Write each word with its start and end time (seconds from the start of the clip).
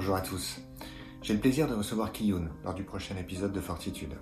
Bonjour 0.00 0.14
à 0.14 0.20
tous. 0.20 0.60
J'ai 1.22 1.34
le 1.34 1.40
plaisir 1.40 1.66
de 1.66 1.74
recevoir 1.74 2.12
Kiyun 2.12 2.50
lors 2.62 2.72
du 2.72 2.84
prochain 2.84 3.16
épisode 3.16 3.50
de 3.50 3.60
Fortitude. 3.60 4.14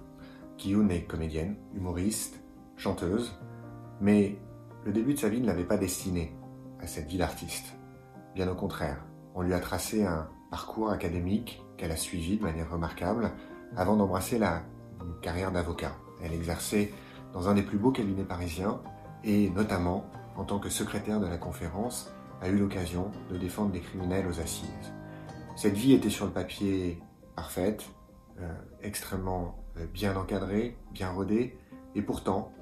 Kiyun 0.56 0.88
est 0.88 1.02
comédienne, 1.02 1.56
humoriste, 1.74 2.40
chanteuse, 2.78 3.38
mais 4.00 4.38
le 4.86 4.92
début 4.94 5.12
de 5.12 5.18
sa 5.18 5.28
vie 5.28 5.38
ne 5.38 5.46
l'avait 5.46 5.66
pas 5.66 5.76
destinée 5.76 6.34
à 6.80 6.86
cette 6.86 7.08
vie 7.08 7.18
d'artiste. 7.18 7.74
Bien 8.34 8.48
au 8.48 8.54
contraire, 8.54 9.04
on 9.34 9.42
lui 9.42 9.52
a 9.52 9.60
tracé 9.60 10.02
un 10.02 10.30
parcours 10.50 10.90
académique 10.90 11.62
qu'elle 11.76 11.92
a 11.92 11.96
suivi 11.96 12.38
de 12.38 12.42
manière 12.42 12.70
remarquable 12.70 13.32
avant 13.76 13.96
d'embrasser 13.96 14.38
la 14.38 14.62
carrière 15.20 15.52
d'avocat. 15.52 15.92
Elle 16.22 16.32
exerçait 16.32 16.90
dans 17.34 17.50
un 17.50 17.54
des 17.54 17.62
plus 17.62 17.76
beaux 17.76 17.92
cabinets 17.92 18.24
parisiens 18.24 18.80
et 19.24 19.50
notamment 19.50 20.06
en 20.36 20.44
tant 20.44 20.58
que 20.58 20.70
secrétaire 20.70 21.20
de 21.20 21.26
la 21.26 21.36
conférence 21.36 22.10
a 22.40 22.48
eu 22.48 22.56
l'occasion 22.56 23.10
de 23.30 23.36
défendre 23.36 23.72
des 23.72 23.80
criminels 23.80 24.26
aux 24.26 24.40
assises. 24.40 24.94
Cette 25.56 25.74
vie 25.74 25.94
était 25.94 26.10
sur 26.10 26.26
le 26.26 26.32
papier 26.32 27.00
parfaite, 27.34 27.82
euh, 28.40 28.52
extrêmement 28.82 29.56
euh, 29.78 29.86
bien 29.86 30.14
encadrée, 30.14 30.76
bien 30.92 31.10
rodée, 31.10 31.56
et 31.94 32.02
pourtant, 32.02 32.52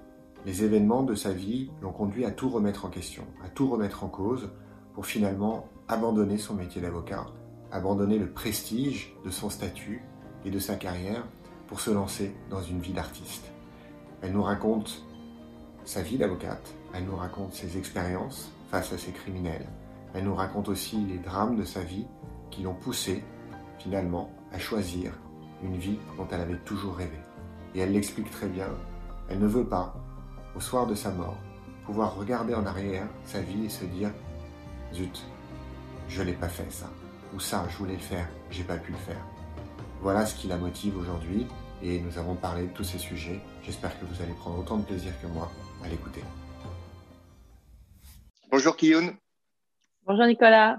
les 0.46 0.62
événements 0.62 1.02
de 1.02 1.16
sa 1.16 1.32
vie 1.32 1.72
l'ont 1.82 1.90
conduit 1.90 2.24
à 2.24 2.30
tout 2.30 2.48
remettre 2.48 2.84
en 2.84 2.90
question, 2.90 3.24
à 3.44 3.48
tout 3.48 3.68
remettre 3.68 4.04
en 4.04 4.08
cause, 4.08 4.48
pour 4.94 5.06
finalement 5.06 5.66
abandonner 5.88 6.38
son 6.38 6.54
métier 6.54 6.80
d'avocat, 6.80 7.26
abandonner 7.72 8.16
le 8.16 8.30
prestige 8.30 9.12
de 9.24 9.30
son 9.30 9.50
statut 9.50 10.02
et 10.44 10.52
de 10.52 10.60
sa 10.60 10.76
carrière 10.76 11.26
pour 11.66 11.80
se 11.80 11.90
lancer 11.90 12.32
dans 12.48 12.62
une 12.62 12.78
vie 12.78 12.92
d'artiste. 12.92 13.50
Elle 14.22 14.34
nous 14.34 14.42
raconte 14.44 15.04
sa 15.84 16.00
vie 16.00 16.16
d'avocate, 16.16 16.72
elle 16.94 17.06
nous 17.06 17.16
raconte 17.16 17.54
ses 17.54 17.76
expériences 17.76 18.52
face 18.70 18.92
à 18.92 18.98
ces 18.98 19.10
criminels, 19.10 19.66
elle 20.14 20.24
nous 20.24 20.34
raconte 20.36 20.68
aussi 20.68 21.04
les 21.04 21.18
drames 21.18 21.56
de 21.56 21.64
sa 21.64 21.80
vie 21.80 22.06
qui 22.54 22.62
l'ont 22.62 22.74
poussée, 22.74 23.22
finalement, 23.78 24.30
à 24.52 24.58
choisir 24.58 25.12
une 25.62 25.76
vie 25.76 25.98
dont 26.16 26.26
elle 26.30 26.40
avait 26.40 26.58
toujours 26.58 26.96
rêvé. 26.96 27.18
Et 27.74 27.80
elle 27.80 27.92
l'explique 27.92 28.30
très 28.30 28.48
bien, 28.48 28.68
elle 29.28 29.40
ne 29.40 29.46
veut 29.46 29.66
pas, 29.66 29.94
au 30.54 30.60
soir 30.60 30.86
de 30.86 30.94
sa 30.94 31.10
mort, 31.10 31.36
pouvoir 31.84 32.14
regarder 32.16 32.54
en 32.54 32.66
arrière 32.66 33.08
sa 33.24 33.40
vie 33.40 33.64
et 33.64 33.68
se 33.68 33.84
dire 33.84 34.10
Zut, 34.92 35.24
je 36.08 36.22
l'ai 36.22 36.32
pas 36.32 36.48
fait 36.48 36.70
ça. 36.70 36.88
Ou 37.34 37.40
ça, 37.40 37.66
je 37.68 37.76
voulais 37.76 37.94
le 37.94 37.98
faire, 37.98 38.28
j'ai 38.50 38.62
pas 38.62 38.76
pu 38.76 38.92
le 38.92 38.98
faire. 38.98 39.24
Voilà 40.00 40.24
ce 40.24 40.36
qui 40.36 40.46
la 40.46 40.56
motive 40.56 40.96
aujourd'hui 40.96 41.46
et 41.82 41.98
nous 42.00 42.18
avons 42.18 42.36
parlé 42.36 42.68
de 42.68 42.72
tous 42.72 42.84
ces 42.84 42.98
sujets. 42.98 43.40
J'espère 43.64 43.98
que 43.98 44.04
vous 44.04 44.22
allez 44.22 44.34
prendre 44.34 44.58
autant 44.58 44.76
de 44.76 44.84
plaisir 44.84 45.12
que 45.20 45.26
moi 45.26 45.50
à 45.82 45.88
l'écouter. 45.88 46.22
Bonjour 48.50 48.76
Kiyun. 48.76 49.16
Bonjour 50.06 50.26
Nicolas. 50.26 50.78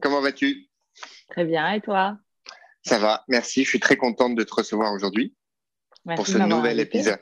Comment 0.00 0.20
vas-tu? 0.20 0.69
Très 1.30 1.44
bien, 1.44 1.72
et 1.72 1.80
toi? 1.80 2.18
Ça 2.82 2.98
va, 2.98 3.24
merci. 3.28 3.64
Je 3.64 3.68
suis 3.68 3.80
très 3.80 3.96
contente 3.96 4.34
de 4.34 4.42
te 4.42 4.54
recevoir 4.54 4.92
aujourd'hui 4.92 5.34
pour 6.16 6.26
ce 6.26 6.38
nouvel 6.38 6.80
épisode, 6.80 7.20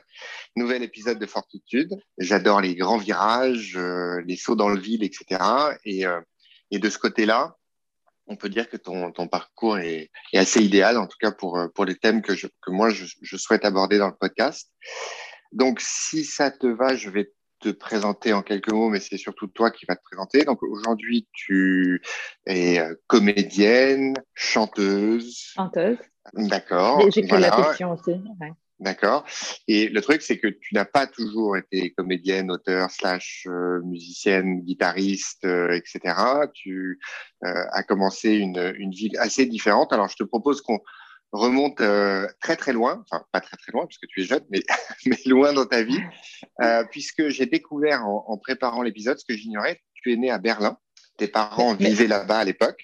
nouvel 0.55 0.83
épisode 0.83 1.19
de 1.19 1.25
Fortitude. 1.25 1.95
J'adore 2.17 2.61
les 2.61 2.75
grands 2.75 2.97
virages, 2.97 3.75
euh, 3.77 4.21
les 4.25 4.37
sauts 4.37 4.55
dans 4.55 4.69
le 4.69 4.79
vide, 4.79 5.03
etc. 5.03 5.41
Et, 5.85 6.05
euh, 6.05 6.21
et 6.71 6.79
de 6.79 6.89
ce 6.89 6.97
côté-là, 6.97 7.55
on 8.27 8.35
peut 8.35 8.49
dire 8.49 8.69
que 8.69 8.77
ton, 8.77 9.11
ton 9.11 9.27
parcours 9.27 9.79
est, 9.79 10.09
est, 10.33 10.37
assez 10.37 10.63
idéal, 10.63 10.97
en 10.97 11.07
tout 11.07 11.17
cas 11.19 11.31
pour, 11.31 11.57
euh, 11.57 11.67
pour 11.67 11.85
les 11.85 11.95
thèmes 11.95 12.21
que, 12.21 12.35
je, 12.35 12.47
que 12.47 12.71
moi 12.71 12.89
je, 12.89 13.05
je, 13.21 13.37
souhaite 13.37 13.65
aborder 13.65 13.97
dans 13.97 14.07
le 14.07 14.15
podcast. 14.15 14.71
Donc, 15.51 15.81
si 15.81 16.23
ça 16.23 16.51
te 16.51 16.67
va, 16.67 16.95
je 16.95 17.09
vais 17.09 17.31
te 17.59 17.69
présenter 17.69 18.33
en 18.33 18.41
quelques 18.41 18.71
mots, 18.71 18.89
mais 18.89 18.99
c'est 18.99 19.17
surtout 19.17 19.47
toi 19.47 19.71
qui 19.71 19.85
vas 19.87 19.95
te 19.95 20.03
présenter. 20.03 20.43
Donc, 20.43 20.63
aujourd'hui, 20.63 21.27
tu 21.33 22.01
es 22.45 22.79
euh, 22.79 22.95
comédienne, 23.07 24.15
chanteuse. 24.33 25.51
Chanteuse. 25.55 25.97
D'accord. 26.33 27.09
J'ai 27.11 27.23
voilà. 27.23 27.49
la 27.49 27.63
fiction 27.63 27.93
aussi. 27.93 28.11
Ouais. 28.39 28.51
D'accord. 28.79 29.25
Et 29.67 29.89
le 29.89 30.01
truc, 30.01 30.21
c'est 30.21 30.37
que 30.37 30.47
tu 30.47 30.73
n'as 30.73 30.85
pas 30.85 31.05
toujours 31.05 31.57
été 31.57 31.91
comédienne, 31.91 32.49
auteur, 32.49 32.89
slash 32.91 33.45
euh, 33.47 33.81
musicienne, 33.83 34.61
guitariste, 34.61 35.43
euh, 35.43 35.71
etc. 35.71 36.15
Tu 36.53 36.97
euh, 37.43 37.63
as 37.71 37.83
commencé 37.83 38.35
une, 38.35 38.73
une 38.77 38.91
vie 38.91 39.11
assez 39.17 39.45
différente. 39.45 39.91
Alors, 39.91 40.07
je 40.07 40.15
te 40.15 40.23
propose 40.23 40.61
qu'on 40.61 40.79
remonte 41.31 41.81
euh, 41.81 42.27
très 42.41 42.55
très 42.55 42.73
loin, 42.73 43.03
enfin 43.09 43.23
pas 43.31 43.41
très 43.41 43.57
très 43.57 43.71
loin 43.71 43.85
puisque 43.85 44.07
tu 44.07 44.21
es 44.21 44.23
jeune, 44.25 44.43
mais, 44.49 44.61
mais 45.05 45.17
loin 45.25 45.53
dans 45.53 45.65
ta 45.65 45.83
vie, 45.83 45.99
euh, 46.61 46.83
puisque 46.91 47.29
j'ai 47.29 47.45
découvert 47.45 48.05
en, 48.05 48.25
en 48.27 48.37
préparant 48.37 48.81
l'épisode 48.81 49.17
ce 49.19 49.25
que 49.25 49.35
j'ignorais. 49.35 49.79
Tu 49.93 50.13
es 50.13 50.15
né 50.15 50.31
à 50.31 50.37
Berlin. 50.37 50.77
Tes 51.17 51.27
parents 51.27 51.75
mais, 51.79 51.89
vivaient 51.89 52.07
là-bas 52.07 52.39
à 52.39 52.43
l'époque. 52.45 52.81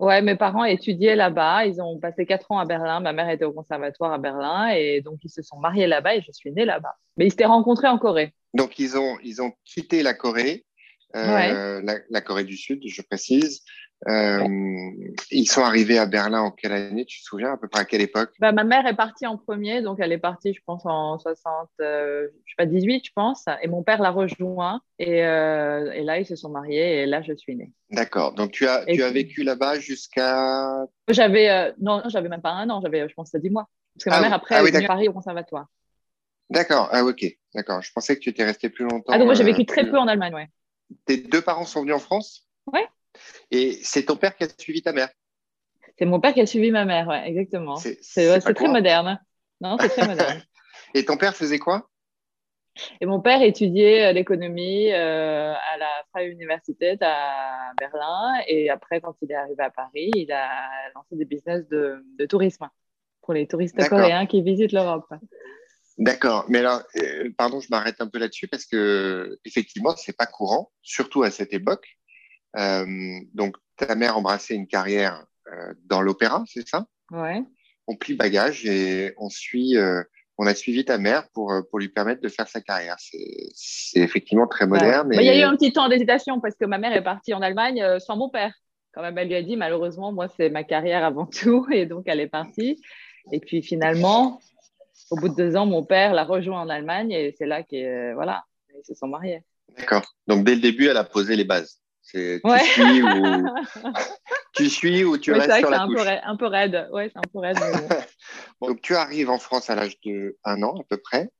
Ouais, 0.00 0.22
mes 0.22 0.34
parents 0.34 0.64
étudiaient 0.64 1.14
là-bas. 1.14 1.66
Ils 1.66 1.80
ont 1.80 1.98
passé 1.98 2.26
quatre 2.26 2.50
ans 2.50 2.58
à 2.58 2.64
Berlin. 2.64 3.00
Ma 3.00 3.12
mère 3.12 3.28
était 3.28 3.44
au 3.44 3.52
conservatoire 3.52 4.12
à 4.12 4.18
Berlin 4.18 4.68
et 4.68 5.00
donc 5.02 5.20
ils 5.22 5.30
se 5.30 5.42
sont 5.42 5.58
mariés 5.58 5.86
là-bas 5.86 6.16
et 6.16 6.22
je 6.22 6.32
suis 6.32 6.50
née 6.52 6.64
là-bas. 6.64 6.96
Mais 7.16 7.26
ils 7.26 7.30
s'étaient 7.30 7.44
rencontrés 7.44 7.88
en 7.88 7.98
Corée. 7.98 8.34
Donc 8.54 8.78
ils 8.78 8.96
ont 8.96 9.18
ils 9.22 9.40
ont 9.42 9.52
quitté 9.64 10.02
la 10.02 10.14
Corée, 10.14 10.64
euh, 11.14 11.34
ouais. 11.34 11.82
la, 11.84 11.98
la, 12.08 12.20
Corée 12.20 12.44
du 12.44 12.56
Sud, 12.56 12.80
je 12.84 13.02
précise. 13.02 13.62
Euh, 14.08 14.40
ouais. 14.40 15.14
Ils 15.30 15.46
sont 15.46 15.62
arrivés 15.62 15.98
à 15.98 16.06
Berlin 16.06 16.40
en 16.40 16.50
quelle 16.50 16.72
année 16.72 17.04
Tu 17.04 17.20
te 17.20 17.24
souviens 17.24 17.52
à 17.52 17.56
peu 17.56 17.68
près 17.68 17.82
à 17.82 17.84
quelle 17.84 18.00
époque? 18.00 18.30
Bah, 18.38 18.52
Ma 18.52 18.64
mère 18.64 18.86
est 18.86 18.96
partie 18.96 19.26
en 19.26 19.36
premier, 19.36 19.82
donc 19.82 19.98
elle 20.00 20.12
est 20.12 20.18
partie, 20.18 20.54
je 20.54 20.60
pense, 20.64 20.86
en 20.86 21.18
60, 21.18 21.68
euh, 21.80 22.28
je 22.46 22.52
sais 22.52 22.56
pas, 22.56 22.66
18, 22.66 23.06
je 23.06 23.12
pense. 23.14 23.44
Et 23.62 23.68
mon 23.68 23.82
père 23.82 24.00
l'a 24.00 24.10
rejoint. 24.10 24.80
Et, 24.98 25.24
euh, 25.24 25.92
et, 25.92 26.02
là, 26.02 26.18
ils 26.18 26.26
se 26.26 26.36
sont 26.36 26.48
mariés 26.48 27.02
et 27.02 27.06
là, 27.06 27.22
je 27.22 27.34
suis 27.34 27.56
née. 27.56 27.72
D'accord. 27.90 28.32
Donc, 28.34 28.52
tu 28.52 28.66
as, 28.66 28.84
tu 28.86 29.02
as 29.02 29.10
vécu 29.10 29.42
là-bas 29.42 29.78
jusqu'à. 29.78 30.86
J'avais, 31.08 31.50
euh, 31.50 31.72
non, 31.80 32.02
j'avais 32.06 32.28
même 32.28 32.42
pas 32.42 32.52
un 32.52 32.70
an, 32.70 32.80
j'avais, 32.82 33.08
je 33.08 33.14
pense, 33.14 33.34
10 33.34 33.50
mois. 33.50 33.68
Parce 33.94 34.04
que 34.04 34.10
ma 34.10 34.16
ah, 34.16 34.20
mère, 34.22 34.32
après, 34.32 34.54
ah, 34.56 34.62
oui, 34.62 34.70
est 34.70 34.72
venue 34.72 34.84
à 34.84 34.88
Paris 34.88 35.08
au 35.08 35.12
conservatoire. 35.12 35.66
D'accord. 36.48 36.88
Ah, 36.90 37.04
ok. 37.04 37.24
D'accord. 37.54 37.82
Je 37.82 37.92
pensais 37.92 38.16
que 38.16 38.20
tu 38.20 38.30
étais 38.30 38.44
resté 38.44 38.70
plus 38.70 38.84
longtemps. 38.84 39.12
Ah, 39.12 39.18
donc 39.18 39.26
moi, 39.26 39.34
j'ai 39.34 39.44
vécu 39.44 39.66
très 39.66 39.88
peu 39.88 39.98
en 39.98 40.08
Allemagne, 40.08 40.34
ouais. 40.34 40.48
Tes 41.04 41.18
deux 41.18 41.40
parents 41.40 41.64
sont 41.64 41.82
venus 41.82 41.94
en 41.94 42.00
France? 42.00 42.48
Ouais. 42.72 42.86
Et 43.50 43.78
c'est 43.82 44.04
ton 44.04 44.16
père 44.16 44.36
qui 44.36 44.44
a 44.44 44.48
suivi 44.58 44.82
ta 44.82 44.92
mère 44.92 45.10
C'est 45.98 46.04
mon 46.04 46.20
père 46.20 46.34
qui 46.34 46.40
a 46.40 46.46
suivi 46.46 46.70
ma 46.70 46.84
mère, 46.84 47.08
ouais, 47.08 47.28
exactement. 47.28 47.76
C'est 47.76 48.40
très 48.54 48.68
moderne. 48.68 49.20
Non, 49.60 49.76
c'est 49.80 49.88
très 49.88 50.06
moderne. 50.06 50.42
Et 50.94 51.04
ton 51.04 51.16
père 51.16 51.36
faisait 51.36 51.58
quoi? 51.58 51.88
Et 53.00 53.06
mon 53.06 53.20
père 53.20 53.42
étudiait 53.42 54.12
l'économie 54.12 54.92
euh, 54.92 55.52
à 55.52 55.76
la 55.78 55.90
Freie 56.10 56.28
Universität 56.28 56.98
à 57.02 57.72
Berlin. 57.78 58.40
Et 58.46 58.70
après, 58.70 59.00
quand 59.00 59.14
il 59.22 59.30
est 59.30 59.34
arrivé 59.34 59.62
à 59.62 59.70
Paris, 59.70 60.10
il 60.14 60.32
a 60.32 60.48
lancé 60.94 61.16
des 61.16 61.24
business 61.24 61.66
de, 61.68 62.04
de 62.18 62.26
tourisme 62.26 62.68
pour 63.22 63.34
les 63.34 63.46
touristes 63.46 63.76
coréens 63.88 64.26
qui 64.26 64.42
visitent 64.42 64.72
l'Europe. 64.72 65.12
D'accord, 65.98 66.46
mais 66.48 66.60
alors, 66.60 66.82
euh, 66.96 67.30
pardon, 67.36 67.60
je 67.60 67.68
m'arrête 67.70 68.00
un 68.00 68.08
peu 68.08 68.18
là-dessus 68.18 68.48
parce 68.48 68.64
que 68.64 69.38
effectivement, 69.44 69.94
c'est 69.96 70.16
pas 70.16 70.26
courant, 70.26 70.72
surtout 70.80 71.22
à 71.22 71.30
cette 71.30 71.52
époque. 71.52 71.98
Euh, 72.56 72.86
donc, 73.34 73.56
ta 73.76 73.94
mère 73.94 74.16
embrassait 74.16 74.54
une 74.54 74.66
carrière 74.66 75.24
euh, 75.48 75.74
dans 75.86 76.02
l'opéra, 76.02 76.44
c'est 76.46 76.66
ça? 76.66 76.86
Ouais. 77.10 77.42
On 77.86 77.96
plie 77.96 78.14
bagage 78.14 78.66
et 78.66 79.14
on 79.18 79.28
suit, 79.28 79.76
euh, 79.76 80.02
on 80.38 80.46
a 80.46 80.54
suivi 80.54 80.84
ta 80.84 80.98
mère 80.98 81.28
pour 81.32 81.52
pour 81.68 81.78
lui 81.78 81.88
permettre 81.88 82.20
de 82.20 82.28
faire 82.28 82.46
sa 82.46 82.60
carrière. 82.60 82.96
C'est 82.98 84.00
effectivement 84.00 84.46
très 84.46 84.66
moderne. 84.66 85.08
Ouais. 85.08 85.16
Et... 85.16 85.20
Il 85.20 85.26
y 85.26 85.30
a 85.30 85.40
eu 85.40 85.42
un 85.42 85.56
petit 85.56 85.72
temps 85.72 85.88
d'hésitation 85.88 86.40
parce 86.40 86.54
que 86.54 86.64
ma 86.66 86.78
mère 86.78 86.92
est 86.92 87.02
partie 87.02 87.34
en 87.34 87.42
Allemagne 87.42 87.98
sans 87.98 88.16
mon 88.16 88.28
père. 88.28 88.54
Quand 88.92 89.02
même, 89.02 89.18
elle 89.18 89.28
lui 89.28 89.34
a 89.34 89.42
dit 89.42 89.56
malheureusement, 89.56 90.12
moi 90.12 90.28
c'est 90.28 90.50
ma 90.50 90.62
carrière 90.62 91.04
avant 91.04 91.26
tout, 91.40 91.66
et 91.72 91.86
donc 91.86 92.04
elle 92.06 92.20
est 92.20 92.28
partie. 92.28 92.80
Et 93.32 93.40
puis 93.40 93.62
finalement, 93.62 94.40
au 95.10 95.16
bout 95.16 95.28
de 95.28 95.34
deux 95.34 95.56
ans, 95.56 95.66
mon 95.66 95.84
père 95.84 96.14
l'a 96.14 96.24
rejoint 96.24 96.60
en 96.60 96.68
Allemagne 96.68 97.10
et 97.10 97.34
c'est 97.36 97.46
là 97.46 97.62
qu'ils 97.62 98.12
voilà, 98.14 98.44
ils 98.76 98.84
se 98.84 98.94
sont 98.94 99.08
mariés. 99.08 99.42
D'accord. 99.76 100.14
Donc 100.26 100.44
dès 100.44 100.54
le 100.54 100.60
début, 100.60 100.86
elle 100.86 100.96
a 100.96 101.04
posé 101.04 101.34
les 101.34 101.44
bases. 101.44 101.79
Tu, 102.10 102.40
ouais. 102.42 102.58
suis 102.64 103.02
ou... 103.02 103.46
tu 104.54 104.68
suis 104.68 105.04
ou 105.04 105.16
tu 105.16 105.32
restes 105.32 105.58
sur 105.58 105.70
la 105.70 105.86
peu, 105.86 106.00
raide, 106.00 106.20
un 106.24 106.36
peu 106.36 106.46
raide. 106.46 106.88
Ouais, 106.92 107.10
c'est 107.12 107.18
un 107.18 107.30
peu 107.32 107.38
raide. 107.38 107.56
bon. 108.60 108.68
Donc 108.68 108.82
tu 108.82 108.96
arrives 108.96 109.30
en 109.30 109.38
France 109.38 109.70
à 109.70 109.76
l'âge 109.76 110.00
de 110.04 110.36
un 110.44 110.62
an 110.62 110.80
à 110.80 110.84
peu 110.88 110.96
près. 110.96 111.30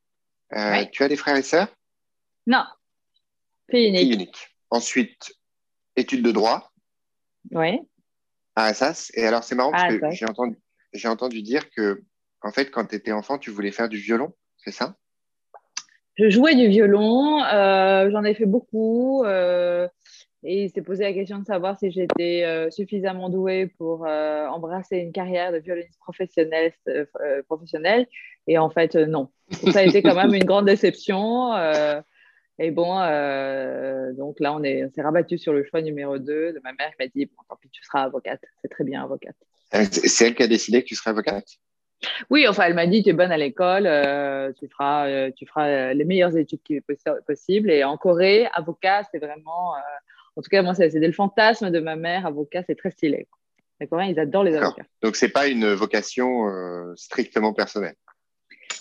Euh, 0.53 0.71
ouais. 0.71 0.91
Tu 0.91 1.03
as 1.03 1.09
des 1.09 1.17
frères 1.17 1.37
et 1.37 1.43
sœurs? 1.43 1.69
Non. 2.47 2.65
Fille 3.69 3.89
unique. 3.89 4.01
Fille 4.01 4.15
unique. 4.15 4.57
Ensuite, 4.71 5.33
études 5.97 6.23
de 6.23 6.33
droit. 6.33 6.73
Oui. 7.51 7.81
À 8.55 8.67
Assas. 8.67 9.11
Et 9.15 9.27
alors 9.27 9.43
c'est 9.43 9.57
marrant 9.57 9.73
parce 9.73 9.97
que 9.97 10.11
j'ai 10.13 10.27
entendu, 10.27 10.57
j'ai 10.93 11.09
entendu 11.09 11.43
dire 11.43 11.69
que 11.71 12.03
en 12.43 12.53
fait 12.53 12.71
quand 12.71 12.87
tu 12.87 12.95
étais 12.95 13.13
enfant, 13.13 13.39
tu 13.39 13.51
voulais 13.51 13.73
faire 13.73 13.89
du 13.89 13.99
violon, 13.99 14.33
c'est 14.57 14.73
ça? 14.73 14.95
Je 16.17 16.29
jouais 16.29 16.55
du 16.55 16.69
violon. 16.69 17.43
Euh, 17.45 18.11
J'en 18.11 18.25
ai 18.25 18.35
fait 18.35 18.47
beaucoup. 18.47 19.25
Euh, 19.25 19.89
et 20.43 20.65
il 20.65 20.71
s'est 20.71 20.83
posé 20.83 21.05
la 21.05 21.13
question 21.13 21.39
de 21.39 21.45
savoir 21.45 21.79
si 21.79 21.91
j'étais 21.91 22.45
euh, 22.45 22.71
suffisamment 22.71 23.29
douée 23.29 23.67
pour 23.67 24.07
euh, 24.07 24.47
embrasser 24.47 24.99
une 24.99 25.13
carrière 25.13 25.53
de 25.53 25.59
violoniste 25.59 25.99
professionnelle. 25.99 26.73
Euh, 26.89 27.05
professionnelle. 27.47 28.07
Et 28.47 28.57
en 28.59 28.71
fait, 28.71 28.95
non. 28.95 29.31
Ça 29.51 29.81
a 29.81 29.83
été 29.83 30.03
quand 30.03 30.15
même 30.15 30.35
une 30.35 30.45
grande 30.45 30.67
déception. 30.67 31.53
Et 32.59 32.71
bon, 32.71 32.95
donc 34.17 34.41
là, 34.41 34.55
on 34.55 34.63
s'est 34.63 35.03
rabattu 35.03 35.39
sur 35.39 35.53
le 35.53 35.65
choix 35.65 35.83
numéro 35.83 36.19
2 36.19 36.25
de 36.53 36.61
ma 36.63 36.73
mère 36.73 36.91
qui 36.91 36.97
m'a 37.05 37.07
dit 37.09 37.27
Bon, 37.27 37.43
tant 37.49 37.57
pis, 37.57 37.69
tu 37.71 37.83
seras 37.85 38.03
avocate. 38.03 38.41
C'est 38.63 38.69
très 38.69 38.85
bien, 38.85 39.03
avocate. 39.03 39.37
C'est 39.91 40.29
elle 40.29 40.35
qui 40.35 40.43
a 40.43 40.49
décidé 40.49 40.83
que 40.83 40.89
tu 40.89 40.95
serais 40.95 41.11
avocate? 41.11 41.47
Oui, 42.31 42.47
enfin, 42.49 42.65
elle 42.65 42.75
m'a 42.75 42.87
dit, 42.87 43.03
tu 43.03 43.11
es 43.11 43.13
bonne 43.13 43.33
à 43.33 43.37
l'école, 43.37 43.87
euh, 43.87 44.53
tu 44.59 44.69
feras, 44.69 45.07
euh, 45.09 45.31
tu 45.37 45.47
feras 45.47 45.69
euh, 45.69 45.95
les 45.95 46.05
meilleures 46.05 46.37
études 46.37 46.63
qui 46.63 46.81
possibles. 47.27 47.71
Et 47.71 47.85
en 47.85 47.97
Corée, 47.97 48.49
avocat, 48.55 49.03
c'est 49.11 49.19
vraiment, 49.19 49.75
en 50.37 50.43
tout 50.43 50.49
cas, 50.51 50.63
moi, 50.63 50.75
c'était 50.75 50.99
le 50.99 51.13
fantasme 51.13 51.71
de 51.71 51.81
ma 51.81 51.97
mère, 51.97 52.27
avocat, 52.27 52.63
c'est 52.67 52.77
très 52.77 52.91
stylé. 52.91 53.29
Les 53.81 53.87
Coréens, 53.87 54.09
ils 54.09 54.21
adorent 54.21 54.45
les 54.45 54.57
avocats. 54.57 54.85
Donc, 55.03 55.17
c'est 55.17 55.31
pas 55.31 55.49
une 55.49 55.73
vocation 55.73 56.47
strictement 56.97 57.53
personnelle. 57.53 57.97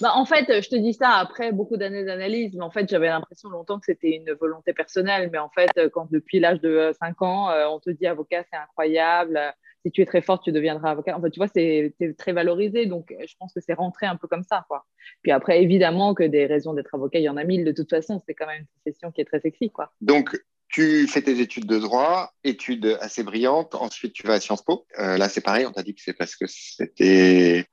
Bah, 0.02 0.12
en 0.16 0.24
fait, 0.24 0.62
je 0.62 0.70
te 0.70 0.76
dis 0.76 0.94
ça 0.94 1.16
après 1.16 1.52
beaucoup 1.52 1.76
d'années 1.76 2.06
d'analyse, 2.06 2.56
mais 2.56 2.64
en 2.64 2.72
fait, 2.72 2.88
j'avais 2.90 3.08
l'impression 3.08 3.50
longtemps 3.50 3.80
que 3.80 3.86
c'était 3.86 4.16
une 4.16 4.32
volonté 4.34 4.72
personnelle. 4.72 5.30
Mais 5.32 5.40
en 5.40 5.50
fait, 5.50 5.70
quand 5.92 6.10
depuis 6.12 6.40
l'âge 6.40 6.62
de 6.62 6.92
5 7.00 7.22
ans, 7.22 7.50
on 7.70 7.80
te 7.80 7.90
dit 7.90 8.08
avocat, 8.08 8.44
c'est 8.50 8.58
incroyable, 8.58 9.40
si 9.86 9.92
tu 9.92 10.02
es 10.02 10.06
très 10.06 10.22
forte, 10.22 10.44
tu 10.44 10.52
deviendras 10.52 10.92
avocat. 10.92 11.18
En 11.18 11.22
fait, 11.22 11.32
tu 11.32 11.40
vois, 11.40 11.48
c'est 11.48 11.94
très 12.18 12.34
valorisé. 12.34 12.86
Donc, 12.86 13.14
je 13.26 13.34
pense 13.40 13.54
que 13.54 13.62
c'est 13.62 13.74
rentré 13.74 14.06
un 14.06 14.16
peu 14.16 14.28
comme 14.28 14.44
ça. 14.44 14.66
Quoi. 14.68 14.86
Puis 15.22 15.32
après, 15.32 15.64
évidemment 15.64 16.14
que 16.14 16.24
des 16.24 16.46
raisons 16.46 16.74
d'être 16.74 16.94
avocat, 16.94 17.20
il 17.20 17.24
y 17.24 17.30
en 17.30 17.38
a 17.38 17.44
mille 17.44 17.66
de 17.66 17.72
toute 17.72 17.90
façon. 17.90 18.22
C'est 18.26 18.34
quand 18.34 18.48
même 18.48 18.62
une 18.62 18.68
profession 18.68 19.12
qui 19.12 19.22
est 19.22 19.26
très 19.26 19.40
sexy. 19.40 19.70
Quoi. 19.70 19.92
Donc, 20.02 20.38
tu 20.70 21.08
fais 21.08 21.22
tes 21.22 21.40
études 21.40 21.66
de 21.66 21.80
droit, 21.80 22.32
études 22.44 22.98
assez 23.02 23.24
brillantes. 23.24 23.74
Ensuite, 23.76 24.14
tu 24.14 24.26
vas 24.26 24.36
à 24.36 24.40
Sciences 24.40 24.62
Po. 24.62 24.86
Euh, 25.00 25.18
là, 25.18 25.28
c'est 25.28 25.42
pareil. 25.42 25.66
On 25.66 25.72
t'a 25.72 25.82
dit 25.82 25.96
que 25.96 26.02
c'est 26.02 26.14
parce 26.14 26.36
que 26.36 26.46
c'était 26.48 27.66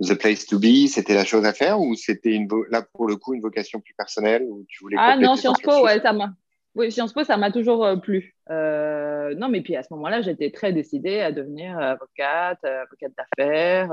the 0.00 0.14
place 0.14 0.46
to 0.46 0.58
be, 0.58 0.86
c'était 0.88 1.14
la 1.14 1.24
chose 1.24 1.44
à 1.44 1.52
faire 1.52 1.80
ou 1.80 1.94
c'était 1.94 2.30
une 2.30 2.48
là 2.70 2.82
pour 2.92 3.06
le 3.06 3.16
coup 3.16 3.34
une 3.34 3.40
vocation 3.40 3.80
plus 3.80 3.94
personnelle 3.94 4.44
où 4.48 4.64
tu 4.68 4.78
voulais 4.80 4.96
Ah 4.98 5.16
non, 5.16 5.36
Sciences 5.36 5.60
Po, 5.60 5.84
ouais, 5.84 6.00
ça 6.00 6.12
m'a. 6.12 6.32
Oui, 6.74 6.92
Sciences 6.92 7.12
Po, 7.12 7.24
ça 7.24 7.36
m'a 7.36 7.50
toujours 7.50 7.84
euh, 7.84 7.96
plu. 7.96 8.36
Euh, 8.50 9.34
non, 9.34 9.48
mais 9.48 9.60
puis 9.60 9.76
à 9.76 9.82
ce 9.82 9.92
moment-là, 9.94 10.22
j'étais 10.22 10.50
très 10.50 10.72
décidée 10.72 11.20
à 11.20 11.32
devenir 11.32 11.76
avocate, 11.78 12.64
avocate 12.64 13.12
d'affaires. 13.16 13.90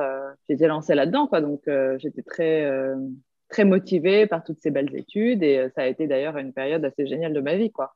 j'étais 0.48 0.68
lancée 0.68 0.96
là-dedans, 0.96 1.28
quoi. 1.28 1.42
Donc, 1.42 1.64
j'étais 1.98 2.22
très, 2.22 2.72
très 3.50 3.66
motivée 3.66 4.28
par 4.28 4.44
toutes 4.44 4.62
ces 4.62 4.72
belles 4.72 4.96
études. 4.96 5.44
Et 5.44 5.68
ça 5.76 5.82
a 5.82 5.88
été 5.88 6.08
d'ailleurs 6.08 6.38
une 6.38 6.54
période 6.54 6.86
assez 6.86 7.08
géniale 7.08 7.34
de 7.34 7.42
ma 7.42 7.56
vie, 7.56 7.72
quoi. 7.72 7.96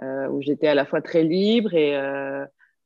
Où 0.00 0.40
j'étais 0.40 0.68
à 0.68 0.74
la 0.74 0.84
fois 0.84 1.02
très 1.02 1.22
libre 1.22 1.74
et 1.74 1.92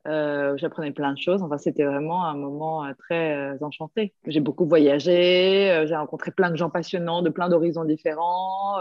j'apprenais 0.05 0.93
plein 0.93 1.13
de 1.13 1.19
choses. 1.19 1.43
Enfin, 1.43 1.59
c'était 1.59 1.85
vraiment 1.85 2.25
un 2.25 2.37
moment 2.37 2.85
très 2.99 3.57
enchanté. 3.63 4.15
J'ai 4.27 4.41
beaucoup 4.41 4.67
voyagé, 4.67 5.85
j'ai 5.87 5.97
rencontré 5.97 6.31
plein 6.31 6.51
de 6.51 6.57
gens 6.57 6.71
passionnants 6.71 7.23
de 7.23 7.31
plein 7.31 7.49
d'horizons 7.49 7.85
différents 7.85 8.79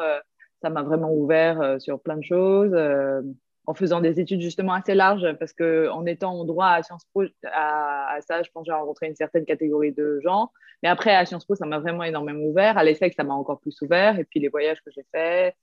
ça 0.65 0.71
m'a 0.71 0.81
vraiment 0.81 1.13
ouvert 1.13 1.61
euh, 1.61 1.79
sur 1.79 1.99
plein 1.99 2.17
de 2.17 2.23
choses 2.23 2.71
euh, 2.73 3.21
en 3.67 3.75
faisant 3.75 4.01
des 4.01 4.19
études 4.19 4.41
justement 4.41 4.73
assez 4.73 4.95
larges, 4.95 5.25
parce 5.39 5.53
qu'en 5.53 6.05
étant 6.05 6.39
en 6.39 6.45
droit 6.45 6.67
à 6.67 6.83
Sciences 6.83 7.05
Po, 7.13 7.23
à, 7.51 8.17
ça, 8.21 8.43
je 8.43 8.49
pense 8.51 8.63
que 8.63 8.71
j'ai 8.71 8.77
rencontré 8.77 9.07
une 9.07 9.15
certaine 9.15 9.43
catégorie 9.43 9.91
de 9.91 10.19
gens. 10.23 10.51
Mais 10.83 10.89
après, 10.89 11.15
à 11.15 11.25
Sciences 11.25 11.45
Po, 11.45 11.55
ça 11.55 11.65
m'a 11.65 11.79
vraiment 11.79 12.03
énormément 12.03 12.43
ouvert. 12.43 12.77
À 12.77 12.83
l'ESSEC, 12.83 13.13
ça 13.15 13.23
m'a 13.23 13.33
encore 13.33 13.59
plus 13.59 13.75
ouvert. 13.81 14.19
Et 14.19 14.23
puis 14.23 14.39
les 14.39 14.49
voyages 14.49 14.81
que 14.81 14.91
j'ai 14.91 15.03
faits, 15.11 15.55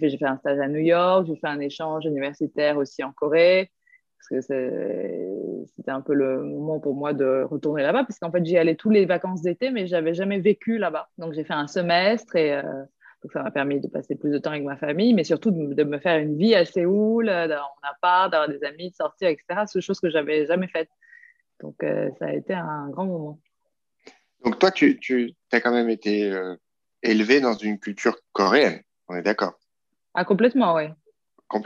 j'ai 0.00 0.18
fait 0.18 0.24
un 0.24 0.38
stage 0.38 0.58
à 0.58 0.68
New 0.68 0.80
York, 0.80 1.26
j'ai 1.26 1.36
fait 1.36 1.48
un 1.48 1.60
échange 1.60 2.04
universitaire 2.04 2.76
aussi 2.76 3.02
en 3.02 3.12
Corée, 3.12 3.70
parce 4.18 4.46
que 4.46 5.66
c'était 5.76 5.90
un 5.90 6.00
peu 6.00 6.14
le 6.14 6.42
moment 6.42 6.80
pour 6.80 6.94
moi 6.94 7.12
de 7.12 7.44
retourner 7.48 7.82
là-bas, 7.82 8.04
parce 8.04 8.18
qu'en 8.18 8.30
fait, 8.30 8.44
j'y 8.44 8.56
allais 8.56 8.76
tous 8.76 8.90
les 8.90 9.06
vacances 9.06 9.42
d'été, 9.42 9.70
mais 9.70 9.86
j'avais 9.86 10.14
jamais 10.14 10.40
vécu 10.40 10.78
là-bas. 10.78 11.08
Donc 11.18 11.32
j'ai 11.32 11.44
fait 11.44 11.54
un 11.54 11.66
semestre 11.66 12.36
et... 12.36 12.54
Euh, 12.54 12.62
ça 13.32 13.42
m'a 13.42 13.50
permis 13.50 13.80
de 13.80 13.88
passer 13.88 14.14
plus 14.14 14.30
de 14.30 14.38
temps 14.38 14.50
avec 14.50 14.64
ma 14.64 14.76
famille, 14.76 15.14
mais 15.14 15.24
surtout 15.24 15.50
de, 15.50 15.84
me 15.84 15.98
faire 15.98 16.18
une 16.18 16.36
vie 16.36 16.54
à 16.54 16.64
Séoul, 16.64 17.26
d'avoir 17.26 17.74
mon 17.82 17.88
appart, 17.88 18.30
d'avoir 18.30 18.48
des 18.48 18.62
amis, 18.64 18.90
de 18.90 18.94
sortir, 18.94 19.28
etc. 19.28 19.62
C'est 19.66 19.80
chose 19.80 20.00
que 20.00 20.10
j'avais 20.10 20.46
jamais 20.46 20.68
faite. 20.68 20.88
Donc, 21.60 21.82
euh, 21.82 22.10
ça 22.18 22.26
a 22.26 22.32
été 22.32 22.54
un 22.54 22.88
grand 22.90 23.06
moment. 23.06 23.40
Donc, 24.44 24.58
toi, 24.58 24.70
tu, 24.70 24.98
tu 24.98 25.32
as 25.52 25.60
quand 25.60 25.72
même 25.72 25.88
été 25.88 26.30
euh, 26.30 26.54
élevé 27.02 27.40
dans 27.40 27.54
une 27.54 27.78
culture 27.78 28.16
coréenne, 28.32 28.80
on 29.08 29.16
est 29.16 29.22
d'accord? 29.22 29.58
Ah, 30.16 30.24
complètement, 30.24 30.74
oui. 30.74 30.84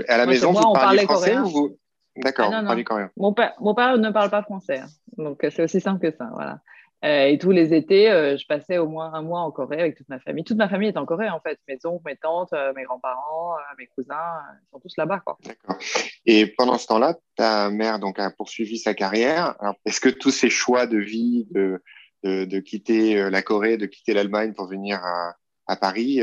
À 0.09 0.19
la 0.19 0.27
maison, 0.27 0.53
vous 0.53 0.73
parlez 0.75 1.05
français 1.05 1.39
ou 1.39 1.47
vous 1.47 1.79
D'accord, 2.17 2.53
ah, 2.53 2.83
coréen. 2.83 3.11
Mon 3.17 3.33
père, 3.33 3.55
mon 3.61 3.75
père 3.75 3.97
ne 3.97 4.11
parle 4.11 4.31
pas 4.31 4.43
français, 4.43 4.81
hein. 4.81 4.89
donc 5.17 5.39
c'est 5.49 5.63
aussi 5.63 5.81
simple 5.81 6.11
que 6.11 6.15
ça, 6.15 6.29
voilà. 6.35 6.59
Euh, 7.03 7.27
et 7.27 7.39
tous 7.39 7.51
les 7.51 7.73
étés, 7.73 8.11
euh, 8.11 8.37
je 8.37 8.47
passais 8.47 8.77
au 8.77 8.87
moins 8.87 9.15
un 9.15 9.23
mois 9.23 9.41
en 9.41 9.51
Corée 9.51 9.81
avec 9.81 9.97
toute 9.97 10.09
ma 10.11 10.19
famille. 10.19 10.45
Toute 10.45 10.59
ma 10.59 10.69
famille 10.69 10.89
est 10.89 10.99
en 10.99 11.07
Corée, 11.07 11.31
en 11.31 11.41
fait. 11.41 11.59
Mes 11.67 11.79
oncles, 11.85 12.03
mes 12.05 12.17
tantes, 12.17 12.53
euh, 12.53 12.75
mes 12.77 12.83
grands-parents, 12.83 13.55
mes 13.79 13.87
cousins, 13.87 14.43
ils 14.63 14.71
sont 14.71 14.81
tous 14.81 14.95
là-bas. 14.99 15.23
D'accord. 15.47 15.79
Et 16.27 16.47
pendant 16.59 16.77
ce 16.77 16.87
temps-là, 16.89 17.17
ta 17.37 17.71
mère 17.71 18.01
donc, 18.01 18.19
a 18.19 18.31
poursuivi 18.31 18.79
sa 18.79 18.93
carrière. 18.93 19.57
Est-ce 19.87 20.01
que 20.01 20.11
tous 20.11 20.31
ces 20.31 20.51
choix 20.51 20.87
de 20.87 20.99
vie, 20.99 21.47
de, 21.53 21.83
de, 22.23 22.45
de 22.45 22.61
quitter 22.61 23.31
la 23.31 23.41
Corée, 23.41 23.79
de 23.79 23.87
quitter 23.87 24.13
l'Allemagne 24.13 24.53
pour 24.53 24.67
venir 24.67 25.01
à, 25.03 25.37
à 25.69 25.77
Paris, 25.77 26.21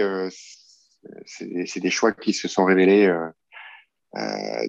c'est 1.25 1.79
des 1.79 1.89
choix 1.89 2.11
qui 2.11 2.33
se 2.33 2.47
sont 2.47 2.65
révélés 2.65 3.07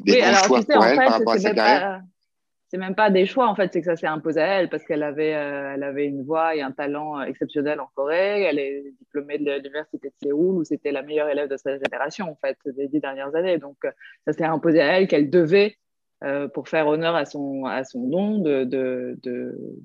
des 0.02 0.20
bons 0.20 0.34
choix 0.44 0.62
pour 0.62 0.84
elle 0.84 0.96
par 0.96 1.12
rapport 1.12 1.32
à 1.34 1.38
sa 1.38 1.54
carrière 1.54 2.02
c'est 2.68 2.76
même 2.76 2.94
pas 2.94 3.10
des 3.10 3.24
choix 3.24 3.48
en 3.48 3.54
fait, 3.54 3.72
c'est 3.72 3.80
que 3.80 3.86
ça 3.86 3.96
s'est 3.96 4.06
imposé 4.06 4.40
à 4.40 4.60
elle 4.60 4.68
parce 4.68 4.84
qu'elle 4.84 5.02
avait, 5.02 5.34
euh, 5.34 5.74
elle 5.74 5.82
avait 5.82 6.04
une 6.04 6.22
voix 6.22 6.54
et 6.54 6.60
un 6.60 6.70
talent 6.70 7.20
exceptionnel 7.22 7.80
en 7.80 7.88
Corée. 7.94 8.42
Elle 8.42 8.58
est 8.58 8.92
diplômée 8.98 9.38
de 9.38 9.52
l'université 9.52 10.08
de 10.08 10.14
Séoul 10.22 10.58
où 10.58 10.64
c'était 10.64 10.92
la 10.92 11.02
meilleure 11.02 11.30
élève 11.30 11.48
de 11.48 11.56
sa 11.56 11.78
génération 11.78 12.30
en 12.30 12.36
fait 12.36 12.58
des 12.66 12.88
dix 12.88 13.00
dernières 13.00 13.34
années. 13.34 13.56
Donc 13.56 13.76
euh, 13.84 13.90
ça 14.26 14.34
s'est 14.34 14.44
imposé 14.44 14.80
à 14.82 14.98
elle 14.98 15.08
qu'elle 15.08 15.30
devait, 15.30 15.78
euh, 16.24 16.46
pour 16.46 16.68
faire 16.68 16.86
honneur 16.88 17.14
à 17.14 17.24
son 17.24 17.64
à 17.64 17.84
son 17.84 18.06
don, 18.06 18.38
de 18.38 18.64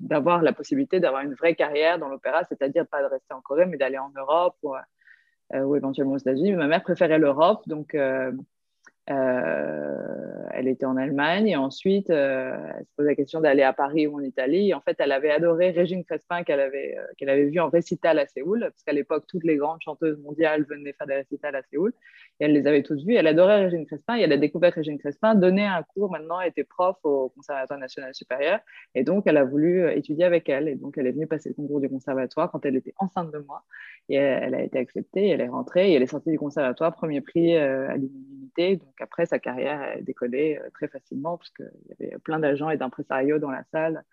d'avoir 0.00 0.40
de, 0.40 0.44
la 0.44 0.52
possibilité 0.52 1.00
d'avoir 1.00 1.22
une 1.22 1.34
vraie 1.34 1.54
carrière 1.54 1.98
dans 1.98 2.08
l'opéra, 2.08 2.44
c'est-à-dire 2.44 2.86
pas 2.86 3.00
de 3.02 3.06
rester 3.06 3.32
en 3.32 3.40
Corée 3.40 3.64
mais 3.64 3.78
d'aller 3.78 3.98
en 3.98 4.10
Europe 4.14 4.56
ou, 4.62 4.74
ou 5.52 5.76
éventuellement 5.76 6.14
aux 6.14 6.18
États-Unis. 6.18 6.52
Ma 6.52 6.66
mère 6.66 6.82
préférait 6.82 7.18
l'Europe 7.18 7.62
donc 7.66 7.94
euh, 9.10 10.46
elle 10.52 10.66
était 10.66 10.86
en 10.86 10.96
Allemagne 10.96 11.48
et 11.48 11.56
ensuite 11.56 12.08
euh, 12.08 12.56
elle 12.78 12.86
se 12.86 12.90
posait 12.96 13.10
la 13.10 13.14
question 13.14 13.40
d'aller 13.40 13.62
à 13.62 13.74
Paris 13.74 14.06
ou 14.06 14.16
en 14.16 14.20
Italie. 14.20 14.72
en 14.72 14.80
fait, 14.80 14.96
elle 14.98 15.12
avait 15.12 15.30
adoré 15.30 15.72
Régine 15.72 16.04
Crespin 16.04 16.42
qu'elle 16.42 16.60
avait, 16.60 16.96
euh, 16.96 17.04
qu'elle 17.18 17.28
avait 17.28 17.44
vu 17.44 17.60
en 17.60 17.68
récital 17.68 18.18
à 18.18 18.26
Séoul, 18.26 18.60
parce 18.60 18.82
qu'à 18.82 18.94
l'époque, 18.94 19.24
toutes 19.28 19.44
les 19.44 19.56
grandes 19.56 19.82
chanteuses 19.82 20.18
mondiales 20.20 20.64
venaient 20.64 20.94
faire 20.94 21.06
des 21.06 21.16
récitals 21.16 21.54
à 21.54 21.62
Séoul 21.64 21.92
et 22.40 22.46
elle 22.46 22.54
les 22.54 22.66
avait 22.66 22.82
toutes 22.82 23.00
vues. 23.00 23.14
Elle 23.16 23.26
adorait 23.26 23.64
Régine 23.64 23.84
Crespin 23.84 24.16
et 24.16 24.22
elle 24.22 24.32
a 24.32 24.38
découvert 24.38 24.72
Régine 24.72 24.98
Crespin, 24.98 25.34
donnait 25.34 25.66
un 25.66 25.82
cours 25.82 26.10
maintenant, 26.10 26.40
était 26.40 26.64
prof 26.64 26.96
au 27.02 27.28
Conservatoire 27.36 27.78
national 27.78 28.14
supérieur 28.14 28.60
et 28.94 29.04
donc 29.04 29.24
elle 29.26 29.36
a 29.36 29.44
voulu 29.44 29.90
étudier 29.92 30.24
avec 30.24 30.48
elle. 30.48 30.66
Et 30.66 30.76
donc 30.76 30.96
elle 30.96 31.06
est 31.06 31.12
venue 31.12 31.26
passer 31.26 31.50
le 31.50 31.54
concours 31.54 31.80
du 31.80 31.90
conservatoire 31.90 32.50
quand 32.50 32.64
elle 32.64 32.76
était 32.76 32.94
enceinte 32.98 33.30
de 33.32 33.38
moi 33.38 33.64
et 34.08 34.16
elle 34.16 34.54
a 34.54 34.62
été 34.62 34.78
acceptée, 34.78 35.28
elle 35.28 35.40
est 35.40 35.48
rentrée 35.48 35.92
elle 35.94 36.02
est 36.02 36.06
sortie 36.06 36.30
du 36.30 36.38
conservatoire, 36.38 36.94
premier 36.94 37.20
prix 37.20 37.56
à 37.56 37.96
l'unanimité. 37.96 38.76
Donc 38.76 39.00
après, 39.00 39.26
sa 39.26 39.38
carrière 39.38 39.80
a 39.80 40.00
décollé 40.00 40.58
euh, 40.60 40.68
très 40.74 40.88
facilement 40.88 41.36
parce 41.36 41.50
qu'il 41.50 41.70
y 41.90 42.04
avait 42.04 42.18
plein 42.18 42.38
d'agents 42.38 42.70
et 42.70 42.76
d'impresarios 42.76 43.38
dans 43.38 43.50
la 43.50 43.64
salle. 43.72 44.04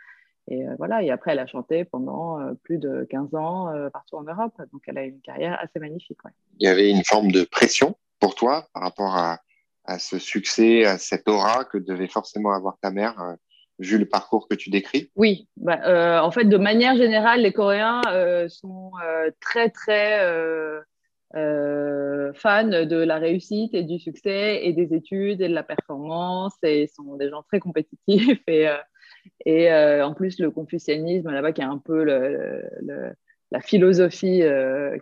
Et 0.48 0.68
euh, 0.68 0.76
voilà, 0.78 1.04
et 1.04 1.12
après, 1.12 1.32
elle 1.32 1.40
a 1.40 1.48
chanté 1.48 1.86
pendant 1.86 2.40
euh, 2.40 2.54
plus 2.64 2.78
de 2.78 3.06
15 3.10 3.36
ans 3.36 3.72
partout 3.94 4.16
en 4.16 4.24
Europe. 4.24 4.54
Donc, 4.72 4.82
elle 4.88 4.98
a 4.98 5.04
une 5.04 5.22
carrière 5.22 5.60
assez 5.62 5.80
magnifique. 5.80 6.18
Il 6.60 6.66
y 6.66 6.70
avait 6.70 6.90
une 6.90 7.04
forme 7.04 7.32
de 7.32 7.44
pression 7.44 7.96
pour 8.20 8.36
toi 8.36 8.68
par 8.74 8.84
rapport 8.84 9.16
à, 9.16 9.40
ce 10.00 10.20
succès, 10.20 10.86
à 10.86 10.98
cette 10.98 11.28
aura 11.28 11.66
que 11.66 11.78
devait 11.78 12.08
forcément 12.08 12.54
avoir 12.54 12.78
ta 12.80 12.92
mère, 12.92 13.36
vu 13.82 13.98
le 13.98 14.06
parcours 14.06 14.48
que 14.48 14.56
tu 14.56 14.70
décris? 14.70 15.12
Oui, 15.16 15.48
bah, 15.58 16.24
en 16.24 16.32
fait, 16.32 16.46
de 16.46 16.58
manière 16.58 16.96
générale, 16.96 17.42
les 17.42 17.52
Coréens 17.52 18.02
sont 18.48 18.92
très, 19.40 19.70
très 19.70 20.84
euh, 21.36 22.34
fans 22.34 22.68
de 22.68 22.98
la 22.98 23.18
réussite 23.18 23.74
et 23.74 23.84
du 23.84 24.00
succès 24.00 24.66
et 24.66 24.74
des 24.74 24.94
études 24.94 25.42
et 25.42 25.48
de 25.48 25.54
la 25.54 25.64
performance 25.64 26.54
et 26.62 26.88
sont 26.88 27.16
des 27.16 27.30
gens 27.30 27.44
très 27.44 27.60
compétitifs. 27.60 28.42
Et, 28.48 28.68
euh, 28.68 28.76
et 29.46 29.72
euh, 29.72 30.06
en 30.06 30.14
plus 30.16 30.40
le 30.40 30.50
confucianisme 30.50 31.30
là-bas 31.30 31.52
qui 31.52 31.62
est 31.62 31.66
un 31.66 31.78
peu 31.78 32.04
le, 32.04 33.14
la 33.52 33.60
philosophie 33.60 34.42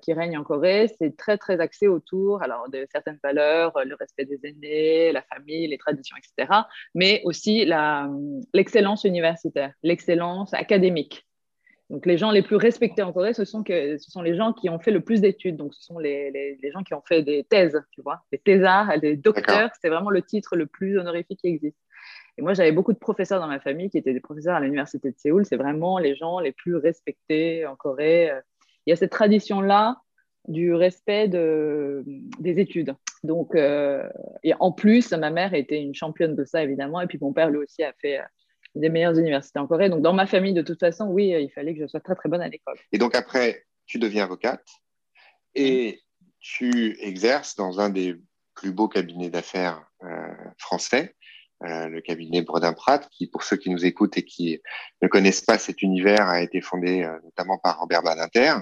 qui 0.02 0.14
règne 0.14 0.38
en 0.38 0.44
Corée, 0.44 0.88
c'est 0.98 1.16
très 1.16 1.38
très 1.38 1.60
axé 1.60 1.88
autour 1.88 2.42
alors 2.42 2.68
de 2.70 2.88
certaines 2.92 3.20
valeurs, 3.24 3.74
le 3.86 3.96
respect 3.96 4.26
des 4.26 4.40
aînés, 4.44 5.12
la 5.12 5.22
famille, 5.22 5.68
les 5.68 5.78
traditions, 5.78 6.16
etc. 6.18 6.62
Mais 6.96 7.22
aussi 7.26 7.70
l'excellence 8.54 9.04
universitaire, 9.04 9.74
l'excellence 9.84 10.54
académique. 10.54 11.28
Donc, 11.90 12.06
les 12.06 12.18
gens 12.18 12.30
les 12.30 12.44
plus 12.44 12.56
respectés 12.56 13.02
en 13.02 13.12
Corée, 13.12 13.34
ce 13.34 13.46
sont, 13.46 13.64
que, 13.64 13.98
ce 13.98 14.12
sont 14.12 14.22
les 14.22 14.36
gens 14.36 14.54
qui 14.54 14.70
ont 14.70 14.78
fait 14.78 14.92
le 14.92 15.02
plus 15.02 15.22
d'études. 15.22 15.58
Donc, 15.58 15.74
ce 15.74 15.84
sont 15.84 15.98
les, 15.98 16.30
les, 16.32 16.72
gens 16.72 16.84
qui 16.84 16.94
ont 16.94 17.02
fait 17.02 17.24
des 17.24 17.44
thèses, 17.44 17.82
tu 17.92 18.04
vois, 18.04 18.22
des 18.32 18.38
thésards, 18.38 19.00
des 19.00 19.16
docteurs. 19.16 19.72
C'est 19.82 19.90
vraiment 19.90 20.12
le 20.12 20.22
titre 20.22 20.56
le 20.56 20.68
plus 20.68 21.00
honorifique 21.00 21.40
qui 21.40 21.48
existe. 21.48 21.78
Et 22.40 22.42
moi, 22.42 22.54
j'avais 22.54 22.72
beaucoup 22.72 22.94
de 22.94 22.98
professeurs 22.98 23.42
dans 23.42 23.48
ma 23.48 23.60
famille 23.60 23.90
qui 23.90 23.98
étaient 23.98 24.14
des 24.14 24.22
professeurs 24.22 24.56
à 24.56 24.62
l'université 24.62 25.12
de 25.12 25.18
Séoul. 25.18 25.46
C'est 25.46 25.58
vraiment 25.58 26.00
les 26.00 26.16
gens 26.16 26.40
les 26.40 26.54
plus 26.54 26.78
respectés 26.78 27.66
en 27.66 27.76
Corée. 27.76 28.32
Il 28.86 28.92
y 28.92 28.94
a 28.94 28.96
cette 28.96 29.12
tradition-là 29.12 29.98
du 30.48 30.74
respect 30.74 31.28
de, 31.28 32.02
des 32.40 32.62
études. 32.62 32.96
Donc, 33.24 33.56
et 33.56 34.54
en 34.58 34.72
plus, 34.72 35.12
ma 35.12 35.32
mère 35.32 35.54
était 35.54 35.82
une 35.82 35.94
championne 35.94 36.34
de 36.34 36.46
ça, 36.46 36.64
évidemment, 36.64 37.02
et 37.02 37.08
puis 37.08 37.18
mon 37.20 37.34
père, 37.34 37.50
lui 37.50 37.58
aussi, 37.58 37.84
a 37.84 37.92
fait 38.00 38.22
des 38.74 38.88
meilleures 38.88 39.18
universités 39.18 39.60
en 39.60 39.68
Corée. 39.68 39.90
Donc, 39.90 40.02
dans 40.02 40.14
ma 40.14 40.26
famille, 40.26 40.54
de 40.54 40.62
toute 40.62 40.80
façon, 40.80 41.08
oui, 41.08 41.36
il 41.38 41.50
fallait 41.50 41.74
que 41.74 41.82
je 41.82 41.88
sois 41.88 42.00
très, 42.00 42.16
très 42.16 42.30
bonne 42.30 42.42
à 42.42 42.48
l'école. 42.48 42.78
Et 42.94 42.98
donc, 42.98 43.16
après, 43.16 43.66
tu 43.86 44.00
deviens 44.00 44.24
avocate 44.24 44.66
et 45.56 46.00
tu 46.40 46.96
exerces 47.02 47.58
dans 47.58 47.82
un 47.82 47.90
des 47.90 48.16
plus 48.56 48.72
beaux 48.72 48.88
cabinets 48.88 49.30
d'affaires 49.30 49.84
euh, 50.04 50.34
français, 50.58 51.16
euh, 51.64 51.88
le 51.88 52.02
cabinet 52.02 52.42
Bredin-Pratt, 52.42 53.08
qui, 53.12 53.28
pour 53.28 53.44
ceux 53.44 53.58
qui 53.58 53.70
nous 53.70 53.86
écoutent 53.86 54.18
et 54.18 54.24
qui 54.24 54.62
ne 55.02 55.08
connaissent 55.08 55.42
pas 55.42 55.58
cet 55.58 55.82
univers, 55.82 56.28
a 56.28 56.42
été 56.42 56.62
fondé 56.62 57.04
euh, 57.04 57.18
notamment 57.24 57.58
par 57.58 57.80
Robert 57.80 58.04
Badinter 58.04 58.54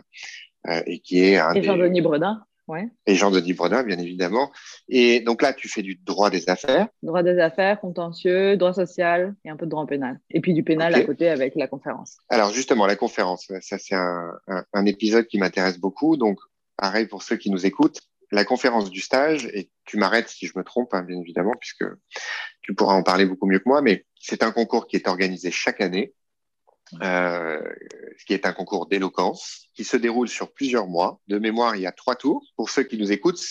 et 0.86 1.00
qui 1.00 1.24
est 1.24 1.38
un 1.38 1.54
et 1.54 1.64
Jean-Denis 1.64 2.02
Bredin. 2.02 2.44
Ouais. 2.68 2.90
Et 3.06 3.16
Jean-Denis 3.16 3.54
Bredin, 3.54 3.84
bien 3.84 3.98
évidemment. 3.98 4.52
Et 4.90 5.22
donc 5.22 5.42
là, 5.42 5.54
tu 5.54 5.70
fais 5.70 5.82
du 5.82 5.96
droit 5.96 6.30
des 6.30 6.50
affaires. 6.50 6.88
Droit 7.02 7.24
des 7.24 7.40
affaires, 7.40 7.80
contentieux, 7.80 8.58
droit 8.58 8.74
social 8.74 9.36
et 9.46 9.50
un 9.50 9.56
peu 9.56 9.66
de 9.66 9.72
droit 9.72 9.86
pénal. 9.88 10.20
Et 10.30 10.42
puis 10.42 10.54
du 10.54 10.64
pénal 10.64 10.94
à 10.94 11.02
côté 11.04 11.30
avec 11.30 11.56
la 11.56 11.68
conférence. 11.68 12.18
Alors 12.30 12.52
justement, 12.52 12.86
la 12.86 12.98
conférence, 12.98 13.50
ça 13.62 13.78
c'est 13.78 13.96
un, 13.96 14.34
un, 14.48 14.66
un, 14.74 14.86
épisode 14.86 15.28
qui 15.28 15.38
m'intéresse 15.38 15.80
beaucoup. 15.80 16.18
Donc 16.18 16.40
pareil 16.76 17.08
pour 17.08 17.24
ceux 17.24 17.38
qui 17.38 17.50
nous 17.50 17.66
écoutent, 17.66 18.02
la 18.32 18.46
conférence 18.46 18.90
du 18.90 19.02
stage, 19.02 19.46
et 19.54 19.70
tu 19.86 19.98
m'arrêtes 19.98 20.30
si 20.30 20.48
je 20.48 20.54
me 20.58 20.64
trompe, 20.64 20.94
hein, 20.94 21.04
bien 21.04 21.20
évidemment, 21.20 21.54
puisque 21.60 21.86
tu 22.62 22.76
pourras 22.76 22.94
en 22.94 23.04
parler 23.04 23.26
beaucoup 23.26 23.48
mieux 23.48 23.60
que 23.60 23.70
moi, 23.70 23.82
mais 23.82 24.06
c'est 24.20 24.44
un 24.44 24.52
concours 24.52 24.88
qui 24.88 24.98
est 24.98 25.08
organisé 25.08 25.52
chaque 25.52 25.82
année, 25.82 26.14
euh, 27.02 27.62
qui 28.26 28.34
est 28.34 28.46
un 28.46 28.54
concours 28.54 28.88
d'éloquence, 28.88 29.70
qui 29.74 29.84
se 29.84 29.98
déroule 29.98 30.30
sur 30.30 30.54
plusieurs 30.54 30.88
mois. 30.88 31.22
De 31.28 31.38
mémoire, 31.38 31.76
il 31.76 31.82
y 31.82 31.88
a 31.88 31.92
trois 31.92 32.16
tours. 32.16 32.46
Pour 32.56 32.70
ceux 32.70 32.84
qui 32.84 32.98
nous 32.98 33.12
écoutent, 33.12 33.42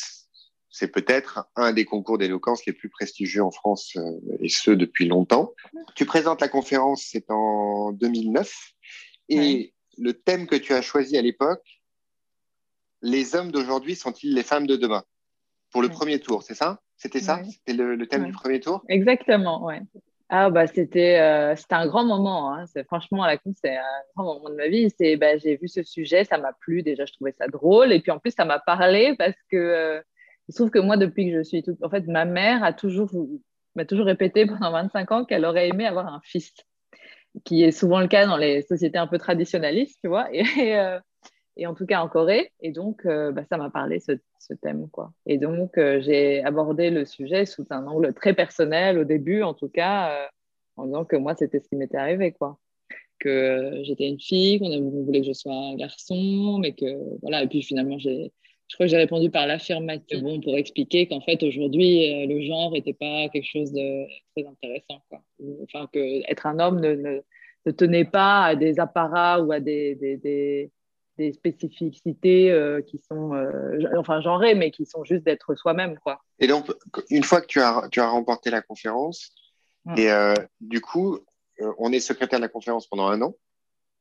c'est 0.70 0.88
peut-être 0.88 1.48
un 1.56 1.72
des 1.72 1.86
concours 1.86 2.18
d'éloquence 2.18 2.66
les 2.66 2.72
plus 2.74 2.90
prestigieux 2.90 3.42
en 3.42 3.50
France, 3.50 3.92
euh, 3.96 4.10
et 4.40 4.48
ce 4.50 4.70
depuis 4.70 5.06
longtemps. 5.06 5.54
Tu 5.94 6.04
présentes 6.04 6.40
la 6.42 6.48
conférence, 6.48 7.08
c'est 7.10 7.30
en 7.30 7.92
2009, 7.92 8.54
et 9.30 9.74
le 9.98 10.12
thème 10.12 10.46
que 10.46 10.56
tu 10.56 10.74
as 10.74 10.82
choisi 10.82 11.16
à 11.16 11.22
l'époque, 11.22 11.75
les 13.06 13.36
hommes 13.36 13.52
d'aujourd'hui 13.52 13.94
sont-ils 13.94 14.34
les 14.34 14.42
femmes 14.42 14.66
de 14.66 14.76
demain 14.76 15.04
Pour 15.70 15.80
le 15.80 15.88
premier 15.88 16.18
tour, 16.18 16.42
c'est 16.42 16.54
ça? 16.54 16.80
C'était 16.96 17.20
ça? 17.20 17.40
C'était 17.44 17.74
le, 17.74 18.06
thème 18.06 18.24
du 18.24 18.32
premier 18.32 18.58
tour? 18.58 18.82
Exactement, 18.88 19.64
ouais. 19.64 19.80
Ah 20.28 20.50
bah 20.50 20.66
c'était 20.66 21.20
euh, 21.20 21.54
c'était 21.54 21.76
un 21.76 21.86
grand 21.86 22.04
moment. 22.04 22.52
Hein. 22.52 22.64
Franchement 22.86 23.22
à 23.22 23.28
la 23.28 23.38
con, 23.38 23.52
c'est 23.62 23.76
un 23.76 24.02
grand 24.16 24.34
moment 24.34 24.50
de 24.50 24.56
ma 24.56 24.66
vie. 24.66 24.90
C'est 24.98 25.16
bah, 25.16 25.36
j'ai 25.38 25.56
vu 25.56 25.68
ce 25.68 25.84
sujet, 25.84 26.24
ça 26.24 26.36
m'a 26.36 26.52
plu. 26.52 26.82
Déjà, 26.82 27.04
je 27.06 27.12
trouvais 27.12 27.34
ça 27.38 27.46
drôle 27.46 27.92
et 27.92 28.00
puis 28.00 28.10
en 28.10 28.18
plus 28.18 28.32
ça 28.32 28.44
m'a 28.44 28.58
parlé 28.58 29.14
parce 29.16 29.36
que 29.52 29.56
euh, 29.56 30.00
je 30.48 30.54
trouve 30.56 30.70
que 30.70 30.80
moi 30.80 30.96
depuis 30.96 31.30
que 31.30 31.38
je 31.38 31.42
suis 31.44 31.62
toute, 31.62 31.80
en 31.84 31.90
fait, 31.90 32.08
ma 32.08 32.24
mère 32.24 32.64
a 32.64 32.72
toujours 32.72 33.10
m'a 33.76 33.84
toujours 33.84 34.06
répété 34.06 34.46
pendant 34.46 34.72
25 34.72 35.12
ans 35.12 35.24
qu'elle 35.24 35.44
aurait 35.44 35.68
aimé 35.68 35.86
avoir 35.86 36.08
un 36.08 36.20
fils, 36.24 36.52
qui 37.44 37.62
est 37.62 37.70
souvent 37.70 38.00
le 38.00 38.08
cas 38.08 38.26
dans 38.26 38.36
les 38.36 38.62
sociétés 38.62 38.98
un 38.98 39.06
peu 39.06 39.18
traditionnalistes, 39.18 39.98
tu 40.02 40.08
vois. 40.08 40.28
Et, 40.32 40.76
euh, 40.76 40.98
et 41.56 41.66
en 41.66 41.74
tout 41.74 41.86
cas 41.86 42.02
en 42.02 42.08
Corée. 42.08 42.52
Et 42.60 42.70
donc, 42.70 43.04
euh, 43.06 43.32
bah, 43.32 43.44
ça 43.48 43.56
m'a 43.56 43.70
parlé 43.70 44.00
ce, 44.00 44.12
ce, 44.38 44.54
thème. 44.54 44.88
Quoi. 44.90 45.12
Et 45.26 45.38
donc, 45.38 45.78
euh, 45.78 46.00
j'ai 46.00 46.42
abordé 46.44 46.90
le 46.90 47.04
sujet 47.04 47.46
sous 47.46 47.66
un 47.70 47.86
angle 47.86 48.12
très 48.14 48.34
personnel 48.34 48.98
au 48.98 49.04
début, 49.04 49.42
en 49.42 49.54
tout 49.54 49.68
cas, 49.68 50.10
euh, 50.10 50.26
en 50.76 50.86
disant 50.86 51.04
que 51.04 51.16
moi, 51.16 51.34
c'était 51.34 51.60
ce 51.60 51.68
qui 51.68 51.76
m'était 51.76 51.96
arrivé. 51.96 52.32
Quoi. 52.32 52.58
Que 53.18 53.80
j'étais 53.82 54.08
une 54.08 54.20
fille, 54.20 54.58
qu'on 54.58 54.90
voulait 55.04 55.22
que 55.22 55.26
je 55.26 55.32
sois 55.32 55.54
un 55.54 55.76
garçon, 55.76 56.58
mais 56.60 56.72
que 56.74 57.18
voilà. 57.22 57.42
Et 57.42 57.48
puis 57.48 57.62
finalement, 57.62 57.98
j'ai. 57.98 58.32
Je 58.68 58.74
crois 58.74 58.86
que 58.86 58.90
j'ai 58.90 58.96
répondu 58.96 59.30
par 59.30 59.46
l'affirmative, 59.46 60.24
bon, 60.24 60.40
pour 60.40 60.56
expliquer 60.56 61.06
qu'en 61.06 61.20
fait, 61.20 61.40
aujourd'hui, 61.44 62.26
le 62.26 62.40
genre 62.40 62.72
n'était 62.72 62.94
pas 62.94 63.28
quelque 63.28 63.46
chose 63.48 63.72
de 63.72 64.06
très 64.34 64.44
intéressant. 64.44 65.00
Quoi. 65.08 65.22
Enfin, 65.62 65.88
que 65.92 66.28
être 66.28 66.46
un 66.46 66.58
homme 66.58 66.80
ne, 66.80 67.20
ne, 67.64 67.70
tenait 67.70 68.04
pas 68.04 68.42
à 68.42 68.56
des 68.56 68.80
apparats 68.80 69.40
ou 69.40 69.52
à 69.52 69.60
des 69.60 69.94
des 71.18 71.32
spécificités 71.32 72.50
euh, 72.50 72.82
qui 72.82 72.98
sont, 72.98 73.34
euh, 73.34 73.78
enfin, 73.96 74.20
genrées, 74.20 74.54
mais 74.54 74.70
qui 74.70 74.86
sont 74.86 75.04
juste 75.04 75.24
d'être 75.24 75.54
soi-même, 75.54 75.98
quoi. 75.98 76.22
Et 76.38 76.46
donc, 76.46 76.70
une 77.10 77.24
fois 77.24 77.40
que 77.40 77.46
tu 77.46 77.60
as, 77.60 77.88
tu 77.90 78.00
as 78.00 78.08
remporté 78.08 78.50
la 78.50 78.62
conférence, 78.62 79.32
mm. 79.84 79.94
et 79.98 80.10
euh, 80.10 80.34
du 80.60 80.80
coup, 80.80 81.18
on 81.78 81.92
est 81.92 82.00
secrétaire 82.00 82.38
de 82.38 82.44
la 82.44 82.48
conférence 82.48 82.86
pendant 82.86 83.08
un 83.08 83.22
an 83.22 83.34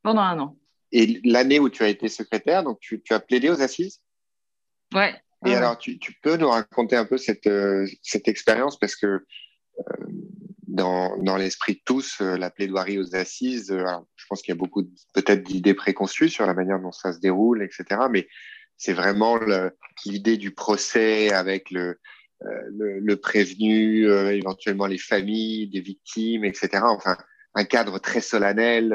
Pendant 0.03 0.21
un 0.21 0.39
an. 0.39 0.57
Et 0.91 1.21
l'année 1.23 1.59
où 1.59 1.69
tu 1.69 1.83
as 1.83 1.89
été 1.89 2.07
secrétaire, 2.07 2.63
donc 2.63 2.79
tu, 2.79 3.01
tu 3.01 3.13
as 3.13 3.19
plaidé 3.19 3.49
aux 3.49 3.61
assises? 3.61 4.01
Ouais. 4.93 5.15
Et 5.45 5.53
alors, 5.53 5.77
tu, 5.77 5.99
tu, 5.99 6.13
peux 6.23 6.37
nous 6.37 6.49
raconter 6.49 6.95
un 6.95 7.05
peu 7.05 7.17
cette, 7.17 7.49
cette 8.01 8.27
expérience? 8.27 8.79
Parce 8.79 8.95
que 8.95 9.23
dans, 10.75 11.17
dans 11.17 11.37
l'esprit 11.37 11.75
de 11.75 11.81
tous, 11.85 12.17
euh, 12.21 12.37
la 12.37 12.49
plaidoirie 12.49 12.99
aux 12.99 13.15
assises, 13.15 13.71
euh, 13.71 13.85
je 14.15 14.25
pense 14.27 14.41
qu'il 14.41 14.53
y 14.53 14.57
a 14.57 14.59
beaucoup 14.59 14.83
peut-être 15.13 15.43
d'idées 15.43 15.73
préconçues 15.73 16.29
sur 16.29 16.45
la 16.45 16.53
manière 16.53 16.79
dont 16.79 16.91
ça 16.91 17.13
se 17.13 17.19
déroule, 17.19 17.63
etc. 17.63 18.01
Mais 18.11 18.27
c'est 18.77 18.93
vraiment 18.93 19.39
l'idée 20.05 20.35
du 20.35 20.51
procès 20.51 21.31
avec 21.31 21.71
le, 21.71 21.97
euh, 22.43 22.61
le, 22.77 22.99
le, 22.99 23.15
prévenu, 23.15 24.11
éventuellement 24.11 24.85
les 24.85 24.97
familles 24.97 25.69
des 25.69 25.79
victimes, 25.79 26.43
etc. 26.43 26.83
Enfin, 26.83 27.17
un 27.53 27.63
cadre 27.63 27.99
très 27.99 28.19
solennel, 28.19 28.93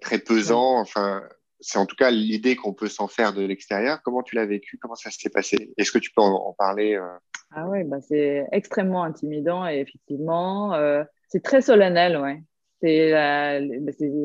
très 0.00 0.18
pesant. 0.18 0.80
Enfin, 0.80 1.22
c'est 1.60 1.78
en 1.78 1.86
tout 1.86 1.96
cas 1.96 2.10
l'idée 2.10 2.56
qu'on 2.56 2.72
peut 2.72 2.88
s'en 2.88 3.08
faire 3.08 3.32
de 3.32 3.42
l'extérieur. 3.42 4.00
Comment 4.02 4.22
tu 4.22 4.34
l'as 4.34 4.46
vécu? 4.46 4.78
Comment 4.78 4.94
ça 4.94 5.10
s'est 5.10 5.30
passé? 5.30 5.72
Est-ce 5.76 5.92
que 5.92 5.98
tu 5.98 6.10
peux 6.10 6.22
en, 6.22 6.54
parler 6.58 6.94
euh? 6.94 7.06
Ah 7.52 7.68
oui, 7.68 7.84
bah 7.84 8.00
c'est 8.00 8.46
extrêmement 8.52 9.02
intimidant 9.02 9.66
et 9.66 9.80
effectivement, 9.80 10.74
euh, 10.74 11.02
c'est 11.28 11.42
très 11.42 11.60
solennel, 11.60 12.16
ouais. 12.16 12.42
C'est 12.82 13.12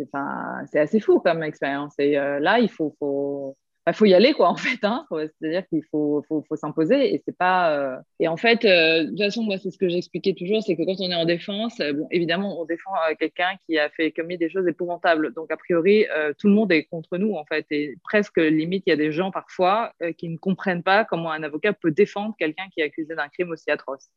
enfin, 0.03 0.63
assez 0.73 0.99
fou 0.99 1.19
comme 1.19 1.43
expérience. 1.43 1.93
Et 1.99 2.17
euh, 2.17 2.39
là, 2.39 2.59
il 2.59 2.69
faut, 2.69 2.95
faut, 2.99 3.57
bah, 3.85 3.93
faut 3.93 4.05
y 4.05 4.15
aller 4.15 4.33
quoi 4.33 4.49
en 4.49 4.55
fait 4.55 4.83
hein. 4.83 5.05
c'est-à-dire 5.11 5.67
qu'il 5.67 5.83
faut, 5.91 6.23
s'imposer 6.55 7.13
et 7.13 7.21
c'est 7.23 7.37
pas 7.37 7.77
euh... 7.77 7.97
et 8.19 8.27
en 8.27 8.37
fait 8.37 8.65
euh, 8.65 9.03
de 9.03 9.09
toute 9.09 9.19
façon 9.19 9.43
moi 9.43 9.57
c'est 9.59 9.69
ce 9.69 9.77
que 9.77 9.89
j'expliquais 9.89 10.33
toujours 10.33 10.63
c'est 10.63 10.75
que 10.75 10.83
quand 10.83 10.95
on 10.99 11.11
est 11.11 11.15
en 11.15 11.25
défense 11.25 11.79
euh, 11.81 11.93
bon 11.93 12.07
évidemment 12.09 12.59
on 12.59 12.65
défend 12.65 12.91
quelqu'un 13.19 13.51
qui 13.65 13.77
a 13.77 13.89
fait 13.89 14.11
commis 14.11 14.37
des 14.37 14.49
choses 14.49 14.67
épouvantables. 14.67 15.33
Donc 15.33 15.51
a 15.51 15.57
priori 15.57 16.05
tout 16.39 16.47
le 16.47 16.53
monde 16.53 16.71
est 16.71 16.85
contre 16.85 17.17
nous 17.17 17.33
en 17.35 17.45
fait. 17.45 17.65
Et 17.71 17.95
presque 18.03 18.37
limite 18.37 18.83
il 18.87 18.89
y 18.89 18.93
a 18.93 18.95
des 18.95 19.11
gens 19.11 19.31
parfois 19.31 19.93
qui 20.17 20.29
ne 20.29 20.37
comprennent 20.37 20.83
pas 20.83 21.05
comment 21.05 21.31
un 21.31 21.43
avocat 21.43 21.73
peut 21.73 21.91
défendre 21.91 22.35
quelqu'un 22.39 22.65
qui 22.73 22.81
est 22.81 22.85
accusé 22.85 23.15
d'un 23.15 23.27
crime 23.27 23.51
aussi 23.51 23.69
atroce. 23.69 24.09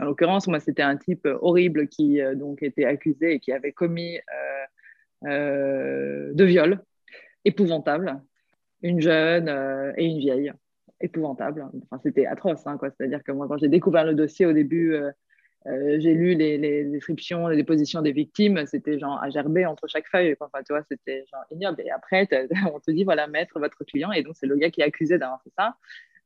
En 0.00 0.04
l'occurrence 0.04 0.46
moi 0.46 0.60
c'était 0.60 0.82
un 0.82 0.96
type 0.96 1.26
horrible 1.40 1.88
qui 1.88 2.20
donc 2.34 2.62
était 2.62 2.84
accusé 2.84 3.34
et 3.34 3.40
qui 3.40 3.52
avait 3.52 3.72
commis 3.72 4.18
de 5.22 6.44
viol 6.44 6.82
épouvantable 7.44 8.20
une 8.82 9.00
jeune 9.00 9.48
euh, 9.48 9.92
et 9.96 10.04
une 10.04 10.18
vieille. 10.18 10.52
Épouvantable. 11.00 11.66
C'était 12.02 12.24
atroce. 12.26 12.66
Hein. 12.66 12.78
C'est-à-dire 12.80 13.22
que 13.22 13.30
moi, 13.30 13.46
quand 13.48 13.58
j'ai 13.58 13.68
découvert 13.68 14.04
le 14.04 14.14
dossier 14.14 14.46
au 14.46 14.54
début, 14.54 14.94
euh, 14.94 15.10
euh, 15.66 15.96
j'ai 16.00 16.14
lu 16.14 16.34
les, 16.34 16.56
les, 16.56 16.84
descriptions, 16.84 17.48
les 17.48 17.56
dépositions 17.56 18.00
des 18.00 18.12
victimes. 18.12 18.64
C'était 18.66 18.98
genre 18.98 19.22
à 19.22 19.28
gerber 19.28 19.66
entre 19.66 19.86
chaque 19.88 20.06
feuille. 20.08 20.34
Enfin, 20.40 20.60
tu 20.66 20.72
vois, 20.72 20.82
c'était 20.88 21.24
genre 21.30 21.44
ignoble. 21.50 21.82
Et 21.82 21.90
après, 21.90 22.26
on 22.72 22.80
te 22.80 22.90
dit, 22.90 23.04
voilà, 23.04 23.26
maître, 23.26 23.60
votre 23.60 23.84
client. 23.84 24.10
Et 24.12 24.22
donc, 24.22 24.36
c'est 24.36 24.46
le 24.46 24.56
gars 24.56 24.70
qui 24.70 24.80
est 24.80 24.84
accusé 24.84 25.18
d'avoir 25.18 25.42
fait 25.42 25.52
ça. 25.58 25.76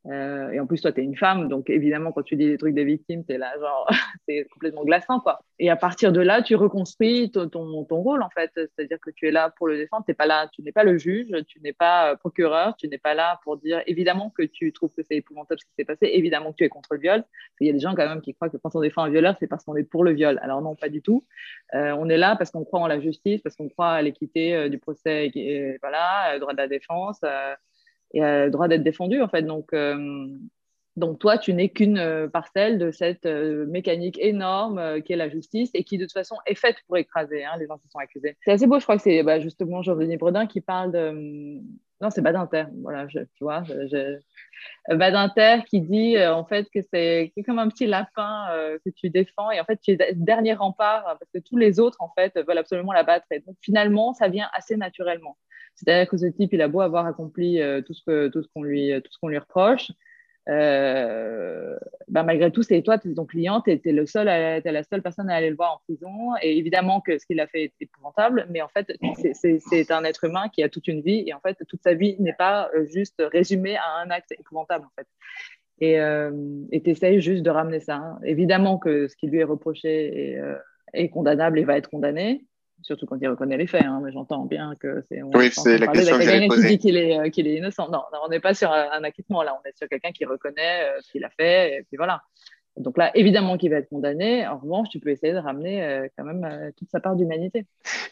Euh, 0.07 0.51
et 0.51 0.61
en 0.61 0.67
plus, 0.67 0.81
toi, 0.81 0.93
tu 0.93 1.01
es 1.01 1.05
une 1.05 1.17
femme, 1.17 1.49
donc 1.49 1.69
évidemment, 1.69 2.11
quand 2.13 2.23
tu 2.23 2.37
dis 2.37 2.47
des 2.47 2.57
trucs 2.57 2.75
des 2.75 2.85
victimes, 2.85 3.25
tu 3.25 3.37
là, 3.37 3.53
genre, 3.59 3.87
c'est 4.29 4.47
complètement 4.51 4.85
glaçant, 4.85 5.21
quoi. 5.21 5.41
Et 5.59 5.69
à 5.69 5.77
partir 5.77 6.11
de 6.13 6.21
là, 6.21 6.43
tu 6.43 6.55
reconstruis 6.55 7.31
ton, 7.31 7.49
rôle, 7.91 8.23
en 8.23 8.31
fait. 8.31 8.51
C'est-à-dire 8.55 8.99
que 9.01 9.11
tu 9.11 9.29
es 9.29 9.31
là 9.31 9.51
pour 9.51 9.69
le 9.69 9.77
défendre, 9.77 10.05
t'es 10.07 10.15
pas 10.15 10.27
là, 10.27 10.49
tu 10.53 10.63
n'es 10.63 10.73
pas 10.73 10.85
le 10.85 10.97
juge, 10.97 11.29
tu 11.47 11.61
n'es 11.61 11.75
pas 11.75 12.13
euh, 12.13 12.17
procureur, 12.17 12.77
tu 12.77 12.89
n'es 12.89 12.99
pas 12.99 13.15
là 13.15 13.41
pour 13.45 13.59
dire, 13.59 13.83
évidemment, 13.87 14.31
que 14.31 14.43
tu 14.43 14.73
trouves 14.73 14.93
que 14.97 15.03
c'est 15.03 15.17
épouvantable 15.17 15.61
ce 15.61 15.67
qui 15.67 15.73
s'est 15.77 15.85
passé, 15.85 16.11
évidemment 16.15 16.53
que 16.53 16.57
tu 16.57 16.65
es 16.65 16.71
contre 16.71 16.95
le 16.95 17.01
viol. 17.01 17.23
Il 17.61 17.67
y 17.67 17.71
a 17.71 17.75
des 17.75 17.81
gens, 17.81 17.95
quand 17.95 18.09
même, 18.09 18.23
qui 18.23 18.35
croient 18.35 18.49
que 18.49 18.57
quand 18.57 18.75
on 18.75 18.81
défend 18.81 19.03
un 19.03 19.11
violeur, 19.11 19.37
c'est 19.39 19.49
parce 19.49 19.65
qu'on 19.65 19.77
est 19.77 19.85
pour 19.85 20.03
le 20.03 20.13
viol. 20.13 20.41
Alors, 20.43 20.63
non, 20.63 20.77
pas 20.77 20.89
du 20.89 21.03
tout. 21.03 21.27
Euh, 21.75 21.95
on 21.99 22.09
est 22.09 22.17
là 22.17 22.37
parce 22.37 22.51
qu'on 22.51 22.65
croit 22.65 22.81
en 22.81 22.87
la 22.87 23.01
justice, 23.01 23.43
parce 23.43 23.55
qu'on 23.55 23.69
croit 23.69 23.91
à 23.91 24.03
l'équité 24.03 24.71
du 24.71 24.79
procès, 24.79 25.31
et, 25.35 25.77
voilà, 25.83 26.39
droit 26.39 26.53
de 26.53 26.59
la 26.59 26.69
défense 26.69 27.21
et 28.13 28.23
a 28.23 28.47
le 28.47 28.51
droit 28.51 28.69
d'être 28.69 28.83
défendu 28.83 29.21
en 29.21 29.29
fait. 29.29 29.43
Donc, 29.43 29.73
euh, 29.73 30.29
donc 30.97 31.19
toi, 31.19 31.39
tu 31.39 31.55
n'es 31.55 31.69
qu'une 31.69 31.99
euh, 31.99 32.29
parcelle 32.29 32.79
de 32.79 32.91
cette 32.91 33.27
euh, 33.27 33.67
mécanique 33.67 34.19
énorme 34.21 35.03
qui 35.03 35.13
est 35.13 35.17
la 35.17 35.29
justice 35.29 35.71
et 35.75 35.85
qui 35.85 35.99
de 35.99 36.05
toute 36.05 36.13
façon 36.13 36.37
est 36.47 36.55
faite 36.55 36.77
pour 36.87 36.97
écraser 36.97 37.45
hein, 37.45 37.57
les 37.59 37.67
gens 37.67 37.79
qui 37.79 37.89
sont 37.89 37.99
accusés. 37.99 38.37
C'est 38.45 38.53
assez 38.53 38.67
beau, 38.67 38.79
je 38.79 38.85
crois 38.85 38.97
que 38.97 39.03
c'est 39.03 39.23
bah, 39.23 39.41
justement 39.41 39.83
Jean-Denis 39.83 40.17
Bredin 40.17 40.47
qui 40.47 40.61
parle 40.61 40.93
de... 40.93 41.61
Non, 42.01 42.09
c'est 42.11 42.23
Badinter, 42.23 42.65
voilà, 42.81 43.07
je, 43.09 43.19
tu 43.19 43.45
vois. 43.45 43.63
Je, 43.65 44.19
Badinter 44.89 45.65
qui 45.69 45.81
dit 45.81 46.23
en 46.23 46.45
fait 46.45 46.67
que 46.73 46.81
c'est 46.93 47.33
comme 47.45 47.59
un 47.59 47.69
petit 47.69 47.87
lapin 47.87 48.47
que 48.85 48.91
tu 48.91 49.11
défends. 49.11 49.51
Et 49.51 49.61
en 49.61 49.65
fait 49.65 49.79
tu 49.83 49.93
es 49.93 50.15
dernier 50.15 50.55
rempart 50.55 51.05
parce 51.05 51.31
que 51.33 51.39
tous 51.39 51.57
les 51.57 51.79
autres 51.79 51.99
en 52.01 52.11
fait 52.17 52.35
veulent 52.47 52.59
absolument 52.59 52.93
la 52.93 53.03
battre 53.03 53.27
et 53.31 53.41
donc 53.41 53.57
finalement 53.61 54.15
ça 54.15 54.29
vient 54.29 54.49
assez 54.55 54.77
naturellement. 54.77 55.37
C'est-à-dire 55.75 56.09
que 56.09 56.17
ce 56.17 56.27
type, 56.27 56.53
il 56.53 56.61
a 56.63 56.69
beau 56.69 56.81
avoir 56.81 57.07
accompli 57.07 57.61
tout 57.87 57.95
ce 57.95 58.29
tout 58.29 58.43
ce 58.43 58.49
qu'on 58.55 58.63
lui 58.63 58.93
tout 59.03 59.13
ce 59.13 59.19
qu'on 59.19 59.29
lui 59.29 59.39
reproche, 59.39 59.93
euh, 60.51 61.79
bah, 62.09 62.25
malgré 62.25 62.51
tout, 62.51 62.63
c'est 62.63 62.83
toi, 62.83 62.99
tu 62.99 63.15
ton 63.15 63.25
client, 63.25 63.61
tu 63.61 63.71
es, 63.71 63.81
es 63.85 63.93
la 63.93 64.07
seule 64.83 65.03
personne 65.03 65.31
à 65.31 65.37
aller 65.37 65.51
le 65.51 65.57
voir 65.57 65.75
en 65.75 65.79
prison. 65.85 66.35
Et 66.43 66.59
évidemment 66.59 67.01
que 67.01 67.19
ce 67.19 67.25
qu'il 67.25 67.41
a 67.41 67.47
fait 67.47 67.65
est 67.65 67.75
épouvantable, 67.81 68.47
mais 68.51 68.61
en 68.61 68.69
fait, 68.69 68.93
c'est 69.33 69.91
un 69.91 70.05
être 70.05 70.25
humain 70.25 70.49
qui 70.49 70.63
a 70.63 70.69
toute 70.69 70.89
une 70.89 71.03
vie. 71.03 71.25
Et 71.27 71.35
en 71.35 71.41
fait, 71.41 71.57
toute 71.69 71.83
sa 71.83 71.95
vie 71.95 72.17
n'est 72.19 72.35
pas 72.35 72.69
euh, 72.75 72.85
juste 72.87 73.23
résumée 73.33 73.77
à 73.77 74.03
un 74.05 74.11
acte 74.11 74.33
épouvantable, 74.33 74.87
en 74.87 74.93
fait. 74.97 75.07
Et 75.81 76.01
euh, 76.01 76.31
tu 76.73 76.91
essayes 76.91 77.21
juste 77.21 77.43
de 77.43 77.51
ramener 77.51 77.81
ça. 77.81 77.97
Hein. 77.97 78.19
Évidemment 78.25 78.79
que 78.79 79.09
ce 79.09 79.17
qui 79.17 79.29
lui 79.29 79.39
est 79.39 79.45
reproché 79.45 80.33
est, 80.33 80.39
euh, 80.39 80.57
est 80.93 81.09
condamnable 81.09 81.59
et 81.59 81.65
va 81.65 81.77
être 81.77 81.89
condamné 81.89 82.45
surtout 82.83 83.07
quand 83.07 83.19
il 83.21 83.29
reconnaît 83.29 83.57
les 83.57 83.67
faits. 83.67 83.85
Hein, 83.85 84.01
mais 84.05 84.13
j'entends 84.13 84.45
bien 84.45 84.75
que 84.79 85.03
c'est. 85.09 85.23
Oui, 85.23 85.51
c'est 85.53 85.79
la 85.79 85.87
question 85.89 86.19
que 86.19 86.25
j'allais 86.25 86.49
poser. 86.49 86.69
qui 86.69 86.77
dit 86.77 86.79
qu'il 86.79 86.97
est, 86.97 87.19
euh, 87.19 87.31
qu'il 87.31 87.47
est 87.47 87.57
innocent. 87.57 87.89
Non, 87.91 88.03
on 88.25 88.29
n'est 88.29 88.41
pas 88.41 88.55
sur 88.55 88.71
un, 88.71 89.03
acquittement 89.05 89.43
là. 89.43 89.59
On 89.61 89.69
est 89.69 89.77
sur 89.77 89.89
quelqu'un 89.89 90.13
qui 90.13 90.25
reconnaît 90.25 90.85
euh, 90.85 91.01
ce 91.01 91.13
qu'il 91.13 91.25
a 91.25 91.31
fait. 91.31 91.79
Et 91.79 91.83
puis 91.83 91.97
voilà. 91.97 92.23
Donc 92.77 92.97
là, 92.97 93.11
évidemment 93.15 93.59
qu'il 93.59 93.71
va 93.71 93.77
être 93.77 93.89
condamné. 93.89 94.47
En 94.47 94.59
revanche, 94.59 94.89
tu 94.91 95.01
peux 95.01 95.11
essayer 95.11 95.33
de 95.33 95.39
ramener 95.39 95.83
euh, 95.83 96.09
quand 96.17 96.25
même 96.25 96.73
toute 96.77 96.91
sa 96.91 97.01
part 97.01 97.17
d'humanité. 97.17 97.67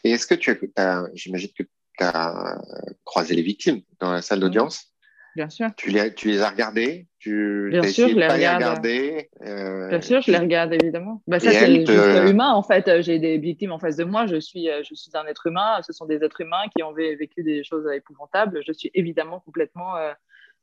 Et 0.05 0.11
est-ce 0.11 0.27
que 0.27 0.35
tu 0.35 0.73
as, 0.77 1.05
j'imagine 1.15 1.51
que 1.57 1.63
tu 1.63 2.05
as 2.05 2.61
croisé 3.05 3.35
les 3.35 3.43
victimes 3.43 3.83
dans 4.01 4.13
la 4.13 4.21
salle 4.21 4.41
d'audience? 4.41 4.93
Bien 5.39 5.51
sûr. 5.51 5.69
Tu 5.77 5.91
les, 5.91 6.13
tu 6.15 6.27
les 6.27 6.41
as 6.41 6.51
regardés? 6.51 7.07
Tu 7.21 7.69
Bien 7.71 7.85
sûr, 7.85 8.09
je 8.09 8.17
les 8.17 8.27
regarde. 8.27 8.85
Euh, 8.85 9.89
Bien 9.89 10.01
sûr, 10.01 10.21
je 10.21 10.33
les 10.33 10.37
regarde 10.37 10.73
évidemment. 10.73 11.23
Bah, 11.29 11.39
ça, 11.39 11.53
c'est 11.53 11.85
te... 11.85 12.29
humain 12.29 12.51
en 12.51 12.65
fait. 12.65 13.03
J'ai 13.03 13.21
des 13.21 13.39
victimes 13.39 13.71
en 13.71 13.79
face 13.79 13.95
de 13.95 14.03
moi. 14.03 14.27
Je 14.27 14.41
suis, 14.41 14.67
je 14.67 14.95
suis 14.97 15.13
un 15.15 15.25
être 15.27 15.47
humain. 15.47 15.79
Ce 15.87 15.93
sont 15.93 16.07
des 16.07 16.25
êtres 16.25 16.41
humains 16.41 16.65
qui 16.77 16.83
ont 16.83 16.93
vécu 16.93 17.45
des 17.45 17.63
choses 17.63 17.89
épouvantables. 17.95 18.63
Je 18.67 18.73
suis 18.73 18.91
évidemment 18.95 19.39
complètement 19.39 19.95
euh, 19.95 20.13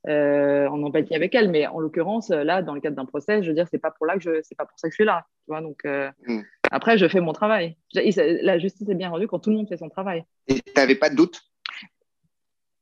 euh, 0.10 0.68
en 0.68 0.84
empathie 0.84 1.16
avec 1.16 1.34
elles. 1.36 1.50
Mais 1.50 1.68
en 1.68 1.80
l'occurrence, 1.80 2.28
là, 2.28 2.62
dans 2.62 2.74
le 2.74 2.82
cadre 2.82 2.98
d'un 2.98 3.06
procès, 3.06 3.44
je 3.44 3.48
veux 3.48 3.56
dire, 3.56 3.70
c'est 3.72 3.80
pas 3.80 3.92
pour 3.92 4.06
là 4.06 4.16
que 4.16 4.24
je, 4.24 4.42
c'est 4.44 4.56
pas 4.56 4.66
pour 4.66 4.78
ça 4.78 4.90
que 4.90 4.92
je 4.92 4.96
suis 4.96 5.06
là. 5.06 5.26
Tu 5.46 5.54
vois, 5.54 5.62
donc 5.62 5.86
hmm. 5.86 6.42
après, 6.70 6.98
je 6.98 7.08
fais 7.08 7.22
mon 7.22 7.32
travail. 7.32 7.78
La 7.94 8.60
justice 8.60 8.90
est 8.90 8.96
bien 8.96 9.08
rendue 9.08 9.28
quand 9.28 9.40
tout 9.40 9.52
le 9.52 9.56
monde 9.56 9.70
fait 9.70 9.78
son 9.78 9.88
travail. 9.88 10.26
Et 10.50 10.56
tu 10.56 10.74
n'avais 10.76 10.96
pas 10.96 11.10
de 11.10 11.16
doute? 11.16 11.44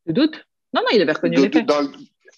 De 0.08 0.14
doute? 0.14 0.44
Non, 0.74 0.82
non, 0.82 0.88
il 0.94 1.02
avait 1.02 1.12
reconnu 1.14 1.38
les 1.38 1.50
faits. 1.50 1.68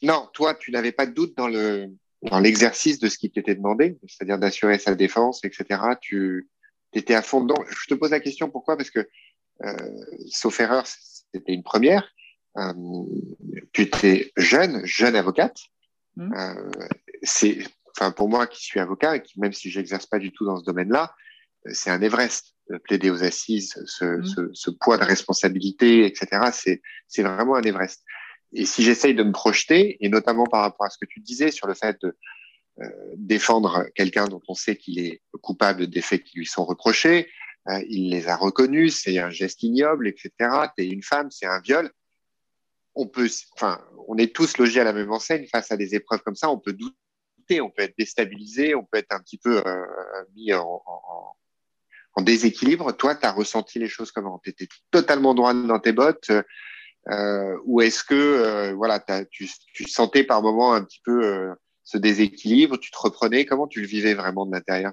Non, 0.01 0.29
toi, 0.33 0.55
tu 0.55 0.71
n'avais 0.71 0.91
pas 0.91 1.05
de 1.05 1.13
doute 1.13 1.35
dans 1.37 1.47
le 1.47 1.89
dans 2.29 2.39
l'exercice 2.39 2.99
de 2.99 3.07
ce 3.07 3.17
qui 3.17 3.29
t'était 3.29 3.55
demandé, 3.55 3.97
c'est-à-dire 4.07 4.39
d'assurer 4.39 4.79
sa 4.79 4.95
défense, 4.95 5.43
etc. 5.43 5.81
Tu 6.01 6.49
étais 6.93 7.13
à 7.13 7.21
fond 7.21 7.41
dedans. 7.41 7.63
Je 7.67 7.87
te 7.87 7.93
pose 7.93 8.11
la 8.11 8.19
question 8.19 8.49
pourquoi? 8.49 8.77
Parce 8.77 8.89
que, 8.89 9.07
euh, 9.63 9.75
sauf 10.27 10.59
erreur, 10.59 10.85
c'était 10.87 11.53
une 11.53 11.63
première. 11.63 12.09
Euh, 12.57 12.73
tu 13.73 13.81
étais 13.81 14.31
jeune, 14.37 14.85
jeune 14.85 15.15
avocate. 15.15 15.59
Mmh. 16.15 16.33
Euh, 16.33 16.71
c'est, 17.21 17.59
enfin, 17.95 18.11
pour 18.11 18.29
moi 18.29 18.47
qui 18.47 18.63
suis 18.63 18.79
avocat 18.79 19.17
et 19.17 19.21
qui, 19.21 19.39
même 19.39 19.53
si 19.53 19.69
j'exerce 19.69 20.05
pas 20.05 20.19
du 20.19 20.31
tout 20.31 20.45
dans 20.45 20.57
ce 20.57 20.63
domaine-là, 20.63 21.13
c'est 21.71 21.89
un 21.89 22.01
Everest 22.01 22.55
de 22.69 22.77
plaider 22.77 23.09
aux 23.11 23.23
assises, 23.23 23.79
ce, 23.85 24.05
mmh. 24.05 24.25
ce, 24.25 24.49
ce 24.53 24.69
poids 24.71 24.97
de 24.97 25.03
responsabilité, 25.03 26.05
etc. 26.05 26.49
C'est, 26.51 26.81
c'est 27.07 27.23
vraiment 27.23 27.55
un 27.55 27.61
Everest 27.61 28.03
et 28.53 28.65
si 28.65 28.83
j'essaye 28.83 29.15
de 29.15 29.23
me 29.23 29.31
projeter, 29.31 29.97
et 29.99 30.09
notamment 30.09 30.45
par 30.45 30.61
rapport 30.61 30.85
à 30.85 30.89
ce 30.89 30.97
que 30.97 31.05
tu 31.05 31.19
disais 31.19 31.51
sur 31.51 31.67
le 31.67 31.73
fait 31.73 31.97
de 32.01 32.15
euh, 32.81 32.89
défendre 33.15 33.85
quelqu'un 33.95 34.27
dont 34.27 34.41
on 34.47 34.53
sait 34.53 34.75
qu'il 34.75 34.99
est 34.99 35.21
coupable 35.41 35.87
des 35.87 36.01
faits 36.01 36.23
qui 36.23 36.39
lui 36.39 36.45
sont 36.45 36.65
reprochés, 36.65 37.29
euh, 37.69 37.83
il 37.89 38.09
les 38.11 38.27
a 38.27 38.35
reconnus, 38.35 39.01
c'est 39.01 39.17
un 39.17 39.29
geste 39.29 39.63
ignoble, 39.63 40.07
etc. 40.07 40.31
T'es 40.75 40.87
une 40.87 41.01
femme, 41.01 41.31
c'est 41.31 41.47
un 41.47 41.59
viol. 41.59 41.89
On 42.93 43.07
peut, 43.07 43.29
enfin, 43.53 43.81
on 44.07 44.17
est 44.17 44.33
tous 44.33 44.57
logés 44.57 44.81
à 44.81 44.83
la 44.83 44.93
même 44.93 45.11
enseigne 45.11 45.47
face 45.47 45.71
à 45.71 45.77
des 45.77 45.95
épreuves 45.95 46.21
comme 46.21 46.35
ça. 46.35 46.49
On 46.49 46.59
peut 46.59 46.73
douter, 46.73 47.61
on 47.61 47.69
peut 47.69 47.81
être 47.81 47.97
déstabilisé, 47.97 48.75
on 48.75 48.83
peut 48.83 48.97
être 48.97 49.11
un 49.11 49.19
petit 49.19 49.37
peu 49.37 49.61
euh, 49.65 49.85
mis 50.35 50.53
en, 50.53 50.81
déséquilibre. 52.21 52.95
Toi, 52.95 53.15
tu 53.15 53.25
as 53.25 53.31
ressenti 53.31 53.79
les 53.79 53.89
choses 53.89 54.11
comment? 54.11 54.39
Tu 54.43 54.51
étais 54.51 54.67
totalement 54.91 55.33
droit 55.33 55.53
dans 55.53 55.79
tes 55.79 55.91
bottes. 55.91 56.31
Euh, 57.09 57.57
ou 57.65 57.81
est-ce 57.81 58.03
que 58.03 58.15
euh, 58.15 58.73
voilà, 58.73 59.03
tu, 59.29 59.47
sentais 59.87 60.23
par 60.23 60.41
moment 60.41 60.73
un 60.73 60.83
petit 60.83 61.01
peu 61.03 61.23
euh, 61.23 61.53
ce 61.83 61.97
déséquilibre, 61.97 62.77
tu 62.77 62.89
te 62.89 62.97
reprenais, 62.97 63.45
comment 63.45 63.67
tu 63.67 63.81
le 63.81 63.87
vivais 63.87 64.15
vraiment 64.15 64.45
de 64.45 64.51
l'intérieur? 64.51 64.91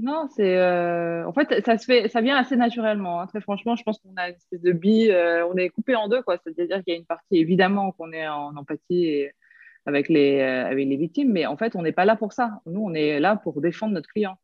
Non, 0.00 0.26
c'est 0.34 0.58
en 1.24 1.32
fait 1.32 1.64
ça 1.64 1.78
se 1.78 1.84
fait, 1.84 2.08
ça 2.08 2.20
vient 2.20 2.36
assez 2.36 2.56
naturellement. 2.56 3.20
Hein. 3.20 3.28
Très 3.28 3.40
franchement, 3.40 3.76
je 3.76 3.84
pense 3.84 4.00
qu'on 4.00 4.16
a 4.16 4.30
une 4.30 4.34
espèce 4.34 4.60
de 4.60 4.72
bille, 4.72 5.14
on 5.48 5.56
est 5.56 5.68
coupé 5.68 5.94
en 5.94 6.08
deux 6.08 6.20
quoi. 6.20 6.36
C'est-à-dire 6.42 6.82
qu'il 6.82 6.94
y 6.94 6.96
a 6.96 6.98
une 6.98 7.06
partie 7.06 7.36
évidemment 7.36 7.92
qu'on 7.92 8.10
est 8.10 8.26
en 8.26 8.56
empathie 8.56 9.26
avec 9.86 10.08
les 10.08 10.40
avec 10.40 10.88
les 10.88 10.96
victimes, 10.96 11.30
mais 11.30 11.46
en 11.46 11.56
fait 11.56 11.76
on 11.76 11.82
n'est 11.82 11.92
pas 11.92 12.06
là 12.06 12.16
pour 12.16 12.32
ça. 12.32 12.60
Nous 12.66 12.80
on 12.80 12.92
est 12.92 13.20
là 13.20 13.36
pour 13.36 13.60
défendre 13.60 13.94
notre 13.94 14.08
client. 14.08 14.36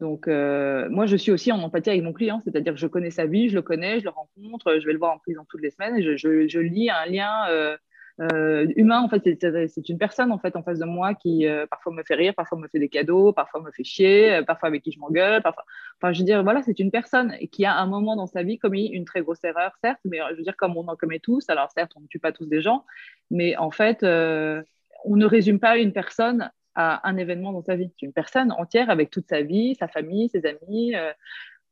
Donc, 0.00 0.28
euh, 0.28 0.88
moi, 0.90 1.06
je 1.06 1.16
suis 1.16 1.32
aussi 1.32 1.52
en 1.52 1.62
empathie 1.62 1.90
avec 1.90 2.02
mon 2.02 2.12
client, 2.12 2.40
c'est-à-dire 2.44 2.74
que 2.74 2.78
je 2.78 2.86
connais 2.86 3.10
sa 3.10 3.26
vie, 3.26 3.48
je 3.48 3.54
le 3.54 3.62
connais, 3.62 3.98
je 4.00 4.04
le 4.04 4.10
rencontre, 4.10 4.78
je 4.78 4.86
vais 4.86 4.92
le 4.92 4.98
voir 4.98 5.12
en 5.12 5.18
prison 5.18 5.46
toutes 5.48 5.62
les 5.62 5.70
semaines, 5.70 6.02
je, 6.02 6.16
je, 6.16 6.58
lis 6.58 6.90
un 6.90 7.06
lien 7.06 7.48
euh, 7.48 7.78
euh, 8.20 8.66
humain. 8.76 9.00
En 9.00 9.08
fait, 9.08 9.22
c'est 9.24 9.88
une 9.88 9.96
personne 9.96 10.32
en 10.32 10.38
fait 10.38 10.54
en 10.54 10.62
face 10.62 10.78
de 10.78 10.84
moi 10.84 11.14
qui 11.14 11.46
parfois 11.70 11.94
me 11.94 12.02
fait 12.02 12.14
rire, 12.14 12.34
parfois 12.34 12.58
me 12.58 12.68
fait 12.68 12.78
des 12.78 12.90
cadeaux, 12.90 13.32
parfois 13.32 13.62
me 13.62 13.70
fait 13.70 13.84
chier, 13.84 14.42
parfois 14.46 14.68
avec 14.68 14.82
qui 14.82 14.92
je 14.92 15.00
m'engueule. 15.00 15.42
Parfois... 15.42 15.64
Enfin, 16.00 16.12
je 16.12 16.18
veux 16.18 16.26
dire, 16.26 16.42
voilà, 16.44 16.62
c'est 16.62 16.78
une 16.78 16.90
personne 16.90 17.34
qui 17.50 17.64
a 17.64 17.74
un 17.74 17.86
moment 17.86 18.16
dans 18.16 18.26
sa 18.26 18.42
vie 18.42 18.58
commis 18.58 18.88
une 18.88 19.06
très 19.06 19.22
grosse 19.22 19.42
erreur, 19.44 19.72
certes, 19.80 20.00
mais 20.04 20.18
je 20.30 20.36
veux 20.36 20.42
dire 20.42 20.56
comme 20.56 20.76
on 20.76 20.86
en 20.88 20.96
commet 20.96 21.20
tous. 21.20 21.48
Alors 21.48 21.70
certes, 21.70 21.92
on 21.96 22.00
ne 22.00 22.06
tue 22.06 22.18
pas 22.18 22.32
tous 22.32 22.46
des 22.46 22.60
gens, 22.60 22.84
mais 23.30 23.56
en 23.56 23.70
fait, 23.70 24.02
on 24.02 25.16
ne 25.16 25.24
résume 25.24 25.58
pas 25.58 25.78
une 25.78 25.94
personne 25.94 26.50
à 26.76 27.08
un 27.08 27.16
événement 27.16 27.52
dans 27.52 27.62
sa 27.62 27.74
vie. 27.74 27.90
C'est 27.98 28.06
une 28.06 28.12
personne 28.12 28.52
entière 28.52 28.90
avec 28.90 29.10
toute 29.10 29.28
sa 29.28 29.42
vie, 29.42 29.74
sa 29.80 29.88
famille, 29.88 30.28
ses 30.28 30.44
amis, 30.44 30.94
euh, 30.94 31.12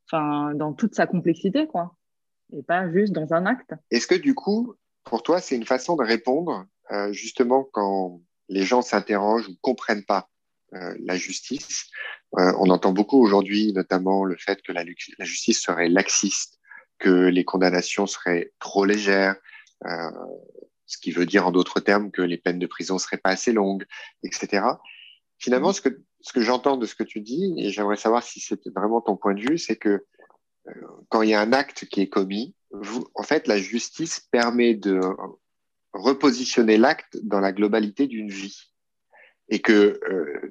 enfin, 0.09 0.55
dans 0.55 0.73
toute 0.73 0.95
sa 0.95 1.07
complexité, 1.07 1.67
quoi. 1.67 1.95
Et 2.53 2.62
pas 2.62 2.90
juste 2.90 3.12
dans 3.12 3.35
un 3.35 3.47
acte. 3.47 3.75
Est-ce 3.90 4.07
que 4.07 4.14
du 4.14 4.35
coup, 4.35 4.75
pour 5.05 5.23
toi, 5.23 5.40
c'est 5.40 5.57
une 5.57 5.67
façon 5.67 5.97
de 5.97 6.03
répondre, 6.03 6.67
euh, 6.90 7.12
justement, 7.12 7.69
quand 7.71 8.21
les 8.49 8.62
gens 8.62 8.83
s'interrogent 8.83 9.49
ou 9.49 9.57
comprennent 9.61 10.05
pas 10.05 10.31
euh, 10.73 10.97
la 11.05 11.17
justice? 11.17 11.90
On 12.37 12.69
entend 12.71 12.90
beaucoup 12.90 13.23
aujourd'hui, 13.23 13.73
notamment, 13.73 14.25
le 14.25 14.37
fait 14.37 14.61
que 14.62 14.73
la, 14.73 14.83
la, 14.83 15.25
justice 15.25 15.62
serait 15.62 15.88
laxiste, 15.88 16.59
que 16.99 17.29
les 17.29 17.45
condamnations 17.45 18.09
seraient 18.09 18.53
trop 18.59 18.85
légères 18.85 19.37
ce 20.87 20.99
qui 20.99 21.12
veut 21.12 21.27
dire 21.27 21.47
en 21.47 21.53
d'autres 21.53 21.81
termes 21.81 22.11
que 22.11 22.23
les 22.23 22.38
peines 22.38 22.59
de 22.59 22.67
prison 22.67 22.99
seraient 22.99 23.19
pas 23.19 23.31
assez 23.31 23.53
longues, 23.53 23.85
etc. 24.23 24.64
Finalement, 25.38 25.73
ce 25.73 25.81
que, 25.81 26.01
ce 26.20 26.33
que 26.33 26.40
j'entends 26.40 26.77
de 26.77 26.87
ce 26.87 26.94
que 26.94 27.03
tu 27.03 27.20
dis, 27.20 27.55
et 27.59 27.70
j'aimerais 27.70 27.97
savoir 27.97 28.23
si 28.23 28.40
c'est 28.40 28.68
vraiment 28.75 29.01
ton 29.01 29.16
point 29.16 29.35
de 29.35 29.40
vue, 29.40 29.59
c'est 29.59 29.77
que 29.77 30.05
euh, 30.68 30.73
quand 31.09 31.23
il 31.23 31.31
y 31.31 31.35
a 31.35 31.40
un 31.40 31.53
acte 31.53 31.87
qui 31.87 32.01
est 32.01 32.09
commis, 32.09 32.55
vous, 32.70 33.07
en 33.14 33.23
fait, 33.23 33.47
la 33.47 33.59
justice 33.59 34.20
permet 34.20 34.75
de 34.75 35.01
repositionner 35.94 36.77
l'acte 36.77 37.18
dans 37.23 37.40
la 37.40 37.53
globalité 37.53 38.07
d'une 38.07 38.31
vie. 38.31 38.70
Et 39.51 39.61
que 39.61 40.01
euh, 40.11 40.51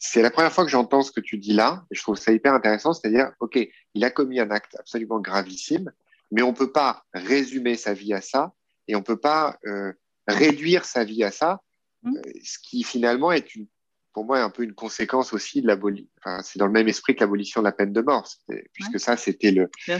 c'est 0.00 0.20
la 0.20 0.30
première 0.30 0.52
fois 0.52 0.64
que 0.64 0.70
j'entends 0.70 1.02
ce 1.02 1.12
que 1.12 1.20
tu 1.20 1.38
dis 1.38 1.52
là, 1.52 1.86
et 1.90 1.94
je 1.94 2.02
trouve 2.02 2.16
ça 2.16 2.32
hyper 2.32 2.52
intéressant, 2.52 2.92
c'est-à-dire, 2.92 3.32
OK, 3.38 3.58
il 3.94 4.04
a 4.04 4.10
commis 4.10 4.40
un 4.40 4.50
acte 4.50 4.76
absolument 4.78 5.20
gravissime, 5.20 5.92
mais 6.32 6.42
on 6.42 6.52
peut 6.52 6.72
pas 6.72 7.04
résumer 7.14 7.76
sa 7.76 7.94
vie 7.94 8.12
à 8.12 8.20
ça, 8.20 8.52
et 8.88 8.96
on 8.96 9.02
peut 9.02 9.18
pas 9.18 9.58
euh, 9.66 9.92
réduire 10.26 10.84
sa 10.84 11.04
vie 11.04 11.22
à 11.22 11.30
ça, 11.30 11.62
euh, 12.04 12.10
ce 12.42 12.58
qui 12.58 12.82
finalement 12.82 13.30
est 13.30 13.54
une 13.54 13.68
pour 14.12 14.24
moi, 14.24 14.42
un 14.42 14.50
peu 14.50 14.62
une 14.62 14.74
conséquence 14.74 15.32
aussi 15.32 15.62
de 15.62 15.66
l'abolition. 15.66 16.08
Enfin, 16.18 16.42
c'est 16.42 16.58
dans 16.58 16.66
le 16.66 16.72
même 16.72 16.88
esprit 16.88 17.14
que 17.14 17.20
l'abolition 17.20 17.60
de 17.60 17.64
la 17.64 17.72
peine 17.72 17.92
de 17.92 18.00
mort, 18.00 18.28
puisque 18.72 19.00
ça, 19.00 19.16
c'était 19.16 19.50
le, 19.50 19.70
euh, 19.88 19.98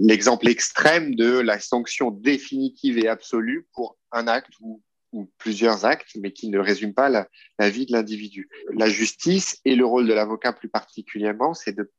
l'exemple 0.00 0.48
extrême 0.48 1.14
de 1.14 1.38
la 1.38 1.58
sanction 1.58 2.10
définitive 2.10 2.98
et 2.98 3.08
absolue 3.08 3.66
pour 3.74 3.98
un 4.12 4.28
acte 4.28 4.52
ou, 4.60 4.82
ou 5.12 5.30
plusieurs 5.38 5.84
actes, 5.84 6.16
mais 6.20 6.32
qui 6.32 6.48
ne 6.48 6.58
résume 6.58 6.94
pas 6.94 7.08
la, 7.08 7.28
la 7.58 7.70
vie 7.70 7.86
de 7.86 7.92
l'individu. 7.92 8.48
La 8.72 8.88
justice 8.88 9.60
et 9.64 9.76
le 9.76 9.84
rôle 9.84 10.06
de 10.06 10.14
l'avocat 10.14 10.52
plus 10.52 10.68
particulièrement, 10.68 11.54
c'est 11.54 11.76
de, 11.76 11.90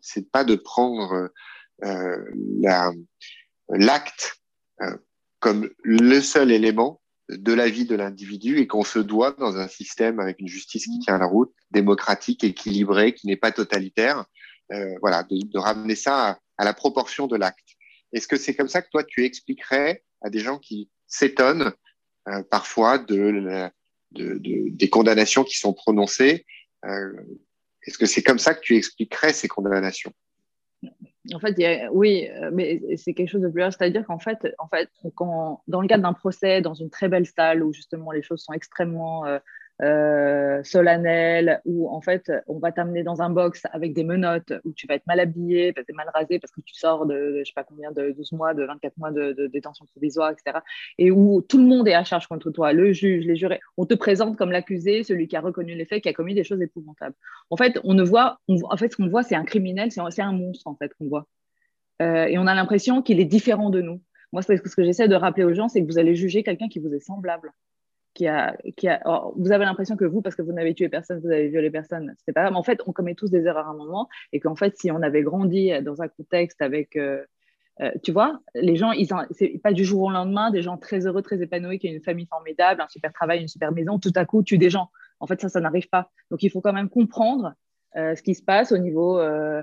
c'est 0.00 0.30
pas 0.30 0.44
de 0.44 0.54
prendre 0.54 1.30
euh, 1.84 2.24
la, 2.60 2.92
l'acte 3.68 4.40
euh, 4.82 4.96
comme 5.40 5.70
le 5.82 6.20
seul 6.20 6.50
élément 6.50 7.00
de 7.28 7.52
la 7.52 7.68
vie 7.68 7.86
de 7.86 7.96
l'individu 7.96 8.58
et 8.58 8.66
qu'on 8.66 8.84
se 8.84 8.98
doit 8.98 9.32
dans 9.32 9.56
un 9.56 9.68
système 9.68 10.20
avec 10.20 10.40
une 10.40 10.48
justice 10.48 10.86
qui 10.86 10.98
tient 11.00 11.18
la 11.18 11.26
route, 11.26 11.52
démocratique, 11.70 12.44
équilibrée, 12.44 13.14
qui 13.14 13.26
n'est 13.26 13.36
pas 13.36 13.52
totalitaire, 13.52 14.24
euh, 14.72 14.94
voilà, 15.00 15.24
de, 15.24 15.58
ramener 15.58 15.96
ça 15.96 16.38
à, 16.58 16.64
la 16.64 16.74
proportion 16.74 17.26
de 17.26 17.36
l'acte. 17.36 17.76
Est-ce 18.12 18.28
que 18.28 18.36
c'est 18.36 18.54
comme 18.54 18.68
ça 18.68 18.82
que 18.82 18.90
toi 18.90 19.02
tu 19.04 19.24
expliquerais 19.24 20.04
à 20.22 20.30
des 20.30 20.38
gens 20.38 20.58
qui 20.58 20.88
s'étonnent 21.06 21.72
euh, 22.28 22.42
parfois 22.44 22.98
de, 22.98 23.70
de, 24.12 24.40
des 24.40 24.90
condamnations 24.90 25.44
qui 25.44 25.58
sont 25.58 25.72
prononcées 25.72 26.46
euh, 26.84 27.12
Est-ce 27.82 27.98
que 27.98 28.06
c'est 28.06 28.22
comme 28.22 28.38
ça 28.38 28.54
que 28.54 28.60
tu 28.60 28.76
expliquerais 28.76 29.32
ces 29.32 29.48
condamnations? 29.48 30.12
En 31.34 31.40
fait, 31.40 31.56
oui, 31.92 32.28
mais 32.52 32.80
c'est 32.96 33.14
quelque 33.14 33.28
chose 33.28 33.42
de 33.42 33.48
plus 33.48 33.62
C'est-à-dire 33.62 34.06
qu'en 34.06 34.18
fait, 34.18 34.54
en 34.58 34.68
fait 34.68 34.88
quand, 35.14 35.62
dans 35.66 35.80
le 35.80 35.88
cadre 35.88 36.02
d'un 36.02 36.12
procès, 36.12 36.60
dans 36.60 36.74
une 36.74 36.90
très 36.90 37.08
belle 37.08 37.26
salle 37.26 37.62
où 37.62 37.72
justement 37.72 38.12
les 38.12 38.22
choses 38.22 38.42
sont 38.42 38.52
extrêmement 38.52 39.26
euh, 39.26 39.38
solennel 39.78 41.60
où 41.64 41.88
en 41.90 42.00
fait 42.00 42.32
on 42.46 42.58
va 42.58 42.72
t'amener 42.72 43.02
dans 43.02 43.20
un 43.20 43.30
box 43.30 43.62
avec 43.72 43.92
des 43.92 44.04
menottes 44.04 44.54
où 44.64 44.72
tu 44.72 44.86
vas 44.86 44.94
être 44.94 45.06
mal 45.06 45.20
habillé, 45.20 45.72
parce 45.72 45.86
mal 45.96 46.10
rasé 46.14 46.38
parce 46.38 46.52
que 46.52 46.60
tu 46.60 46.74
sors 46.74 47.06
de, 47.06 47.40
je 47.40 47.44
sais 47.44 47.54
pas 47.54 47.64
combien 47.64 47.90
de 47.92 48.12
12 48.12 48.32
mois, 48.32 48.54
de 48.54 48.64
24 48.64 48.96
mois 48.98 49.10
de, 49.10 49.46
détention 49.46 49.86
provisoire, 49.86 50.30
etc. 50.30 50.58
Et 50.98 51.10
où 51.10 51.42
tout 51.42 51.58
le 51.58 51.64
monde 51.64 51.88
est 51.88 51.94
à 51.94 52.04
charge 52.04 52.26
contre 52.26 52.50
toi, 52.50 52.72
le 52.72 52.92
juge, 52.92 53.24
les 53.24 53.36
jurés. 53.36 53.60
On 53.76 53.86
te 53.86 53.94
présente 53.94 54.36
comme 54.36 54.52
l'accusé, 54.52 55.02
celui 55.02 55.28
qui 55.28 55.36
a 55.36 55.40
reconnu 55.40 55.74
les 55.74 55.84
faits, 55.84 56.02
qui 56.02 56.08
a 56.08 56.12
commis 56.12 56.34
des 56.34 56.44
choses 56.44 56.60
épouvantables. 56.60 57.14
En 57.50 57.56
fait, 57.56 57.78
on 57.84 57.94
ne 57.94 58.02
voit, 58.02 58.38
en 58.48 58.76
fait, 58.76 58.92
ce 58.92 58.96
qu'on 58.96 59.08
voit, 59.08 59.22
c'est 59.22 59.36
un 59.36 59.44
criminel, 59.44 59.90
c'est 59.90 60.00
un 60.00 60.32
monstre 60.32 60.66
en 60.66 60.76
fait 60.76 60.92
qu'on 60.94 61.08
voit. 61.08 61.26
Euh, 62.02 62.26
et 62.26 62.38
on 62.38 62.46
a 62.46 62.54
l'impression 62.54 63.02
qu'il 63.02 63.20
est 63.20 63.24
différent 63.24 63.70
de 63.70 63.80
nous. 63.80 64.02
Moi, 64.32 64.42
ce 64.42 64.52
que 64.52 64.84
j'essaie 64.84 65.08
de 65.08 65.14
rappeler 65.14 65.44
aux 65.44 65.54
gens, 65.54 65.68
c'est 65.68 65.80
que 65.80 65.86
vous 65.86 65.98
allez 65.98 66.14
juger 66.14 66.42
quelqu'un 66.42 66.68
qui 66.68 66.78
vous 66.78 66.92
est 66.92 67.00
semblable 67.00 67.52
a 68.24 68.56
vous 69.36 69.52
avez 69.52 69.64
l'impression 69.64 69.96
que 69.96 70.04
vous, 70.04 70.22
parce 70.22 70.34
que 70.34 70.42
vous 70.42 70.52
n'avez 70.52 70.74
tué 70.74 70.88
personne, 70.88 71.20
vous 71.20 71.30
avez 71.30 71.48
violé 71.48 71.70
personne, 71.70 72.14
c'est 72.24 72.32
pas 72.32 72.42
grave. 72.42 72.56
En 72.56 72.62
fait, 72.62 72.80
on 72.86 72.92
commet 72.92 73.14
tous 73.14 73.30
des 73.30 73.44
erreurs 73.44 73.66
à 73.66 73.70
un 73.70 73.76
moment, 73.76 74.08
et 74.32 74.40
qu'en 74.40 74.56
fait, 74.56 74.76
si 74.78 74.90
on 74.90 75.02
avait 75.02 75.22
grandi 75.22 75.70
dans 75.82 76.00
un 76.02 76.08
contexte 76.08 76.62
avec, 76.62 76.96
euh, 76.96 77.22
euh, 77.80 77.90
tu 78.02 78.12
vois, 78.12 78.40
les 78.54 78.76
gens, 78.76 78.92
ils 78.92 79.08
c'est 79.32 79.60
pas 79.62 79.72
du 79.72 79.84
jour 79.84 80.02
au 80.02 80.10
lendemain, 80.10 80.50
des 80.50 80.62
gens 80.62 80.78
très 80.78 81.06
heureux, 81.06 81.22
très 81.22 81.42
épanouis, 81.42 81.78
qui 81.78 81.88
ont 81.88 81.92
une 81.92 82.02
famille 82.02 82.26
formidable, 82.26 82.80
un 82.80 82.88
super 82.88 83.12
travail, 83.12 83.42
une 83.42 83.48
super 83.48 83.72
maison, 83.72 83.98
tout 83.98 84.12
à 84.14 84.24
coup 84.24 84.42
tuent 84.42 84.58
des 84.58 84.70
gens. 84.70 84.88
En 85.20 85.26
fait, 85.26 85.40
ça, 85.40 85.48
ça 85.48 85.60
n'arrive 85.60 85.88
pas. 85.88 86.10
Donc, 86.30 86.42
il 86.42 86.50
faut 86.50 86.60
quand 86.60 86.72
même 86.72 86.88
comprendre 86.88 87.54
euh, 87.96 88.14
ce 88.14 88.22
qui 88.22 88.34
se 88.34 88.42
passe 88.42 88.72
au 88.72 88.78
niveau 88.78 89.18
euh, 89.18 89.62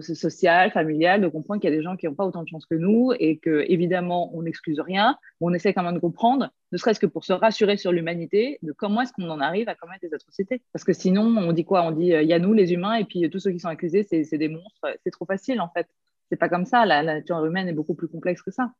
social, 0.00 0.70
familial, 0.70 1.20
de 1.20 1.28
comprendre 1.28 1.60
qu'il 1.60 1.70
y 1.70 1.72
a 1.72 1.76
des 1.76 1.82
gens 1.82 1.96
qui 1.96 2.06
n'ont 2.06 2.14
pas 2.14 2.24
autant 2.24 2.42
de 2.42 2.48
chance 2.48 2.66
que 2.66 2.74
nous 2.74 3.12
et 3.18 3.38
que, 3.38 3.64
évidemment, 3.68 4.34
on 4.34 4.42
n'excuse 4.42 4.80
rien, 4.80 5.16
mais 5.40 5.46
on 5.48 5.54
essaie 5.54 5.74
quand 5.74 5.82
même 5.82 5.94
de 5.94 6.00
comprendre, 6.00 6.50
ne 6.72 6.78
serait-ce 6.78 7.00
que 7.00 7.06
pour 7.06 7.24
se 7.24 7.32
rassurer 7.32 7.76
sur 7.76 7.92
l'humanité, 7.92 8.58
de 8.62 8.72
comment 8.72 9.02
est-ce 9.02 9.12
qu'on 9.12 9.28
en 9.30 9.40
arrive 9.40 9.68
à 9.68 9.74
commettre 9.74 10.00
des 10.02 10.14
atrocités. 10.14 10.62
Parce 10.72 10.84
que 10.84 10.92
sinon, 10.92 11.22
on 11.22 11.52
dit 11.52 11.64
quoi? 11.64 11.82
On 11.82 11.90
dit, 11.90 12.14
euh, 12.14 12.22
il 12.22 12.28
y 12.28 12.32
a 12.32 12.38
nous, 12.38 12.52
les 12.52 12.72
humains, 12.72 12.94
et 12.94 13.04
puis 13.04 13.28
tous 13.30 13.38
ceux 13.38 13.50
qui 13.50 13.60
sont 13.60 13.68
accusés, 13.68 14.02
c'est 14.02 14.38
des 14.38 14.48
monstres. 14.48 14.96
C'est 15.04 15.10
trop 15.10 15.26
facile, 15.26 15.60
en 15.60 15.68
fait. 15.68 15.86
C'est 16.30 16.36
pas 16.36 16.48
comme 16.48 16.64
ça. 16.64 16.86
La, 16.86 17.02
nature 17.02 17.44
humaine 17.44 17.68
est 17.68 17.72
beaucoup 17.72 17.94
plus 17.94 18.08
complexe 18.08 18.42
que 18.42 18.50
ça. 18.50 18.72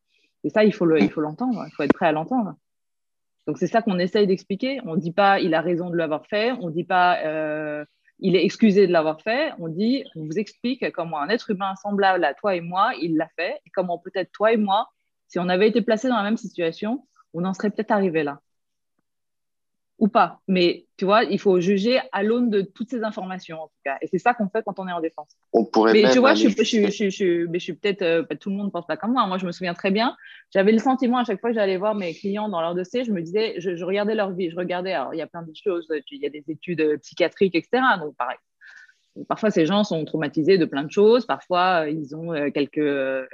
Et 0.43 0.51
ça, 0.51 0.65
il 0.65 0.73
faut 0.73 0.87
l'entendre. 0.87 1.63
Le, 1.63 1.69
il 1.69 1.73
faut 1.75 1.83
être 1.83 1.93
prêt 1.93 2.07
à 2.07 2.13
l'entendre. 2.13 2.55
Donc, 3.47 3.59
c'est 3.59 3.67
ça 3.67 3.83
qu'on 3.83 3.99
essaye 3.99 4.27
d'expliquer. 4.27 4.81
On 4.85 4.97
ne 4.97 5.01
dit 5.01 5.13
pas, 5.13 5.39
il 5.41 5.55
a 5.55 5.61
raison 5.61 5.91
de 5.91 5.97
l'avoir 5.97 6.27
fait. 6.27 6.53
On 6.53 6.69
ne 6.69 6.73
dit 6.73 6.85
pas, 6.85 7.19
euh, 7.25 7.85
il 8.25 8.37
est 8.37 8.45
excusé 8.45 8.87
de 8.87 8.93
l'avoir 8.93 9.21
fait. 9.21 9.53
On 9.59 9.69
dit, 9.69 10.03
on 10.17 10.25
vous 10.25 10.39
explique 10.39 10.91
comment 10.93 11.21
un 11.21 11.29
être 11.29 11.51
humain 11.51 11.75
semblable 11.77 12.25
à 12.25 12.33
toi 12.33 12.57
et 12.57 12.63
moi, 12.63 12.93
il 13.01 13.17
l'a 13.17 13.29
fait, 13.37 13.61
et 13.67 13.71
comment 13.71 13.99
peut-être 13.99 14.33
toi 14.33 14.51
et 14.51 14.57
moi, 14.57 14.89
si 15.29 15.39
on 15.39 15.49
avait 15.51 15.69
été 15.69 15.83
placés 15.83 16.09
dans 16.09 16.17
la 16.17 16.23
même 16.23 16.39
situation, 16.39 17.07
on 17.35 17.45
en 17.45 17.53
serait 17.53 17.71
peut-être 17.71 17.91
arrivé 17.91 18.23
là 18.23 18.41
ou 19.99 20.09
pas. 20.09 20.41
Mais 20.49 20.87
tu 20.97 21.05
vois, 21.05 21.25
il 21.25 21.39
faut 21.39 21.61
juger 21.61 22.01
à 22.13 22.23
l'aune 22.23 22.51
de 22.51 22.63
toutes 22.63 22.91
ces 22.91 23.05
informations, 23.05 23.63
en 23.63 23.67
tout 23.69 23.81
cas. 23.85 23.97
Et 24.03 24.07
c'est 24.09 24.19
ça 24.19 24.35
qu'on 24.35 24.49
fait 24.49 24.63
quand 24.65 24.79
on 24.79 24.89
est 24.89 24.93
en 24.93 25.01
défense. 25.01 25.37
On 25.53 25.65
pourrait 25.65 25.93
mais 25.93 26.11
tu 26.11 26.19
vois, 26.19 26.35
je, 26.35 26.49
suis 26.49 27.75
peut-être, 27.75 28.03
euh, 28.03 28.25
tout 28.41 28.51
le 28.51 28.57
monde 28.57 28.73
pense 28.73 28.87
pas 28.87 28.97
comme 28.97 29.13
moi. 29.13 29.27
Moi, 29.27 29.39
je 29.39 29.47
me 29.47 29.53
souviens 29.53 29.75
très 29.75 29.91
bien. 29.91 30.17
J'avais 30.53 30.73
le 30.73 30.79
sentiment 30.79 31.19
à 31.19 31.25
chaque 31.25 31.41
fois 31.41 31.51
que 31.51 31.55
j'allais 31.55 31.77
voir 31.77 31.95
mes 31.95 32.13
clients 32.15 32.49
dans 32.49 32.61
leur 32.61 32.75
dossier, 32.75 33.05
je 33.05 33.13
me 33.13 33.23
disais, 33.23 33.55
je, 33.59 33.85
regardais 33.85 34.15
leur 34.15 34.33
vie. 34.33 34.51
Je 34.51 34.57
regardais, 34.57 34.93
alors 34.93 35.15
il 35.15 35.19
y 35.19 35.23
a 35.23 35.27
plein 35.27 35.43
de 35.43 35.53
choses. 35.55 35.87
Il 36.11 36.23
y 36.23 36.27
a 36.27 36.31
des 36.31 36.45
études 36.49 36.99
psychiatriques, 37.01 37.55
etc. 37.55 37.83
Donc, 38.01 38.17
pareil. 38.17 38.39
Parfois, 39.29 39.53
ces 39.53 39.65
gens 39.65 39.85
sont 39.85 40.05
traumatisés 40.05 40.59
de 40.59 40.65
plein 40.65 40.83
de 40.83 40.91
choses. 40.91 41.25
Parfois, 41.25 41.87
ils 41.89 42.17
ont 42.17 42.33
euh, 42.33 42.51
quelques, 42.51 42.79
euh, 42.79 43.25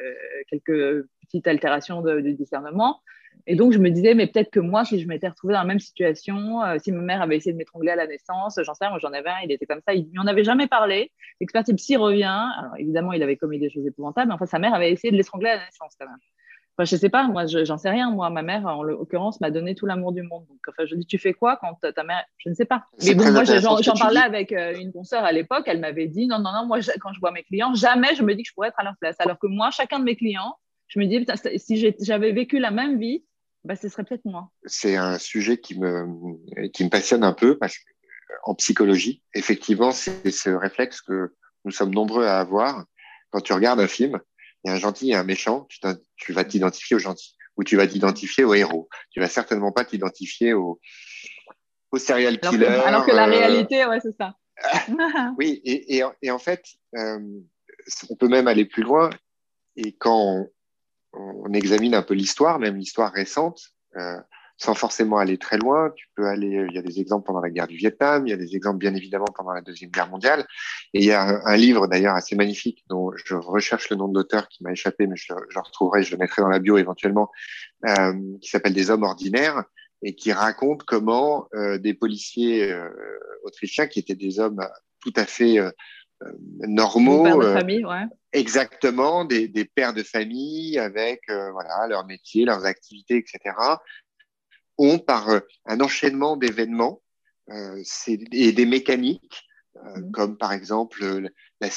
quelques 0.50 1.06
petites 1.22 1.46
altérations 1.46 2.02
de 2.02 2.20
discernement. 2.20 3.00
Et 3.46 3.57
donc, 3.57 3.72
je 3.72 3.79
me 3.79 3.90
disais, 3.90 4.14
mais 4.14 4.26
peut-être 4.26 4.50
que 4.50 4.61
moi, 4.61 4.85
si 4.85 5.00
je 5.00 5.07
m'étais 5.07 5.29
retrouvée 5.29 5.55
dans 5.55 5.61
la 5.61 5.66
même 5.66 5.81
situation, 5.81 6.62
euh, 6.62 6.76
si 6.79 6.92
ma 6.92 7.00
mère 7.00 7.22
avait 7.22 7.37
essayé 7.37 7.53
de 7.53 7.59
m'étrangler 7.59 7.90
à 7.90 7.96
la 7.96 8.07
naissance, 8.07 8.59
j'en 8.62 8.74
sais 8.74 8.85
rien, 8.85 8.90
moi 8.90 8.98
j'en 9.00 9.12
avais 9.12 9.31
un, 9.31 9.38
il 9.44 9.53
était 9.53 9.66
comme 9.66 9.81
ça, 9.87 9.94
il 9.94 10.09
n'en 10.12 10.26
avait 10.26 10.44
jamais 10.44 10.66
parlé. 10.66 11.11
L'expert 11.40 11.64
psy 11.76 11.96
revient. 11.96 12.48
Alors, 12.59 12.72
évidemment, 12.79 13.12
il 13.12 13.22
avait 13.22 13.37
commis 13.37 13.59
des 13.59 13.70
choses 13.70 13.87
épouvantables, 13.87 14.29
mais 14.29 14.35
enfin, 14.35 14.46
sa 14.46 14.59
mère 14.59 14.74
avait 14.74 14.90
essayé 14.92 15.11
de 15.11 15.16
l'étrangler 15.16 15.50
à 15.50 15.57
la 15.57 15.64
naissance 15.64 15.94
quand 15.98 16.07
même. 16.07 16.16
Enfin, 16.76 16.85
je 16.85 16.96
sais 16.96 17.11
pas, 17.11 17.26
moi, 17.29 17.44
j'en 17.46 17.76
sais 17.76 17.90
rien. 17.90 18.11
Moi, 18.11 18.31
ma 18.31 18.42
mère, 18.42 18.64
en 18.66 18.83
l'occurrence, 18.83 19.40
m'a 19.40 19.50
donné 19.50 19.74
tout 19.74 19.87
l'amour 19.87 20.12
du 20.12 20.22
monde. 20.22 20.46
Donc, 20.48 20.61
enfin, 20.68 20.87
je 20.87 20.94
dis, 20.94 21.05
tu 21.05 21.18
fais 21.18 21.35
quoi 21.35 21.59
quand 21.61 21.74
ta 21.92 22.05
mère, 22.05 22.24
je 22.38 22.48
ne 22.48 22.55
sais 22.55 22.64
pas. 22.64 22.85
Mais 23.05 23.14
bon, 23.14 23.31
moi, 23.33 23.44
j'en 23.44 23.94
parlais 23.94 24.20
avec 24.20 24.53
euh, 24.53 24.79
une 24.79 24.92
consoeur 24.92 25.24
à 25.24 25.33
l'époque. 25.33 25.64
Elle 25.66 25.81
m'avait 25.81 26.07
dit, 26.07 26.26
non, 26.26 26.38
non, 26.38 26.53
non, 26.53 26.66
moi, 26.66 26.79
quand 27.00 27.12
je 27.12 27.20
vois 27.20 27.33
mes 27.33 27.42
clients, 27.42 27.74
jamais 27.74 28.14
je 28.14 28.22
me 28.22 28.35
dis 28.35 28.44
que 28.44 28.48
je 28.48 28.55
pourrais 28.55 28.68
être 28.68 28.79
à 28.81 28.85
leur 28.85 28.96
place. 28.98 29.16
Alors 29.18 29.38
que 29.38 29.46
moi, 29.46 29.70
chacun 29.70 29.98
de 29.98 30.05
mes 30.05 30.16
clients, 30.16 30.57
je 30.88 30.98
me 31.00 31.07
dis, 31.07 31.26
si 31.59 31.94
j'avais 32.00 32.33
vécu 32.33 32.59
la 32.59 32.70
même 32.70 32.98
vie, 32.98 33.24
bah, 33.64 33.76
ce 33.76 33.88
serait 33.88 34.04
peut-être 34.04 34.24
moi. 34.24 34.50
C'est 34.64 34.96
un 34.96 35.18
sujet 35.18 35.58
qui 35.58 35.78
me, 35.78 36.06
qui 36.68 36.84
me 36.84 36.90
passionne 36.90 37.24
un 37.24 37.32
peu 37.32 37.58
parce 37.58 37.76
qu'en 38.42 38.54
psychologie, 38.54 39.22
effectivement, 39.34 39.92
c'est 39.92 40.30
ce 40.30 40.50
réflexe 40.50 41.00
que 41.00 41.34
nous 41.64 41.70
sommes 41.70 41.94
nombreux 41.94 42.24
à 42.24 42.40
avoir. 42.40 42.84
Quand 43.30 43.40
tu 43.40 43.52
regardes 43.52 43.80
un 43.80 43.86
film, 43.86 44.18
il 44.64 44.68
y 44.68 44.70
a 44.72 44.74
un 44.76 44.78
gentil 44.78 45.10
et 45.10 45.14
un 45.14 45.24
méchant, 45.24 45.66
tu, 45.68 45.78
tu 46.16 46.32
vas 46.32 46.44
t'identifier 46.44 46.96
au 46.96 46.98
gentil 46.98 47.36
ou 47.56 47.64
tu 47.64 47.76
vas 47.76 47.86
t'identifier 47.86 48.44
au 48.44 48.54
héros. 48.54 48.88
Tu 49.10 49.20
vas 49.20 49.28
certainement 49.28 49.72
pas 49.72 49.84
t'identifier 49.84 50.54
au, 50.54 50.80
au 51.92 51.98
serial 51.98 52.40
killer. 52.40 52.66
Alors 52.66 53.04
que, 53.04 53.12
la 53.12 53.28
euh, 53.28 53.30
réalité, 53.30 53.84
ouais, 53.84 54.00
c'est 54.00 54.16
ça. 54.16 54.34
oui, 55.38 55.60
et, 55.64 55.98
et, 55.98 56.04
et, 56.22 56.30
en 56.30 56.38
fait, 56.38 56.64
euh, 56.96 57.18
on 58.08 58.16
peut 58.16 58.28
même 58.28 58.48
aller 58.48 58.64
plus 58.64 58.82
loin. 58.82 59.10
Et 59.76 59.92
quand 59.92 60.46
on 61.12 61.52
examine 61.52 61.94
un 61.94 62.02
peu 62.02 62.14
l'histoire, 62.14 62.58
même 62.58 62.76
l'histoire 62.76 63.12
récente, 63.12 63.60
euh, 63.96 64.18
sans 64.56 64.74
forcément 64.74 65.16
aller 65.16 65.38
très 65.38 65.56
loin. 65.56 65.90
Tu 65.96 66.06
peux 66.14 66.26
aller, 66.26 66.66
il 66.68 66.74
y 66.74 66.78
a 66.78 66.82
des 66.82 67.00
exemples 67.00 67.26
pendant 67.26 67.40
la 67.40 67.50
guerre 67.50 67.66
du 67.66 67.76
Vietnam, 67.76 68.26
il 68.26 68.30
y 68.30 68.34
a 68.34 68.36
des 68.36 68.54
exemples 68.54 68.78
bien 68.78 68.94
évidemment 68.94 69.26
pendant 69.34 69.52
la 69.52 69.62
deuxième 69.62 69.90
guerre 69.90 70.08
mondiale, 70.08 70.46
et 70.92 71.00
il 71.00 71.04
y 71.04 71.12
a 71.12 71.40
un, 71.44 71.56
livre 71.56 71.86
d'ailleurs 71.86 72.14
assez 72.14 72.36
magnifique 72.36 72.84
dont 72.88 73.10
je 73.24 73.34
recherche 73.34 73.88
le 73.90 73.96
nom 73.96 74.06
de 74.08 74.14
l'auteur 74.14 74.48
qui 74.48 74.62
m'a 74.62 74.72
échappé, 74.72 75.06
mais 75.06 75.16
je, 75.16 75.32
le 75.32 75.60
retrouverai, 75.60 76.02
je 76.02 76.12
le 76.12 76.18
mettrai 76.18 76.42
dans 76.42 76.48
la 76.48 76.58
bio 76.58 76.76
éventuellement, 76.76 77.30
euh, 77.86 78.12
qui 78.42 78.50
s'appelle 78.50 78.74
Des 78.74 78.90
hommes 78.90 79.02
ordinaires 79.02 79.64
et 80.02 80.14
qui 80.14 80.32
raconte 80.32 80.84
comment 80.84 81.48
euh, 81.54 81.78
des 81.78 81.94
policiers 81.94 82.70
euh, 82.70 82.88
autrichiens 83.44 83.86
qui 83.86 83.98
étaient 83.98 84.14
des 84.14 84.40
hommes 84.40 84.60
tout 85.02 85.12
à 85.16 85.24
fait 85.24 85.58
euh, 86.22 86.33
normaux. 86.66 87.24
Pères 87.24 87.38
de 87.38 87.44
euh, 87.44 87.54
famille, 87.54 87.85
ouais. 87.85 88.04
Exactement, 88.33 89.24
des, 89.24 89.48
des, 89.48 89.64
pères 89.64 89.94
de 89.94 90.02
famille 90.02 90.78
avec 90.78 91.22
euh, 91.30 91.50
voilà 91.52 91.87
leur 91.88 92.06
métier, 92.06 92.44
leurs 92.44 92.64
activités, 92.64 93.16
etc. 93.16 93.56
ont 94.78 94.98
par 94.98 95.28
un 95.66 95.80
enchaînement 95.80 96.37
d'événements 96.37 97.02
et 98.33 98.52
des 98.52 98.66
mécaniques 98.66 99.42
mmh. 99.74 100.11
comme 100.12 100.38
par 100.38 100.52
exemple 100.52 101.28
la, 101.61 101.68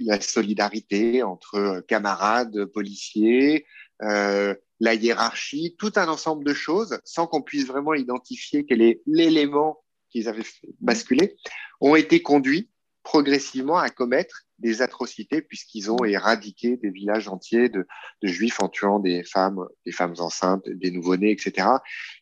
la, 0.00 0.20
solidarité 0.20 1.22
entre 1.22 1.84
camarades 1.86 2.64
policiers, 2.66 3.66
euh, 4.02 4.54
la 4.80 4.94
hiérarchie, 4.94 5.76
tout 5.78 5.92
un 5.96 6.08
ensemble 6.08 6.44
de 6.44 6.54
choses, 6.54 6.98
sans 7.04 7.26
qu'on 7.26 7.42
puisse 7.42 7.66
vraiment 7.66 7.92
identifier 7.92 8.64
quel 8.64 8.80
est 8.80 9.02
l'élément 9.06 9.84
qu'ils 10.10 10.26
avaient 10.28 10.40
mmh. 10.40 10.70
basculé, 10.80 11.36
ont 11.80 11.94
été 11.94 12.22
conduits 12.22 12.69
progressivement 13.02 13.78
à 13.78 13.88
commettre 13.90 14.46
des 14.58 14.82
atrocités 14.82 15.40
puisqu'ils 15.40 15.90
ont 15.90 16.04
éradiqué 16.04 16.76
des 16.76 16.90
villages 16.90 17.28
entiers 17.28 17.68
de, 17.68 17.86
juifs 18.22 18.60
en 18.60 18.68
tuant 18.68 18.98
des 18.98 19.24
femmes, 19.24 19.66
des 19.86 19.92
femmes 19.92 20.14
enceintes, 20.18 20.68
des 20.68 20.90
nouveau-nés, 20.90 21.30
etc. 21.30 21.68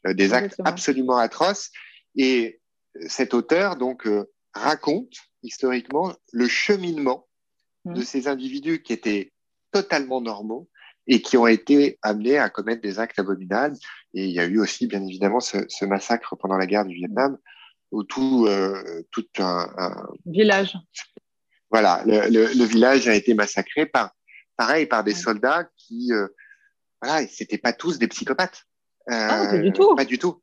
Euh, 0.06 0.14
des 0.14 0.32
actes 0.32 0.56
absolument 0.64 1.18
atroces. 1.18 1.70
Et 2.16 2.60
euh, 2.96 3.00
cet 3.08 3.34
auteur 3.34 3.76
donc 3.76 4.06
euh, 4.06 4.30
raconte 4.54 5.12
historiquement 5.42 6.14
le 6.32 6.48
cheminement 6.48 7.28
mmh. 7.84 7.94
de 7.94 8.02
ces 8.02 8.28
individus 8.28 8.82
qui 8.82 8.92
étaient 8.92 9.32
totalement 9.72 10.20
normaux 10.20 10.68
et 11.08 11.22
qui 11.22 11.36
ont 11.36 11.46
été 11.46 11.98
amenés 12.02 12.38
à 12.38 12.50
commettre 12.50 12.82
des 12.82 12.98
actes 12.98 13.18
abominables. 13.18 13.76
Et 14.14 14.26
il 14.26 14.30
y 14.30 14.40
a 14.40 14.44
eu 14.44 14.60
aussi, 14.60 14.86
bien 14.86 15.02
évidemment, 15.02 15.40
ce, 15.40 15.58
ce 15.68 15.84
massacre 15.86 16.36
pendant 16.36 16.56
la 16.56 16.66
guerre 16.66 16.84
du 16.84 16.94
Vietnam 16.94 17.38
où 17.90 18.04
tout, 18.04 18.46
euh, 18.46 19.02
tout 19.10 19.26
un, 19.38 19.68
village. 20.26 20.76
Voilà, 21.70 22.02
le, 22.06 22.28
le, 22.30 22.64
village 22.64 23.08
a 23.08 23.14
été 23.14 23.34
massacré 23.34 23.86
par, 23.86 24.12
pareil, 24.56 24.86
par 24.86 25.04
des 25.04 25.14
soldats 25.14 25.68
qui, 25.76 26.12
euh, 26.12 26.26
voilà, 27.02 27.26
c'était 27.26 27.58
pas 27.58 27.72
tous 27.72 27.98
des 27.98 28.08
psychopathes. 28.08 28.64
Euh, 29.10 29.14
ah, 29.14 29.46
pas 29.50 29.58
du 29.58 29.72
tout. 29.72 29.94
Pas 29.94 30.04
du 30.04 30.18
tout. 30.18 30.42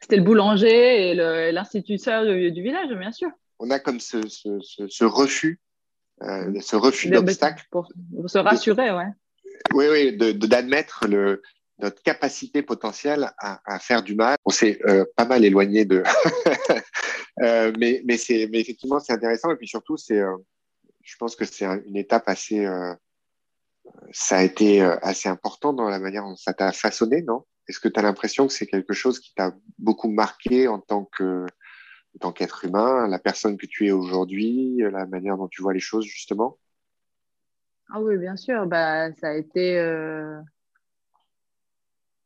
C'était 0.00 0.16
le 0.16 0.22
boulanger 0.22 1.10
et 1.10 1.14
l'instituteur 1.52 2.24
du, 2.24 2.52
du, 2.52 2.62
village, 2.62 2.90
bien 2.96 3.12
sûr. 3.12 3.30
On 3.58 3.70
a 3.70 3.78
comme 3.78 4.00
ce, 4.00 4.28
ce, 4.28 4.58
ce, 4.88 5.04
refus, 5.04 5.60
euh, 6.22 6.60
ce 6.60 6.76
refus 6.76 7.10
d'obstacle. 7.10 7.64
Pour, 7.70 7.90
se 8.26 8.38
rassurer, 8.38 8.92
ouais. 8.92 9.08
Oui, 9.72 9.86
oui, 9.90 10.16
d'admettre 10.16 11.06
le, 11.08 11.42
notre 11.78 12.02
capacité 12.02 12.62
potentielle 12.62 13.30
à, 13.38 13.60
à, 13.64 13.78
faire 13.78 14.02
du 14.02 14.14
mal. 14.14 14.36
On 14.44 14.50
s'est 14.50 14.80
euh, 14.86 15.04
pas 15.16 15.24
mal 15.24 15.44
éloigné 15.44 15.84
de, 15.84 16.02
euh, 17.42 17.72
mais 17.78 18.02
mais 18.06 18.16
c'est 18.16 18.48
mais 18.50 18.60
effectivement 18.60 18.98
c'est 19.00 19.12
intéressant 19.12 19.50
et 19.50 19.56
puis 19.56 19.68
surtout 19.68 19.96
c'est, 19.96 20.18
euh, 20.18 20.36
je 21.02 21.16
pense 21.16 21.36
que 21.36 21.44
c'est 21.44 21.64
une 21.64 21.96
étape 21.96 22.28
assez 22.28 22.66
ça 24.12 24.38
a 24.38 24.42
été 24.42 24.80
assez 24.80 25.28
important 25.28 25.72
dans 25.72 25.88
la 25.88 26.00
manière 26.00 26.24
dont 26.24 26.34
ça 26.34 26.52
t'a 26.52 26.72
façonné, 26.72 27.22
non? 27.22 27.44
Est-ce 27.68 27.78
que 27.78 27.88
tu 27.88 28.00
as 28.00 28.02
l'impression 28.02 28.46
que 28.48 28.52
c'est 28.52 28.66
quelque 28.66 28.92
chose 28.92 29.20
qui 29.20 29.32
t'a 29.34 29.54
beaucoup 29.78 30.08
marqué 30.08 30.66
en 30.66 30.80
tant 30.80 31.04
que 31.04 31.46
en 32.16 32.18
tant 32.18 32.32
qu'être 32.32 32.64
humain, 32.64 33.06
la 33.06 33.18
personne 33.18 33.58
que 33.58 33.66
tu 33.66 33.86
es 33.86 33.92
aujourd'hui, 33.92 34.78
la 34.78 35.06
manière 35.06 35.36
dont 35.36 35.48
tu 35.48 35.62
vois 35.62 35.74
les 35.74 35.80
choses, 35.80 36.06
justement? 36.06 36.58
Ah 37.90 38.00
oui, 38.00 38.16
bien 38.16 38.36
sûr. 38.36 38.66
Bah, 38.66 39.12
ça 39.20 39.28
a 39.28 39.34
été. 39.34 39.78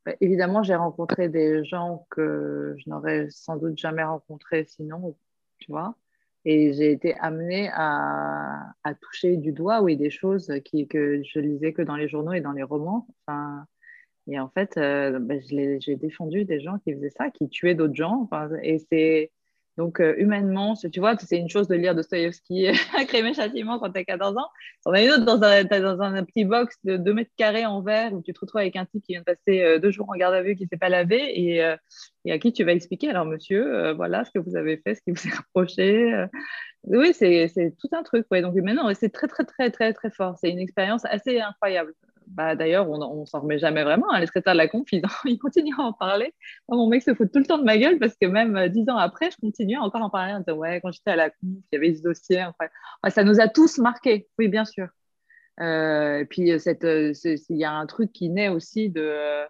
Bah, 0.06 0.14
évidemment, 0.20 0.62
j'ai 0.62 0.74
rencontré 0.74 1.28
des 1.28 1.64
gens 1.64 2.06
que 2.10 2.74
je 2.78 2.88
n'aurais 2.88 3.28
sans 3.30 3.56
doute 3.56 3.78
jamais 3.78 4.02
rencontrés 4.02 4.64
sinon, 4.64 5.16
tu 5.58 5.70
vois. 5.70 5.94
Et 6.46 6.72
j'ai 6.72 6.90
été 6.92 7.14
amenée 7.18 7.70
à, 7.74 8.72
toucher 9.02 9.36
du 9.36 9.52
doigt, 9.52 9.82
oui, 9.82 9.96
des 9.96 10.10
choses 10.10 10.48
que 10.88 11.22
je 11.22 11.38
lisais 11.38 11.72
que 11.74 11.82
dans 11.82 11.96
les 11.96 12.08
journaux 12.08 12.32
et 12.32 12.40
dans 12.40 12.52
les 12.52 12.62
romans. 12.62 13.06
Enfin, 13.26 13.66
et 14.26 14.38
en 14.40 14.48
fait, 14.48 14.76
euh, 14.78 15.18
bah, 15.18 15.34
j'ai 15.48 15.96
défendu 15.96 16.44
des 16.44 16.60
gens 16.60 16.78
qui 16.78 16.94
faisaient 16.94 17.10
ça, 17.10 17.30
qui 17.30 17.48
tuaient 17.48 17.74
d'autres 17.74 17.94
gens. 17.94 18.22
Enfin, 18.22 18.48
et 18.62 18.78
c'est 18.78 19.32
donc, 19.76 20.00
euh, 20.00 20.14
humainement, 20.18 20.74
tu 20.74 21.00
vois, 21.00 21.16
c'est 21.16 21.38
une 21.38 21.48
chose 21.48 21.68
de 21.68 21.74
lire 21.74 21.94
Dostoïevski 21.94 22.66
Crime 23.08 23.32
Châtiment 23.34 23.78
quand 23.78 23.90
tu 23.90 23.98
as 23.98 24.04
14 24.04 24.36
ans. 24.36 24.48
On 24.84 24.92
a 24.92 25.02
une 25.02 25.10
autre 25.10 25.24
dans 25.24 25.42
un, 25.42 26.24
petit 26.24 26.44
box 26.44 26.76
de 26.84 26.96
2 26.96 27.14
mètres 27.14 27.30
carrés 27.36 27.66
en 27.66 27.80
verre 27.80 28.12
où 28.12 28.20
tu 28.20 28.32
te 28.32 28.40
retrouves 28.40 28.60
avec 28.60 28.76
un 28.76 28.84
type 28.84 29.02
qui 29.04 29.12
vient 29.12 29.20
de 29.20 29.24
passer 29.24 29.62
euh, 29.62 29.78
deux 29.78 29.90
jours 29.90 30.10
en 30.10 30.16
garde 30.16 30.34
à 30.34 30.42
vue, 30.42 30.56
qui 30.56 30.64
ne 30.64 30.68
s'est 30.68 30.76
pas 30.76 30.88
lavé 30.88 31.40
et, 31.40 31.64
euh, 31.64 31.76
et, 32.24 32.32
à 32.32 32.38
qui 32.38 32.52
tu 32.52 32.64
vas 32.64 32.72
expliquer 32.72 33.10
alors, 33.10 33.24
monsieur, 33.24 33.92
voilà 33.92 34.24
ce 34.24 34.30
que 34.32 34.38
vous 34.38 34.56
avez 34.56 34.76
fait, 34.76 34.94
ce 34.94 35.02
qui 35.02 35.12
vous 35.12 35.26
est 35.26 35.36
reproché. 35.36 36.26
Oui, 36.84 37.12
c'est 37.14 37.50
tout 37.80 37.88
un 37.92 38.02
truc. 38.02 38.26
Ouais. 38.30 38.42
Donc, 38.42 38.54
maintenant, 38.56 38.92
c'est 38.94 39.10
très, 39.10 39.28
très, 39.28 39.44
très, 39.44 39.70
très, 39.70 39.92
très 39.92 40.10
fort. 40.10 40.36
C'est 40.38 40.50
une 40.50 40.58
expérience 40.58 41.04
assez 41.04 41.40
incroyable 41.40 41.94
bah, 42.30 42.54
d'ailleurs, 42.54 42.88
on, 42.88 43.20
ne 43.20 43.26
s'en 43.26 43.40
remet 43.40 43.58
jamais 43.58 43.82
vraiment. 43.82 44.12
Hein. 44.12 44.20
Les 44.20 44.26
secrétaires 44.26 44.52
de 44.52 44.58
la 44.58 44.68
conf, 44.68 44.86
ils, 44.92 45.02
continuent 45.38 45.74
à 45.78 45.82
en 45.82 45.92
parler. 45.92 46.32
mon 46.68 46.88
mec 46.88 47.02
se 47.02 47.14
fout 47.14 47.30
tout 47.32 47.40
le 47.40 47.44
temps 47.44 47.58
de 47.58 47.64
ma 47.64 47.76
gueule 47.76 47.98
parce 47.98 48.14
que 48.20 48.26
même 48.26 48.56
euh, 48.56 48.68
dix 48.68 48.88
ans 48.88 48.96
après, 48.96 49.30
je 49.30 49.36
continue 49.40 49.78
encore 49.78 50.02
à 50.02 50.04
en 50.04 50.10
parler. 50.10 50.52
ouais, 50.52 50.80
quand 50.80 50.92
j'étais 50.92 51.10
à 51.10 51.16
la 51.16 51.30
conf, 51.30 51.40
il 51.42 51.62
y 51.72 51.76
avait 51.76 51.94
ce 51.94 52.02
dossier. 52.02 52.46
ça 53.08 53.24
nous 53.24 53.40
a 53.40 53.48
tous 53.48 53.78
marqués, 53.78 54.28
oui, 54.38 54.48
bien 54.48 54.64
sûr. 54.64 54.88
Euh, 55.60 56.20
et 56.20 56.24
puis, 56.24 56.52
euh, 56.52 57.12
il 57.50 57.56
y 57.56 57.64
a 57.64 57.72
un 57.72 57.86
truc 57.86 58.12
qui 58.12 58.28
naît 58.30 58.48
aussi 58.48 58.90
de, 58.90 59.44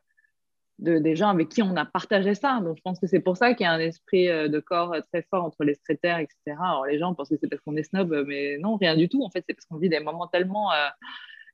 des 0.78 1.14
gens 1.14 1.28
avec 1.28 1.50
qui 1.50 1.62
on 1.62 1.76
a 1.76 1.84
partagé 1.84 2.34
ça. 2.34 2.60
Donc, 2.64 2.78
je 2.78 2.82
pense 2.82 2.98
que 2.98 3.06
c'est 3.06 3.20
pour 3.20 3.36
ça 3.36 3.52
qu'il 3.52 3.64
y 3.64 3.68
a 3.68 3.72
un 3.72 3.78
esprit 3.78 4.26
de 4.26 4.58
corps 4.58 4.96
très 5.12 5.22
fort 5.28 5.44
entre 5.44 5.64
les 5.64 5.74
secrétaires, 5.74 6.18
etc. 6.18 6.56
Alors, 6.58 6.86
les 6.86 6.98
gens 6.98 7.14
pensent 7.14 7.28
que 7.28 7.36
c'est 7.38 7.48
parce 7.48 7.62
qu'on 7.62 7.76
est 7.76 7.82
snob, 7.82 8.24
mais 8.26 8.56
non, 8.58 8.76
rien 8.76 8.96
du 8.96 9.08
tout. 9.10 9.22
En 9.22 9.30
fait, 9.30 9.44
c'est 9.46 9.54
parce 9.54 9.66
qu'on 9.66 9.76
vit 9.76 9.90
des 9.90 10.00
moments 10.00 10.26
tellement 10.28 10.70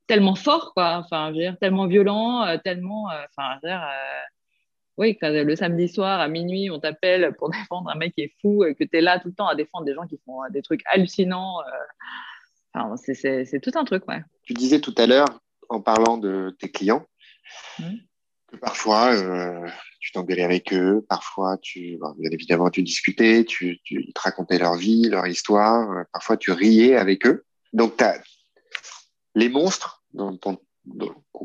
tellement 0.07 0.35
fort, 0.35 0.73
quoi. 0.75 0.97
Enfin, 0.97 1.31
je 1.31 1.35
veux 1.35 1.43
dire, 1.43 1.59
tellement 1.59 1.87
violent, 1.87 2.45
euh, 2.45 2.59
tellement. 2.63 3.11
Euh, 3.11 3.23
enfin, 3.31 3.59
je 3.63 3.67
veux 3.67 3.73
dire, 3.73 3.83
euh, 3.83 4.23
oui, 4.99 5.17
quand 5.21 5.31
le 5.31 5.57
samedi 5.57 5.89
soir 5.89 6.21
à 6.21 6.29
minuit, 6.29 6.71
on 6.71 6.81
t'appelle 6.81 7.35
pour 7.37 7.51
défendre 7.51 7.91
un 7.91 7.97
mec 7.97 8.15
qui 8.15 8.23
est 8.23 8.33
fou 8.41 8.65
et 8.65 8.75
que 8.75 8.85
tu 8.85 8.97
es 8.97 9.01
là 9.01 9.19
tout 9.19 9.29
le 9.29 9.35
temps 9.35 9.49
à 9.49 9.55
défendre 9.55 9.85
des 9.85 9.95
gens 9.95 10.07
qui 10.07 10.19
font 10.25 10.41
des 10.51 10.63
trucs 10.63 10.83
hallucinants. 10.87 11.59
Enfin, 12.75 12.95
c'est 12.97 13.61
tout 13.61 13.73
un 13.75 13.85
truc, 13.85 14.07
ouais. 14.09 14.23
Tu 14.43 14.55
disais 14.55 14.81
tout 14.81 14.95
à 14.99 15.07
l'heure, 15.07 15.41
en 15.69 15.81
parlant 15.81 16.19
de 16.19 16.55
tes 16.59 16.71
clients, 16.71 17.07
mmh. 17.79 17.97
que 18.49 18.57
parfois 18.57 19.15
tu 19.99 20.13
t'engueulais 20.13 20.45
avec 20.45 20.73
eux, 20.73 21.05
parfois 21.09 21.57
tu, 21.61 21.99
bien 22.19 22.31
évidemment, 22.31 22.71
tu 22.71 22.83
discutais, 22.83 23.45
tu, 23.45 23.81
tu, 23.83 24.05
ils 24.07 24.13
te 24.13 24.21
racontaient 24.21 24.59
leur 24.59 24.77
vie, 24.77 25.09
leur 25.09 25.27
histoire, 25.27 26.05
parfois 26.13 26.37
tu 26.37 26.53
riais 26.53 26.97
avec 26.97 27.27
eux. 27.27 27.45
Donc, 27.73 27.97
tu 27.97 28.05
as 28.05 28.21
les 29.37 29.49
monstres, 29.49 30.03
qu'on 30.41 30.59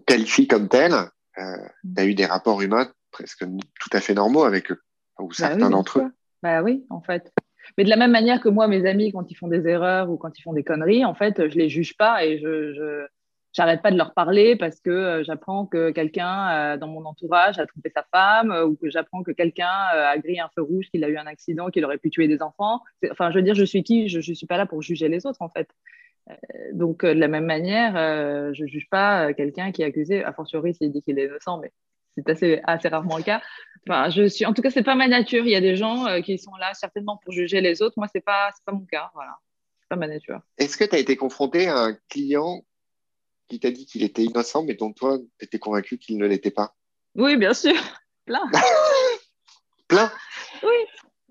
qualifie 0.08 0.48
comme 0.48 0.68
tels, 0.68 0.94
euh, 0.94 1.58
mm. 1.84 1.94
tu 1.96 2.02
as 2.02 2.06
eu 2.06 2.16
des 2.16 2.26
rapports 2.26 2.62
humains 2.62 2.90
presque 3.12 3.44
tout 3.46 3.90
à 3.92 4.00
fait 4.00 4.14
normaux 4.14 4.46
avec 4.46 4.72
eux, 4.72 4.82
ou 5.20 5.28
bah 5.28 5.34
certains 5.34 5.70
d'entre 5.70 6.00
eux. 6.00 6.12
Bah 6.42 6.64
oui, 6.64 6.86
en 6.90 7.02
fait. 7.02 7.32
Mais 7.78 7.84
de 7.84 7.90
la 7.90 7.98
même 7.98 8.12
manière 8.12 8.42
que 8.42 8.50
moi, 8.50 8.68
mes 8.68 8.88
amis, 8.88 9.12
quand 9.12 9.30
ils 9.30 9.36
font 9.36 9.50
des 9.50 9.68
erreurs 9.68 10.10
ou 10.10 10.18
quand 10.18 10.40
ils 10.40 10.42
font 10.42 10.54
des 10.54 10.64
conneries, 10.64 11.06
en 11.06 11.14
fait, 11.14 11.50
je 11.50 11.58
les 11.58 11.70
juge 11.70 11.96
pas 11.98 12.26
et 12.26 12.40
je, 12.40 12.74
je 12.74 13.06
j'arrête 13.54 13.82
pas 13.82 13.92
de 13.92 13.98
leur 13.98 14.14
parler 14.14 14.56
parce 14.56 14.80
que 14.80 14.90
euh, 14.90 15.24
j'apprends 15.26 15.66
que 15.66 15.92
quelqu'un 15.92 16.50
euh, 16.50 16.78
dans 16.78 16.88
mon 16.88 17.04
entourage 17.04 17.60
a 17.60 17.66
trompé 17.66 17.92
sa 17.94 18.06
femme 18.10 18.56
ou 18.66 18.78
que 18.78 18.90
j'apprends 18.90 19.24
que 19.24 19.32
quelqu'un 19.32 19.68
a 19.68 20.18
grillé 20.18 20.40
un 20.40 20.50
feu 20.56 20.62
rouge, 20.62 20.86
qu'il 20.90 21.04
a 21.04 21.10
eu 21.10 21.18
un 21.18 21.28
accident, 21.28 21.70
qu'il 21.70 21.84
aurait 21.84 21.98
pu 21.98 22.10
tuer 22.10 22.30
des 22.30 22.42
enfants. 22.42 22.80
Enfin, 23.12 23.30
je 23.30 23.36
veux 23.36 23.44
dire, 23.44 23.56
je 23.56 23.66
suis 23.66 23.84
qui? 23.84 24.08
Je 24.08 24.18
ne 24.18 24.36
suis 24.36 24.48
pas 24.48 24.58
là 24.58 24.66
pour 24.66 24.82
juger 24.82 25.10
les 25.10 25.26
autres, 25.26 25.42
en 25.42 25.50
fait. 25.50 25.68
Euh, 26.30 26.34
donc, 26.74 27.04
euh, 27.04 27.14
de 27.14 27.20
la 27.20 27.28
même 27.28 27.46
manière, 27.46 27.96
euh, 27.96 28.52
je 28.54 28.64
ne 28.64 28.68
juge 28.68 28.88
pas 28.90 29.34
quelqu'un 29.34 29.72
qui 29.72 29.82
est 29.82 29.86
accusé, 29.86 30.24
a 30.24 30.34
fortiori 30.34 30.74
s'il 30.74 30.92
dit 30.92 31.02
qu'il 31.02 31.20
est 31.20 31.26
innocent, 31.26 31.60
mais 31.60 31.72
c'est 32.18 32.30
assez, 32.30 32.62
assez 32.64 32.88
rarement 32.88 33.18
le 33.18 33.24
cas. 33.24 33.42
Enfin, 33.88 34.10
je 34.10 34.28
suis, 34.28 34.46
en 34.46 34.54
tout 34.54 34.62
cas, 34.62 34.70
c'est 34.70 34.84
pas 34.84 34.96
ma 34.96 35.08
nature. 35.08 35.46
Il 35.46 35.52
y 35.52 35.56
a 35.56 35.62
des 35.62 35.76
gens 35.76 36.22
qui 36.22 36.38
sont 36.38 36.56
là 36.56 36.74
certainement 36.74 37.20
pour 37.24 37.34
juger 37.34 37.62
les 37.62 37.82
autres. 37.82 37.96
Moi, 37.98 38.08
c'est 38.14 38.24
pas, 38.24 38.52
pas 38.66 38.74
mon 38.74 38.86
cas. 38.86 39.10
Voilà, 39.16 39.38
c'est 39.80 39.90
pas 39.90 39.96
ma 39.96 40.08
nature. 40.08 40.42
Est-ce 40.58 40.78
que 40.78 40.84
tu 40.84 40.96
as 40.96 41.00
été 41.00 41.16
confronté 41.16 41.68
à 41.68 41.78
un 41.78 41.98
client 42.10 42.64
qui 43.48 43.60
t'a 43.60 43.72
dit 43.72 43.86
qu'il 43.86 44.04
était 44.04 44.24
innocent, 44.24 44.64
mais 44.64 44.76
dont 44.76 44.94
toi, 44.94 45.18
tu 45.40 45.46
étais 45.46 45.58
convaincu 45.58 45.98
qu'il 45.98 46.18
ne 46.18 46.28
l'était 46.28 46.52
pas? 46.52 46.76
Oui, 47.16 47.38
bien 47.38 47.54
sûr. 47.54 47.74
Plein. 48.26 48.44
Plein. 49.88 50.12
Oui. 50.64 50.76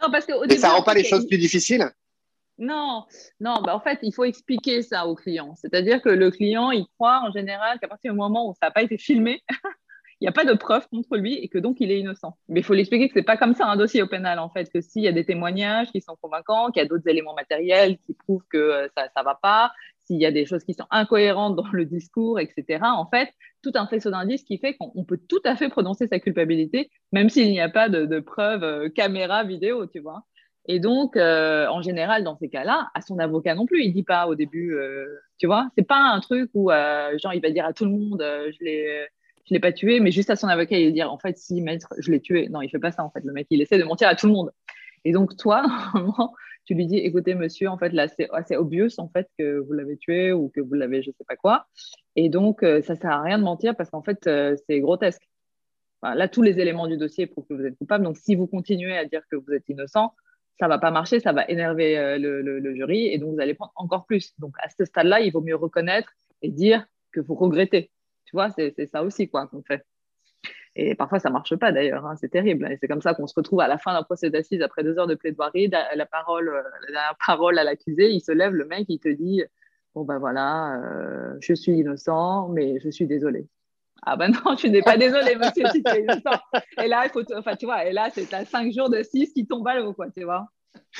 Non, 0.03 0.11
parce 0.11 0.27
que 0.27 0.53
Et 0.53 0.59
ça 0.59 0.71
rend 0.71 0.83
pas 0.83 0.95
les 0.95 1.05
choses 1.05 1.27
plus 1.27 1.39
difficiles? 1.39 1.91
Non, 2.61 3.07
non, 3.41 3.63
bah 3.63 3.75
en 3.75 3.81
fait, 3.81 3.99
il 4.03 4.13
faut 4.15 4.25
expliquer 4.25 4.83
ça 4.83 5.07
au 5.07 5.15
client. 5.15 5.55
C'est-à-dire 5.57 6.03
que 6.03 6.11
le 6.11 6.31
client, 6.31 6.71
il 6.71 6.87
croit 6.97 7.23
en 7.27 7.33
général 7.33 7.81
qu'à 7.81 7.89
partir 7.89 8.13
du 8.13 8.19
moment 8.19 8.51
où 8.51 8.55
ça 8.61 8.67
n'a 8.67 8.71
pas 8.71 8.83
été 8.83 8.99
filmé, 8.99 9.43
il 10.21 10.25
n'y 10.25 10.29
a 10.29 10.33
pas 10.33 10.45
de 10.45 10.53
preuve 10.53 10.87
contre 10.89 11.17
lui 11.17 11.35
et 11.37 11.49
que 11.49 11.59
donc 11.59 11.79
il 11.81 11.91
est 11.91 11.99
innocent. 11.99 12.37
Mais 12.49 12.61
il 12.61 12.63
faut 12.63 12.75
l'expliquer 12.75 13.09
que 13.09 13.15
ce 13.15 13.21
n'est 13.21 13.25
pas 13.25 13.39
comme 13.39 13.55
ça 13.55 13.67
un 13.67 13.77
dossier 13.77 14.03
au 14.03 14.07
pénal, 14.07 14.39
en 14.39 14.51
fait, 14.51 14.71
que 14.71 14.83
s'il 14.83 15.03
y 15.03 15.09
a 15.09 15.13
des 15.13 15.25
témoignages 15.25 15.91
qui 15.91 16.03
sont 16.03 16.17
convaincants, 16.21 16.71
qu'il 16.71 16.83
y 16.83 16.85
a 16.85 16.89
d'autres 16.89 17.09
éléments 17.09 17.35
matériels 17.35 17.97
qui 18.07 18.13
prouvent 18.13 18.45
que 18.51 18.59
euh, 18.59 18.89
ça 18.95 19.09
ne 19.17 19.25
va 19.25 19.39
pas, 19.43 19.73
s'il 20.01 20.21
y 20.21 20.27
a 20.27 20.31
des 20.31 20.45
choses 20.45 20.63
qui 20.65 20.75
sont 20.75 20.87
incohérentes 20.91 21.57
dans 21.57 21.71
le 21.73 21.87
discours, 21.87 22.39
etc. 22.41 22.81
En 22.83 23.07
fait, 23.07 23.31
tout 23.63 23.73
un 23.75 23.87
faisceau 23.87 24.11
d'indices 24.11 24.45
qui 24.45 24.59
fait 24.59 24.75
qu'on 24.75 25.05
peut 25.05 25.21
tout 25.29 25.41
à 25.45 25.57
fait 25.57 25.71
prononcer 25.71 26.09
sa 26.09 26.19
culpabilité, 26.19 26.91
même 27.13 27.31
s'il 27.31 27.49
n'y 27.49 27.61
a 27.61 27.71
pas 27.71 27.89
de, 27.89 28.05
de 28.05 28.21
preuves 28.21 28.65
euh, 28.65 28.91
caméra, 28.91 29.45
vidéo, 29.45 29.87
tu 29.87 30.01
vois. 30.01 30.25
Et 30.67 30.79
donc, 30.79 31.17
euh, 31.17 31.67
en 31.69 31.83
général, 31.83 32.25
dans 32.25 32.37
ces 32.37 32.49
cas-là, 32.49 32.91
à 32.95 33.01
son 33.01 33.19
avocat 33.19 33.55
non 33.55 33.67
plus, 33.67 33.83
il 33.83 33.93
dit 33.93 34.03
pas 34.03 34.27
au 34.27 34.35
début, 34.35 34.75
euh, 34.75 35.07
tu 35.39 35.47
vois, 35.47 35.69
c'est 35.77 35.87
pas 35.87 35.99
un 35.99 36.21
truc 36.21 36.51
où, 36.55 36.71
euh, 36.71 37.17
genre, 37.19 37.35
il 37.35 37.41
va 37.41 37.51
dire 37.51 37.65
à 37.65 37.73
tout 37.73 37.85
le 37.85 37.91
monde, 37.91 38.23
je 38.23 39.07
je 39.47 39.55
l'ai 39.55 39.61
pas 39.61 39.73
tué, 39.73 39.99
mais 39.99 40.13
juste 40.13 40.31
à 40.31 40.37
son 40.37 40.47
avocat, 40.47 40.79
il 40.79 40.87
va 40.87 40.93
dire, 40.93 41.13
en 41.13 41.19
fait, 41.19 41.37
si, 41.39 41.61
maître, 41.61 41.93
je 41.99 42.13
l'ai 42.13 42.21
tué. 42.21 42.49
Non, 42.51 42.63
il 42.63 42.69
fait 42.69 42.79
pas 42.79 42.93
ça, 42.93 43.03
en 43.03 43.11
fait. 43.11 43.25
Le 43.25 43.33
mec, 43.33 43.49
il 43.51 43.61
essaie 43.61 43.79
de 43.79 43.85
mentir 43.85 44.07
à 44.07 44.15
tout 44.15 44.27
le 44.27 44.33
monde. 44.33 44.53
Et 45.05 45.13
donc, 45.13 45.37
toi, 45.37 45.65
tu 46.67 46.75
lui 46.75 46.87
dis, 46.87 46.99
écoutez, 46.99 47.35
monsieur, 47.35 47.69
en 47.69 47.77
fait, 47.77 47.89
là, 47.89 48.07
c'est 48.07 48.29
assez 48.33 48.55
obvious, 48.57 48.91
en 48.99 49.09
fait, 49.09 49.29
que 49.39 49.59
vous 49.59 49.73
l'avez 49.73 49.97
tué 49.97 50.33
ou 50.33 50.51
que 50.55 50.61
vous 50.61 50.75
l'avez, 50.75 51.03
je 51.03 51.11
sais 51.11 51.25
pas 51.27 51.37
quoi. 51.37 51.67
Et 52.15 52.29
donc, 52.29 52.61
ça 52.61 52.95
sert 52.95 53.11
à 53.11 53.23
rien 53.23 53.39
de 53.39 53.43
mentir 53.43 53.75
parce 53.75 53.91
qu'en 53.91 54.03
fait, 54.03 54.29
c'est 54.69 54.79
grotesque. 54.81 55.23
là, 56.03 56.29
tous 56.29 56.43
les 56.43 56.61
éléments 56.61 56.87
du 56.87 56.97
dossier 56.97 57.27
prouvent 57.27 57.47
que 57.49 57.55
vous 57.55 57.65
êtes 57.65 57.77
coupable. 57.77 58.05
Donc, 58.05 58.19
si 58.19 58.37
vous 58.37 58.47
continuez 58.47 58.97
à 58.97 59.05
dire 59.05 59.23
que 59.31 59.37
vous 59.37 59.53
êtes 59.53 59.69
innocent, 59.69 60.13
ça 60.61 60.69
va 60.69 60.79
pas 60.79 60.91
marcher, 60.91 61.21
ça 61.21 61.33
va 61.33 61.45
énerver 61.49 61.99
euh, 61.99 62.19
le, 62.19 62.75
jury 62.75 63.07
et 63.07 63.19
donc 63.19 63.35
vous 63.35 63.41
allez 63.41 63.55
prendre 63.55 63.73
encore 63.77 64.05
plus. 64.07 64.35
Donc 64.39 64.55
à 64.63 64.69
ce 64.69 64.85
stade-là, 64.85 65.21
il 65.21 65.33
vaut 65.33 65.41
mieux 65.41 65.57
reconnaître 65.57 66.13
et 66.43 66.51
dire 66.51 66.87
que 67.13 67.21
vous 67.21 67.35
regrettez. 67.35 67.91
Tu 68.27 68.37
vois, 68.37 68.51
c'est 68.51 68.87
ça 68.87 69.03
aussi 69.03 69.29
quoi 69.29 69.47
qu'on 69.49 69.63
fait. 69.63 69.85
Et 70.77 70.95
parfois, 70.95 71.19
ça 71.19 71.31
marche 71.31 71.57
pas 71.57 71.73
d'ailleurs, 71.73 72.07
hein, 72.07 72.15
c'est 72.17 72.29
terrible. 72.29 72.71
Et 72.71 72.77
c'est 72.81 72.87
comme 72.87 73.01
ça 73.03 73.15
qu'on 73.15 73.27
se 73.27 73.35
retrouve 73.35 73.61
à 73.61 73.69
la 73.69 73.79
fin 73.79 73.93
d'un 73.93 74.05
procès 74.05 74.31
d'assises 74.31 74.63
après 74.63 74.85
deux 74.85 74.99
heures 74.99 75.09
de 75.09 75.17
plaidoirie, 75.17 75.69
la 75.69 76.07
parole, 76.07 76.49
euh, 76.49 76.63
la 76.91 77.17
parole 77.27 77.59
à 77.59 77.65
l'accusé, 77.65 78.11
il 78.11 78.21
se 78.21 78.31
lève, 78.31 78.53
le 78.53 78.67
mec, 78.67 78.85
il 78.89 79.01
te 79.01 79.09
dit 79.09 79.43
Bon 79.95 80.05
ben 80.05 80.19
voilà, 80.19 80.81
euh, 80.85 81.37
je 81.41 81.55
suis 81.55 81.73
innocent, 81.73 82.49
mais 82.51 82.79
je 82.79 82.91
suis 82.91 83.07
désolé. 83.07 83.49
Ah 84.03 84.17
ben 84.17 84.33
non, 84.33 84.57
tu 84.57 84.71
n'es 84.71 84.83
pas 84.83 84.97
désolé, 84.97 85.37
monsieur, 85.37 85.65
si 85.73 85.83
tu 85.83 85.91
es 85.91 86.01
innocent. 86.03 86.41
Et 86.83 86.89
là, 86.89 87.05
il 87.07 87.11
faut, 87.11 87.23
enfin, 87.37 87.57
tu 87.57 87.67
vois, 87.67 87.85
et 87.85 87.93
là, 87.93 88.09
c'est 88.13 88.33
à 88.33 88.45
cinq 88.45 88.73
jours 88.73 88.89
de 88.89 89.03
six 89.03 89.33
qui 89.33 89.47
tombe 89.47 89.67
à 89.69 89.75
l'eau, 89.75 89.93
quoi, 89.93 90.11
tu 90.11 90.25
vois. 90.25 90.47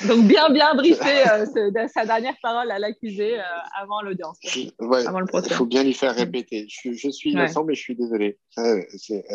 Donc, 0.07 0.25
bien, 0.25 0.49
bien 0.49 0.73
briefer 0.73 1.27
euh, 1.29 1.87
sa 1.87 2.05
dernière 2.05 2.35
parole 2.41 2.71
à 2.71 2.79
l'accusé 2.79 3.39
euh, 3.39 3.43
avant 3.77 4.01
l'audience, 4.01 4.37
avant 4.79 5.19
le 5.19 5.25
procès. 5.25 5.47
Il 5.49 5.55
faut 5.55 5.65
bien 5.65 5.83
lui 5.83 5.93
faire 5.93 6.15
répéter. 6.15 6.65
Je, 6.69 7.09
suis 7.09 7.31
innocent, 7.31 7.63
mais 7.65 7.75
je 7.75 7.81
suis 7.81 7.95
désolé. 7.95 8.39
elle, 8.57 8.85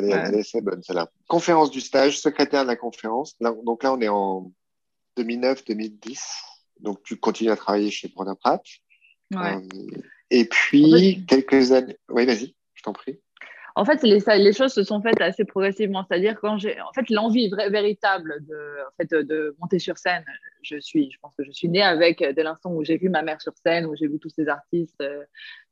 est, 0.05 0.13
assez 0.13 0.61
bonne, 0.61 0.83
celle-là. 0.83 1.11
Conférence 1.29 1.71
du 1.71 1.81
stage, 1.81 2.19
secrétaire 2.19 2.63
de 2.63 2.69
la 2.69 2.77
conférence. 2.77 3.37
donc 3.41 3.83
là, 3.83 3.93
on 3.93 4.01
est 4.01 4.09
en 4.09 4.51
2009-2010. 5.19 6.19
Donc, 6.81 7.03
tu 7.03 7.17
continues 7.17 7.51
à 7.51 7.57
travailler 7.57 7.91
chez 7.91 8.09
Brodin 8.09 8.35
Pratt. 8.35 8.63
Ouais. 9.35 9.57
Euh, 9.57 10.01
et 10.31 10.47
puis, 10.47 11.25
quelques 11.27 11.73
années. 11.73 11.99
Oui, 12.09 12.27
vas-y, 12.27 12.55
je 12.75 12.83
t'en 12.83 12.93
prie 12.93 13.21
en 13.79 13.85
fait, 13.85 14.03
les, 14.03 14.53
choses 14.55 14.73
se 14.73 14.83
sont 14.83 15.03
faites 15.03 15.21
assez 15.21 15.45
progressivement. 15.45 16.03
C'est-à-dire 16.09 16.41
quand 16.41 16.57
j'ai, 16.57 16.81
en 16.81 16.93
fait, 16.95 17.11
l'envie 17.11 17.51
véritable 17.51 18.39
de, 18.47 18.55
en 18.89 18.91
fait, 18.97 19.15
de 19.15 19.55
monter 19.61 19.79
sur 19.79 19.99
scène, 19.99 20.25
je, 20.63 20.79
suis, 20.81 21.11
je 21.13 21.19
pense 21.21 21.35
que 21.37 21.45
je 21.45 21.51
suis 21.51 21.69
née 21.69 21.83
avec, 21.83 22.21
dès 22.21 22.43
l'instant 22.43 22.73
où 22.73 22.83
j'ai 22.83 22.97
vu 22.97 23.11
ma 23.11 23.21
mère 23.21 23.39
sur 23.43 23.53
scène, 23.55 23.85
où 23.85 23.95
j'ai 23.95 24.09
vu 24.09 24.19
tous 24.19 24.31
ces 24.31 24.49
artistes 24.49 25.05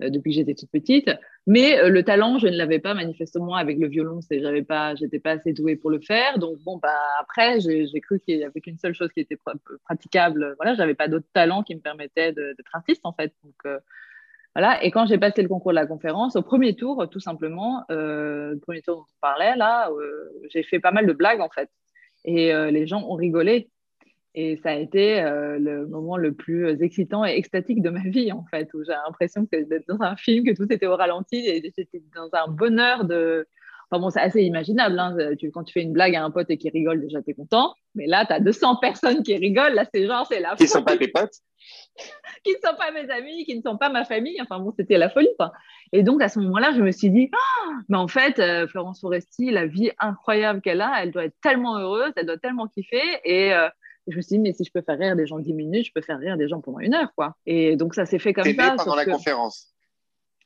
depuis 0.00 0.32
que 0.32 0.36
j'étais 0.36 0.54
toute 0.54 0.70
petite. 0.70 1.10
Mais 1.46 1.88
le 1.88 2.02
talent, 2.02 2.38
je 2.38 2.46
ne 2.46 2.56
l'avais 2.58 2.78
pas 2.78 2.92
manifestement 2.92 3.54
avec 3.54 3.78
le 3.78 3.88
violon, 3.88 4.20
c'est 4.20 4.38
j'avais 4.38 4.62
pas, 4.62 4.94
j'étais 4.94 5.18
pas 5.18 5.30
assez 5.30 5.54
douée 5.54 5.76
pour 5.76 5.90
le 5.90 6.00
faire. 6.00 6.38
Donc 6.38 6.58
bon, 6.58 6.76
bah 6.76 7.00
après, 7.20 7.58
j'ai 7.60 8.00
cru 8.02 8.20
qu'il 8.20 8.36
y 8.36 8.44
avait 8.44 8.60
qu'une 8.60 8.78
seule 8.78 8.94
chose 8.94 9.10
qui 9.14 9.20
était 9.20 9.38
praticable. 9.84 10.56
Voilà, 10.58 10.74
j'avais 10.74 10.94
pas 10.94 11.08
d'autre 11.08 11.26
talent 11.32 11.62
qui 11.62 11.74
me 11.74 11.80
permettait 11.80 12.32
d'être 12.32 12.74
artiste 12.74 13.00
en 13.04 13.14
fait. 13.14 13.32
Donc 13.42 13.80
voilà. 14.54 14.82
Et 14.84 14.90
quand 14.90 15.06
j'ai 15.06 15.18
passé 15.18 15.42
le 15.42 15.48
concours 15.48 15.72
de 15.72 15.76
la 15.76 15.86
conférence, 15.86 16.36
au 16.36 16.42
premier 16.42 16.76
tour, 16.76 17.08
tout 17.10 17.20
simplement, 17.20 17.84
euh, 17.90 18.52
le 18.52 18.58
premier 18.60 18.82
tour 18.82 18.96
dont 18.96 19.02
on 19.02 19.20
parlait, 19.20 19.56
là, 19.56 19.90
euh, 19.90 20.30
j'ai 20.50 20.62
fait 20.62 20.78
pas 20.78 20.92
mal 20.92 21.06
de 21.06 21.12
blagues, 21.12 21.40
en 21.40 21.50
fait. 21.50 21.68
Et 22.24 22.54
euh, 22.54 22.70
les 22.70 22.86
gens 22.86 23.02
ont 23.02 23.14
rigolé. 23.14 23.70
Et 24.36 24.56
ça 24.56 24.70
a 24.70 24.74
été 24.74 25.22
le 25.22 25.86
moment 25.86 26.16
le 26.16 26.32
plus 26.34 26.82
excitant 26.82 27.24
et 27.24 27.36
extatique 27.36 27.82
de 27.82 27.90
ma 27.90 28.00
vie, 28.04 28.32
en 28.32 28.44
fait, 28.50 28.72
où 28.74 28.84
j'ai 28.84 28.92
l'impression 28.92 29.46
d'être 29.52 29.86
dans 29.86 30.02
un 30.02 30.16
film, 30.16 30.44
que 30.44 30.52
tout 30.54 30.72
était 30.72 30.86
au 30.86 30.96
ralenti 30.96 31.36
et 31.36 31.62
j'étais 31.62 32.02
dans 32.14 32.28
un 32.32 32.48
bonheur 32.48 33.04
de, 33.04 33.46
Enfin 33.94 34.00
bon, 34.00 34.10
c'est 34.10 34.20
assez 34.20 34.42
imaginable. 34.42 34.98
Hein. 34.98 35.16
Tu, 35.38 35.52
quand 35.52 35.62
tu 35.62 35.72
fais 35.72 35.82
une 35.82 35.92
blague 35.92 36.16
à 36.16 36.24
un 36.24 36.30
pote 36.32 36.50
et 36.50 36.58
qu'il 36.58 36.72
rigole, 36.72 37.00
déjà, 37.00 37.22
tu 37.22 37.30
es 37.30 37.34
content. 37.34 37.74
Mais 37.94 38.06
là, 38.06 38.26
tu 38.26 38.32
as 38.32 38.40
200 38.40 38.76
personnes 38.80 39.22
qui 39.22 39.36
rigolent. 39.36 39.74
Là, 39.74 39.84
c'est 39.94 40.04
genre, 40.04 40.26
c'est 40.28 40.40
la 40.40 40.56
Qui 40.56 40.64
ne 40.64 40.68
sont 40.68 40.82
pas 40.82 40.96
tes 40.96 41.06
potes 41.06 41.34
Qui 42.44 42.50
ne 42.50 42.68
sont 42.68 42.76
pas 42.76 42.90
mes 42.90 43.08
amis, 43.08 43.44
qui 43.44 43.56
ne 43.56 43.62
sont 43.62 43.78
pas 43.78 43.90
ma 43.90 44.04
famille. 44.04 44.36
Enfin 44.42 44.58
bon, 44.58 44.72
c'était 44.76 44.98
la 44.98 45.08
folie, 45.08 45.28
quoi. 45.38 45.52
Et 45.92 46.02
donc, 46.02 46.22
à 46.22 46.28
ce 46.28 46.40
moment-là, 46.40 46.72
je 46.74 46.82
me 46.82 46.90
suis 46.90 47.08
dit, 47.08 47.30
oh, 47.32 47.70
mais 47.88 47.96
en 47.96 48.08
fait, 48.08 48.40
euh, 48.40 48.66
Florence 48.66 49.00
Foresti, 49.00 49.52
la 49.52 49.66
vie 49.66 49.92
incroyable 50.00 50.60
qu'elle 50.60 50.80
a, 50.80 51.00
elle 51.00 51.12
doit 51.12 51.26
être 51.26 51.36
tellement 51.40 51.78
heureuse, 51.78 52.12
elle 52.16 52.26
doit 52.26 52.38
tellement 52.38 52.66
kiffer. 52.66 53.00
Et 53.24 53.54
euh, 53.54 53.68
je 54.08 54.16
me 54.16 54.22
suis 54.22 54.36
dit, 54.36 54.40
mais 54.40 54.52
si 54.54 54.64
je 54.64 54.72
peux 54.72 54.82
faire 54.82 54.98
rire 54.98 55.14
des 55.14 55.28
gens 55.28 55.38
10 55.38 55.52
minutes, 55.52 55.86
je 55.86 55.92
peux 55.94 56.02
faire 56.02 56.18
rire 56.18 56.36
des 56.36 56.48
gens 56.48 56.60
pendant 56.60 56.80
une 56.80 56.94
heure, 56.94 57.12
quoi. 57.16 57.36
Et 57.46 57.76
donc, 57.76 57.94
ça 57.94 58.06
s'est 58.06 58.18
fait 58.18 58.32
comme 58.32 58.44
ça. 58.44 58.74
pendant 58.76 58.96
la 58.96 59.04
conférence 59.04 59.73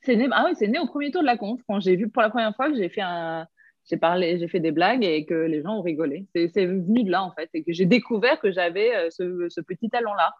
c'est 0.09 0.15
né, 0.15 0.27
ah 0.31 0.45
oui, 0.47 0.53
c'est 0.57 0.67
né 0.67 0.79
au 0.79 0.87
premier 0.87 1.11
tour 1.11 1.21
de 1.21 1.27
la 1.27 1.37
conf, 1.37 1.61
quand 1.67 1.79
j'ai 1.79 1.95
vu 1.95 2.09
pour 2.09 2.23
la 2.23 2.29
première 2.31 2.55
fois 2.55 2.69
que 2.69 2.75
j'ai 2.75 2.89
fait 2.89 3.01
un, 3.01 3.45
j'ai 3.87 3.97
parlé, 3.97 4.39
j'ai 4.39 4.47
fait 4.47 4.59
des 4.59 4.71
blagues 4.71 5.03
et 5.03 5.25
que 5.25 5.35
les 5.35 5.61
gens 5.61 5.77
ont 5.77 5.81
rigolé. 5.81 6.25
C'est 6.33 6.65
venu 6.65 7.03
de 7.03 7.11
là 7.11 7.23
en 7.23 7.31
fait, 7.31 7.49
et 7.53 7.63
que 7.63 7.71
j'ai 7.71 7.85
découvert 7.85 8.39
que 8.39 8.51
j'avais 8.51 8.95
euh, 8.95 9.09
ce, 9.11 9.61
petit 9.61 9.89
talent-là. 9.89 10.33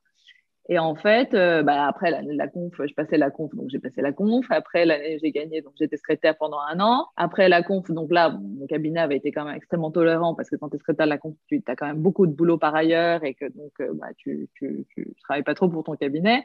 Et 0.71 0.77
en 0.77 0.95
fait, 0.95 1.33
euh, 1.33 1.63
bah, 1.63 1.87
après 1.87 2.11
la 2.11 2.47
conf, 2.47 2.73
je 2.83 2.93
passais 2.93 3.17
la 3.17 3.31
conf, 3.31 3.53
donc 3.55 3.69
j'ai 3.69 3.79
passé 3.79 4.01
la 4.01 4.11
conf. 4.11 4.45
Après 4.49 4.85
l'année, 4.85 5.19
j'ai 5.21 5.31
gagné, 5.31 5.61
donc 5.61 5.73
j'étais 5.79 5.97
secrétaire 5.97 6.35
pendant 6.37 6.59
un 6.59 6.79
an. 6.79 7.07
Après 7.15 7.47
la 7.47 7.61
conf, 7.61 7.89
donc 7.91 8.11
là, 8.11 8.29
mon 8.29 8.65
cabinet 8.65 8.99
avait 8.99 9.17
été 9.17 9.31
quand 9.31 9.45
même 9.45 9.55
extrêmement 9.55 9.91
tolérant 9.91 10.35
parce 10.35 10.49
que 10.49 10.55
quand 10.55 10.69
tu 10.69 10.75
es 10.75 10.79
secrétaire 10.79 11.05
de 11.05 11.11
la 11.11 11.17
conf, 11.19 11.35
tu 11.47 11.61
as 11.67 11.75
quand 11.75 11.87
même 11.87 12.01
beaucoup 12.01 12.25
de 12.25 12.33
boulot 12.33 12.57
par 12.57 12.75
ailleurs 12.75 13.23
et 13.23 13.35
que 13.35 13.45
donc 13.45 13.71
euh, 13.81 13.93
bah, 13.93 14.09
tu, 14.17 14.47
tu, 14.55 14.85
tu, 14.95 15.13
travailles 15.23 15.43
pas 15.43 15.55
trop 15.55 15.69
pour 15.69 15.83
ton 15.83 15.95
cabinet. 15.95 16.43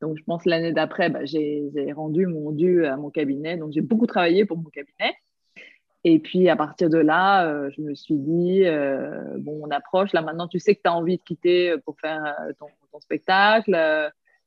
Donc, 0.00 0.16
je 0.18 0.24
pense 0.24 0.44
l'année 0.44 0.72
d'après, 0.72 1.08
bah, 1.08 1.24
j'ai 1.24 1.70
rendu 1.94 2.26
mon 2.26 2.52
dû 2.52 2.84
à 2.84 2.96
mon 2.96 3.10
cabinet. 3.10 3.56
Donc, 3.56 3.72
j'ai 3.72 3.80
beaucoup 3.80 4.06
travaillé 4.06 4.44
pour 4.44 4.58
mon 4.58 4.70
cabinet. 4.70 5.14
Et 6.08 6.20
puis, 6.20 6.48
à 6.48 6.54
partir 6.54 6.88
de 6.88 6.98
là, 6.98 7.48
euh, 7.48 7.68
je 7.76 7.82
me 7.82 7.92
suis 7.96 8.14
dit, 8.14 8.62
euh, 8.64 9.22
bon, 9.38 9.60
on 9.64 9.70
approche. 9.70 10.12
Là, 10.12 10.22
maintenant, 10.22 10.46
tu 10.46 10.60
sais 10.60 10.76
que 10.76 10.80
tu 10.82 10.88
as 10.88 10.94
envie 10.94 11.16
de 11.16 11.22
quitter 11.22 11.74
pour 11.84 11.98
faire 11.98 12.22
euh, 12.48 12.52
ton, 12.60 12.68
spectacle. 13.00 13.72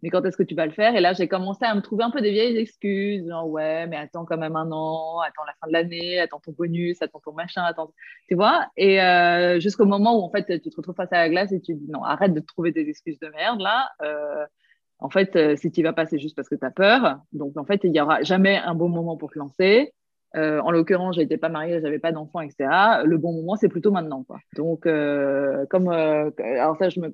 mais 0.01 0.09
quand 0.09 0.25
est-ce 0.25 0.37
que 0.37 0.43
tu 0.43 0.55
vas 0.55 0.65
le 0.65 0.71
faire? 0.71 0.95
Et 0.95 1.01
là, 1.01 1.13
j'ai 1.13 1.27
commencé 1.27 1.65
à 1.65 1.75
me 1.75 1.81
trouver 1.81 2.03
un 2.03 2.11
peu 2.11 2.21
des 2.21 2.31
vieilles 2.31 2.57
excuses. 2.57 3.27
Genre, 3.27 3.47
ouais, 3.49 3.87
mais 3.87 3.97
attends 3.97 4.23
quand 4.23 4.37
même 4.37 4.55
un 4.55 4.71
an, 4.71 5.19
attends 5.19 5.43
la 5.45 5.53
fin 5.59 5.67
de 5.67 5.73
l'année, 5.73 6.19
attends 6.19 6.39
ton 6.39 6.53
bonus, 6.53 7.01
attends 7.01 7.19
ton 7.19 7.33
machin, 7.33 7.63
attends. 7.63 7.91
Tu 8.29 8.35
vois? 8.35 8.65
Et 8.77 8.99
jusqu'au 9.59 9.85
moment 9.85 10.17
où, 10.17 10.23
en 10.23 10.31
fait, 10.31 10.61
tu 10.61 10.69
te 10.69 10.75
retrouves 10.77 10.95
face 10.95 11.11
à 11.11 11.17
la 11.17 11.29
glace 11.29 11.51
et 11.51 11.59
tu 11.59 11.75
dis, 11.75 11.91
non, 11.91 12.03
arrête 12.03 12.33
de 12.33 12.39
te 12.39 12.45
trouver 12.45 12.71
des 12.71 12.87
excuses 12.89 13.19
de 13.19 13.27
merde, 13.27 13.59
là 13.59 13.89
en 14.99 15.09
fait, 15.09 15.35
euh, 15.35 15.55
si 15.55 15.71
tu 15.71 15.81
vas 15.81 15.93
pas, 15.93 16.05
c'est 16.05 16.19
juste 16.19 16.35
parce 16.35 16.49
que 16.49 16.55
tu 16.55 16.65
as 16.65 16.71
peur. 16.71 17.19
Donc, 17.31 17.57
en 17.57 17.63
fait, 17.63 17.81
il 17.83 17.91
n'y 17.91 18.01
aura 18.01 18.21
jamais 18.21 18.57
un 18.57 18.75
bon 18.75 18.89
moment 18.89 19.17
pour 19.17 19.31
te 19.31 19.39
lancer. 19.39 19.93
Euh, 20.35 20.59
en 20.59 20.71
l'occurrence, 20.71 21.15
je 21.15 21.21
n'étais 21.21 21.37
pas 21.37 21.49
mariée, 21.49 21.79
j'avais 21.81 21.99
pas 21.99 22.11
d'enfant, 22.11 22.41
etc. 22.41 22.69
Le 23.05 23.17
bon 23.17 23.33
moment, 23.33 23.55
c'est 23.55 23.69
plutôt 23.69 23.91
maintenant. 23.91 24.23
Quoi. 24.23 24.39
Donc, 24.55 24.85
euh, 24.85 25.65
comme. 25.69 25.87
alors, 25.89 26.77
ça, 26.77 26.89
je 26.89 26.99
me, 26.99 27.11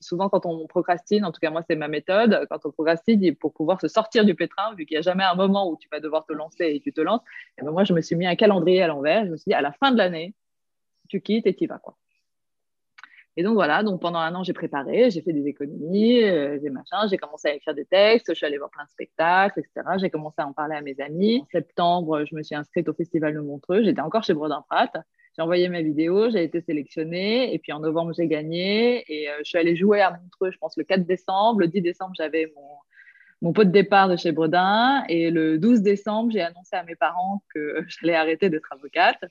souvent, 0.00 0.28
quand 0.28 0.46
on 0.46 0.66
procrastine, 0.66 1.24
en 1.24 1.32
tout 1.32 1.40
cas, 1.40 1.50
moi, 1.50 1.62
c'est 1.68 1.76
ma 1.76 1.88
méthode. 1.88 2.46
Quand 2.48 2.64
on 2.64 2.70
procrastine, 2.70 3.34
pour 3.34 3.52
pouvoir 3.52 3.80
se 3.80 3.88
sortir 3.88 4.24
du 4.24 4.34
pétrin, 4.34 4.74
vu 4.76 4.86
qu'il 4.86 4.94
n'y 4.94 5.00
a 5.00 5.02
jamais 5.02 5.24
un 5.24 5.34
moment 5.34 5.68
où 5.68 5.76
tu 5.76 5.88
vas 5.90 6.00
devoir 6.00 6.24
te 6.24 6.32
lancer 6.32 6.66
et 6.66 6.80
tu 6.80 6.92
te 6.92 7.00
lances, 7.00 7.20
eh 7.58 7.64
ben, 7.64 7.72
moi, 7.72 7.84
je 7.84 7.92
me 7.92 8.00
suis 8.00 8.16
mis 8.16 8.26
un 8.26 8.36
calendrier 8.36 8.82
à 8.82 8.86
l'envers. 8.86 9.26
Je 9.26 9.30
me 9.30 9.36
suis 9.36 9.50
dit, 9.50 9.54
à 9.54 9.60
la 9.60 9.72
fin 9.72 9.90
de 9.90 9.98
l'année, 9.98 10.34
tu 11.08 11.20
quittes 11.20 11.46
et 11.46 11.54
tu 11.54 11.66
vas. 11.66 11.78
Quoi. 11.78 11.96
Et 13.36 13.42
donc 13.42 13.54
voilà, 13.54 13.82
donc 13.82 14.00
pendant 14.00 14.18
un 14.18 14.34
an, 14.34 14.42
j'ai 14.44 14.52
préparé, 14.52 15.10
j'ai 15.10 15.22
fait 15.22 15.32
des 15.32 15.46
économies, 15.46 16.22
euh, 16.22 16.58
des 16.58 16.68
machins, 16.68 17.08
j'ai 17.08 17.16
commencé 17.16 17.48
à 17.48 17.54
écrire 17.54 17.74
des 17.74 17.86
textes, 17.86 18.26
je 18.28 18.34
suis 18.34 18.44
allée 18.44 18.58
voir 18.58 18.70
plein 18.70 18.84
de 18.84 18.90
spectacles, 18.90 19.60
etc. 19.60 19.96
J'ai 19.98 20.10
commencé 20.10 20.36
à 20.42 20.46
en 20.46 20.52
parler 20.52 20.76
à 20.76 20.82
mes 20.82 21.00
amis. 21.00 21.40
En 21.42 21.46
septembre, 21.46 22.24
je 22.28 22.34
me 22.34 22.42
suis 22.42 22.54
inscrite 22.54 22.88
au 22.88 22.92
Festival 22.92 23.34
de 23.34 23.40
Montreux, 23.40 23.82
j'étais 23.84 24.02
encore 24.02 24.22
chez 24.22 24.34
Brodin 24.34 24.62
Pratt. 24.68 24.94
J'ai 25.34 25.40
envoyé 25.40 25.70
mes 25.70 25.82
vidéos, 25.82 26.28
j'ai 26.28 26.44
été 26.44 26.60
sélectionnée, 26.60 27.54
et 27.54 27.58
puis 27.58 27.72
en 27.72 27.80
novembre, 27.80 28.12
j'ai 28.14 28.26
gagné, 28.26 29.02
et 29.08 29.30
euh, 29.30 29.38
je 29.38 29.44
suis 29.44 29.56
allée 29.56 29.76
jouer 29.76 30.02
à 30.02 30.10
Montreux, 30.10 30.50
je 30.50 30.58
pense, 30.58 30.76
le 30.76 30.84
4 30.84 31.06
décembre. 31.06 31.60
Le 31.60 31.68
10 31.68 31.80
décembre, 31.80 32.12
j'avais 32.14 32.52
mon, 32.54 32.68
mon 33.40 33.54
pot 33.54 33.64
de 33.64 33.70
départ 33.70 34.10
de 34.10 34.16
chez 34.16 34.32
Brodin, 34.32 35.04
et 35.08 35.30
le 35.30 35.58
12 35.58 35.80
décembre, 35.80 36.30
j'ai 36.32 36.42
annoncé 36.42 36.76
à 36.76 36.82
mes 36.82 36.96
parents 36.96 37.42
que 37.54 37.82
j'allais 37.88 38.14
arrêter 38.14 38.50
d'être 38.50 38.70
avocate. 38.72 39.24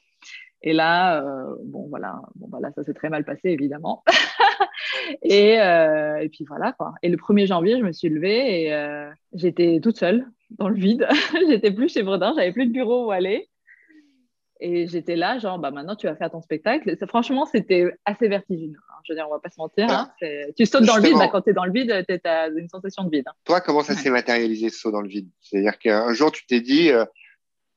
Et 0.64 0.74
là, 0.74 1.22
euh, 1.24 1.56
bon, 1.64 1.88
voilà, 1.90 2.22
bon, 2.36 2.48
voilà, 2.50 2.72
ça 2.74 2.84
s'est 2.84 2.94
très 2.94 3.10
mal 3.10 3.26
passé, 3.26 3.50
évidemment. 3.50 4.04
et, 5.24 5.60
euh, 5.60 6.20
et, 6.20 6.30
puis 6.30 6.46
voilà, 6.48 6.74
quoi. 6.74 6.94
Et 7.02 7.10
le 7.10 7.18
1er 7.18 7.48
janvier, 7.48 7.80
je 7.80 7.84
me 7.84 7.92
suis 7.92 8.10
levée 8.10 8.66
et 8.66 8.74
euh, 8.74 9.10
j'étais 9.34 9.80
toute 9.82 9.98
seule, 9.98 10.28
dans 10.52 10.70
le 10.70 10.76
vide. 10.76 11.08
j'étais 11.48 11.72
plus 11.72 11.92
chez 11.92 12.04
Bredin, 12.04 12.34
j'avais 12.36 12.52
plus 12.52 12.68
de 12.68 12.74
bureau 12.74 13.08
où 13.08 13.12
aller. 13.12 13.50
Et 14.64 14.86
j'étais 14.86 15.16
là, 15.16 15.40
genre, 15.40 15.58
bah 15.58 15.72
maintenant 15.72 15.96
tu 15.96 16.06
vas 16.06 16.16
faire 16.16 16.30
ton 16.30 16.42
spectacle. 16.42 16.96
franchement, 17.08 17.48
c'était 17.48 17.92
assez 18.06 18.28
vertigineux. 18.28 18.78
Hein. 18.78 19.00
Je 19.04 19.14
veux 19.14 19.18
dire, 19.18 19.26
on 19.28 19.34
va 19.34 19.40
pas 19.40 19.50
se 19.50 19.60
mentir. 19.60 19.90
Hein. 19.90 20.12
Tu 20.56 20.68
sautes 20.68 20.86
dans 20.86 20.98
le 20.98 21.02
vide, 21.02 21.18
bah, 21.18 21.30
quand 21.32 21.42
tu 21.42 21.50
es 21.50 21.54
dans 21.54 21.66
le 21.66 21.72
vide, 21.72 22.06
tu 22.08 22.30
as 22.30 22.48
une 22.50 22.70
sensation 22.70 23.04
de 23.04 23.10
vide. 23.10 23.24
Hein. 23.28 23.34
Toi, 23.44 23.60
comment 23.60 23.82
ça 23.82 23.96
s'est 23.96 24.10
matérialisé 24.12 24.70
ce 24.70 24.78
saut 24.78 24.92
dans 24.92 25.02
le 25.02 25.08
vide? 25.08 25.28
C'est-à-dire 25.40 25.80
qu'un 25.80 26.14
jour, 26.14 26.32
tu 26.32 26.46
t'es 26.46 26.62
dit, 26.62 26.92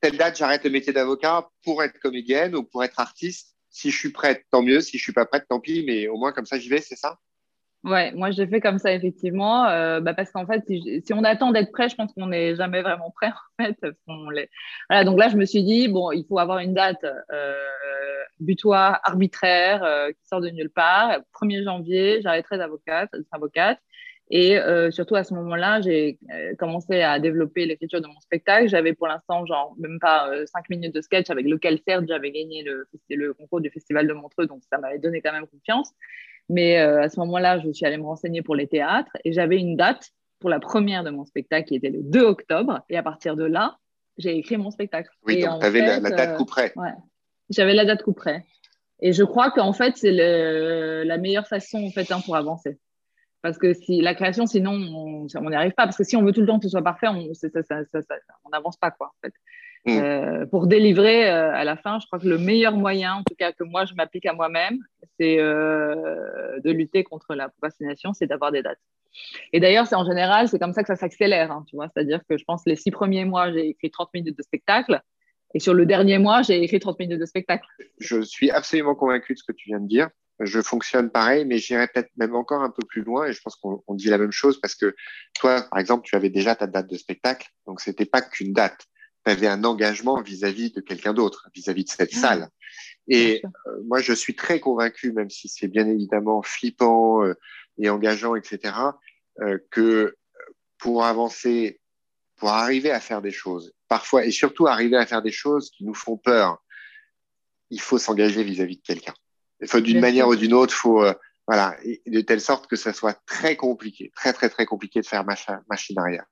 telle 0.01 0.17
date, 0.17 0.37
j'arrête 0.37 0.63
le 0.63 0.69
métier 0.69 0.93
d'avocat 0.93 1.49
pour 1.63 1.83
être 1.83 1.99
comédienne 1.99 2.55
ou 2.55 2.63
pour 2.63 2.83
être 2.83 2.99
artiste. 2.99 3.55
Si 3.69 3.91
je 3.91 3.97
suis 3.97 4.11
prête, 4.11 4.45
tant 4.51 4.61
mieux. 4.61 4.81
Si 4.81 4.97
je 4.97 5.03
suis 5.03 5.13
pas 5.13 5.25
prête, 5.25 5.45
tant 5.49 5.59
pis. 5.59 5.83
Mais 5.85 6.07
au 6.07 6.17
moins, 6.17 6.31
comme 6.31 6.45
ça, 6.45 6.57
j'y 6.57 6.69
vais, 6.69 6.81
c'est 6.81 6.95
ça? 6.95 7.19
Ouais, 7.85 8.11
moi 8.13 8.31
j'ai 8.31 8.47
fait 8.47 8.61
comme 8.61 8.79
ça 8.79 8.91
effectivement, 8.91 9.67
euh, 9.67 9.99
bah, 9.99 10.15
parce 10.15 10.31
qu'en 10.31 10.47
fait, 10.47 10.63
si, 10.67 11.13
on 11.13 11.23
attend 11.23 11.51
d'être 11.51 11.71
prêt, 11.71 11.87
je 11.87 11.95
pense 11.95 12.11
qu'on 12.13 12.25
n'est 12.25 12.55
jamais 12.55 12.81
vraiment 12.81 13.11
prêt 13.11 13.27
en 13.59 13.63
fait. 13.63 13.79
Donc 15.05 15.19
là 15.19 15.29
je 15.29 15.37
me 15.37 15.45
suis 15.45 15.63
dit 15.63 15.87
bon, 15.87 16.11
il 16.11 16.25
faut 16.27 16.39
avoir 16.39 16.57
une 16.59 16.73
date 16.73 17.05
euh, 17.31 17.53
butoir 18.39 19.01
arbitraire 19.03 19.83
euh, 19.83 20.11
qui 20.11 20.27
sort 20.27 20.41
de 20.41 20.49
nulle 20.49 20.71
part. 20.71 21.19
1er 21.39 21.63
janvier, 21.63 22.21
j'arrêterai 22.23 22.57
d'avocate, 22.57 23.11
avocate. 23.31 23.77
Et 24.31 24.57
euh, 24.57 24.89
surtout 24.89 25.15
à 25.15 25.23
ce 25.23 25.33
moment-là, 25.35 25.81
j'ai 25.81 26.17
euh, 26.33 26.55
commencé 26.55 27.01
à 27.01 27.19
développer 27.19 27.65
l'écriture 27.65 28.01
de 28.01 28.07
mon 28.07 28.19
spectacle. 28.21 28.67
J'avais 28.67 28.93
pour 28.93 29.07
l'instant, 29.07 29.45
genre, 29.45 29.75
même 29.77 29.99
pas 29.99 30.29
euh, 30.29 30.45
cinq 30.47 30.67
minutes 30.69 30.95
de 30.95 31.01
sketch 31.01 31.29
avec 31.29 31.45
lequel 31.45 31.79
certes 31.87 32.05
j'avais 32.07 32.31
gagné 32.31 32.63
le, 32.63 32.87
le 33.09 33.33
concours 33.33 33.61
du 33.61 33.69
Festival 33.69 34.07
de 34.07 34.13
Montreux, 34.13 34.47
donc 34.47 34.63
ça 34.69 34.79
m'avait 34.79 34.97
donné 34.97 35.21
quand 35.21 35.31
même 35.31 35.45
confiance. 35.45 35.91
Mais 36.47 36.77
à 36.77 37.09
ce 37.09 37.19
moment-là, 37.21 37.59
je 37.59 37.71
suis 37.71 37.87
allée 37.87 37.97
me 37.97 38.03
renseigner 38.03 38.43
pour 38.43 38.55
les 38.55 38.67
théâtres 38.67 39.11
et 39.23 39.33
j'avais 39.33 39.57
une 39.57 39.75
date 39.75 40.11
pour 40.39 40.51
la 40.51 40.59
première 40.59 41.03
de 41.03 41.09
mon 41.09 41.25
spectacle 41.25 41.69
qui 41.69 41.75
était 41.75 41.89
le 41.89 42.03
2 42.03 42.21
octobre. 42.21 42.81
Et 42.87 42.97
à 42.97 43.01
partir 43.01 43.35
de 43.35 43.45
là, 43.45 43.79
j'ai 44.19 44.37
écrit 44.37 44.55
mon 44.57 44.69
spectacle. 44.69 45.09
Oui, 45.25 45.41
donc 45.41 45.61
tu 45.61 45.65
avais 45.65 45.81
la, 45.81 45.99
date 45.99 46.37
coup 46.37 46.45
près. 46.45 46.71
Ouais, 46.75 46.93
j'avais 47.49 47.73
la 47.73 47.83
date 47.83 48.03
coup 48.03 48.13
près. 48.13 48.45
Et 48.99 49.11
je 49.11 49.23
crois 49.23 49.49
qu'en 49.49 49.73
fait, 49.73 49.97
c'est 49.97 50.11
la 50.11 51.17
meilleure 51.17 51.47
façon 51.47 51.83
en 51.83 51.89
fait, 51.89 52.11
hein, 52.11 52.21
pour 52.23 52.35
avancer. 52.35 52.77
Parce 53.45 53.59
que 53.59 53.75
si 53.75 54.01
la 54.01 54.15
création, 54.15 54.47
sinon, 54.47 54.71
on 55.35 55.49
n'y 55.51 55.55
arrive 55.55 55.73
pas. 55.73 55.83
Parce 55.83 55.97
que 55.97 56.03
si 56.03 56.15
on 56.15 56.23
veut 56.23 56.31
tout 56.31 56.41
le 56.41 56.47
temps 56.47 56.57
que 56.57 56.63
ce 56.63 56.69
soit 56.71 56.81
parfait, 56.81 57.05
on 57.07 58.49
n'avance 58.49 58.75
pas. 58.75 58.89
Quoi, 58.89 59.13
en 59.15 59.21
fait. 59.21 59.33
Mm. 59.85 60.03
Euh, 60.03 60.45
pour 60.47 60.65
délivrer 60.65 61.29
euh, 61.29 61.53
à 61.53 61.63
la 61.63 61.77
fin, 61.77 61.99
je 61.99 62.07
crois 62.07 62.17
que 62.17 62.27
le 62.27 62.39
meilleur 62.39 62.75
moyen, 62.75 63.17
en 63.17 63.23
tout 63.23 63.35
cas 63.37 63.51
que 63.51 63.63
moi 63.63 63.85
je 63.85 63.93
m'applique 63.93 64.25
à 64.25 64.33
moi-même, 64.33 64.79
c'est 65.19 65.37
euh, 65.39 66.59
de 66.59 66.71
lutter 66.71 67.03
contre 67.03 67.35
la 67.35 67.49
procrastination, 67.49 68.13
c'est 68.13 68.25
d'avoir 68.25 68.51
des 68.51 68.63
dates. 68.63 68.79
Et 69.53 69.59
d'ailleurs, 69.59 69.85
c'est 69.85 69.93
en 69.93 70.05
général, 70.05 70.49
c'est 70.49 70.57
comme 70.57 70.73
ça 70.73 70.81
que 70.81 70.87
ça 70.87 70.95
s'accélère. 70.95 71.51
Hein, 71.51 71.65
tu 71.69 71.75
vois, 71.75 71.87
c'est-à-dire 71.93 72.21
que 72.27 72.39
je 72.39 72.45
pense 72.45 72.63
les 72.65 72.75
six 72.75 72.89
premiers 72.89 73.25
mois, 73.25 73.51
j'ai 73.51 73.69
écrit 73.69 73.91
30 73.91 74.09
minutes 74.15 74.35
de 74.39 74.41
spectacle. 74.41 75.03
Et 75.53 75.59
sur 75.59 75.75
le 75.75 75.85
dernier 75.85 76.17
mois, 76.17 76.41
j'ai 76.41 76.63
écrit 76.63 76.79
30 76.79 76.97
minutes 76.97 77.19
de 77.19 77.27
spectacle. 77.27 77.67
Je 77.99 78.21
suis 78.21 78.49
absolument 78.49 78.95
convaincu 78.95 79.33
de 79.33 79.37
ce 79.37 79.43
que 79.43 79.51
tu 79.51 79.69
viens 79.69 79.79
de 79.79 79.87
dire 79.87 80.09
je 80.39 80.61
fonctionne 80.61 81.09
pareil, 81.09 81.45
mais 81.45 81.57
j'irai 81.57 81.87
peut-être 81.87 82.11
même 82.17 82.35
encore 82.35 82.61
un 82.61 82.69
peu 82.69 82.85
plus 82.85 83.03
loin 83.03 83.27
et 83.27 83.33
je 83.33 83.41
pense 83.41 83.55
qu'on 83.55 83.81
dit 83.93 84.07
la 84.07 84.17
même 84.17 84.31
chose 84.31 84.59
parce 84.59 84.75
que 84.75 84.95
toi, 85.33 85.61
par 85.69 85.79
exemple, 85.79 86.05
tu 86.05 86.15
avais 86.15 86.29
déjà 86.29 86.55
ta 86.55 86.67
date 86.67 86.89
de 86.89 86.97
spectacle, 86.97 87.47
donc 87.65 87.79
c'était 87.81 88.05
pas 88.05 88.21
qu'une 88.21 88.53
date. 88.53 88.85
Tu 89.25 89.31
avais 89.31 89.47
un 89.47 89.63
engagement 89.63 90.21
vis-à-vis 90.21 90.71
de 90.71 90.81
quelqu'un 90.81 91.13
d'autre, 91.13 91.49
vis-à-vis 91.55 91.85
de 91.85 91.89
cette 91.89 92.11
ah. 92.15 92.19
salle. 92.19 92.49
Et 93.07 93.41
moi, 93.85 94.01
je 94.01 94.13
suis 94.13 94.35
très 94.35 94.59
convaincu, 94.59 95.13
même 95.13 95.29
si 95.29 95.47
c'est 95.47 95.67
bien 95.67 95.87
évidemment 95.87 96.41
flippant 96.41 97.23
et 97.77 97.89
engageant, 97.89 98.35
etc., 98.35 98.73
que 99.71 100.15
pour 100.79 101.05
avancer, 101.05 101.79
pour 102.35 102.49
arriver 102.49 102.91
à 102.91 102.99
faire 102.99 103.21
des 103.21 103.31
choses, 103.31 103.73
parfois, 103.87 104.25
et 104.25 104.31
surtout 104.31 104.67
arriver 104.67 104.97
à 104.97 105.05
faire 105.05 105.21
des 105.21 105.31
choses 105.31 105.69
qui 105.71 105.85
nous 105.85 105.93
font 105.93 106.17
peur, 106.17 106.61
il 107.69 107.79
faut 107.79 107.97
s'engager 107.97 108.43
vis-à-vis 108.43 108.77
de 108.77 108.81
quelqu'un. 108.81 109.13
Faut 109.67 109.79
d'une 109.79 109.99
manière 109.99 110.27
ou 110.27 110.35
d'une 110.35 110.53
autre, 110.53 110.73
faut 110.73 111.03
euh, 111.03 111.13
voilà, 111.47 111.75
de 112.05 112.21
telle 112.21 112.41
sorte 112.41 112.67
que 112.67 112.75
ça 112.75 112.93
soit 112.93 113.17
très 113.25 113.55
compliqué, 113.55 114.11
très 114.15 114.33
très 114.33 114.49
très 114.49 114.65
compliqué 114.65 115.01
de 115.01 115.05
faire 115.05 115.23
machine 115.25 115.99
arrière. 115.99 116.25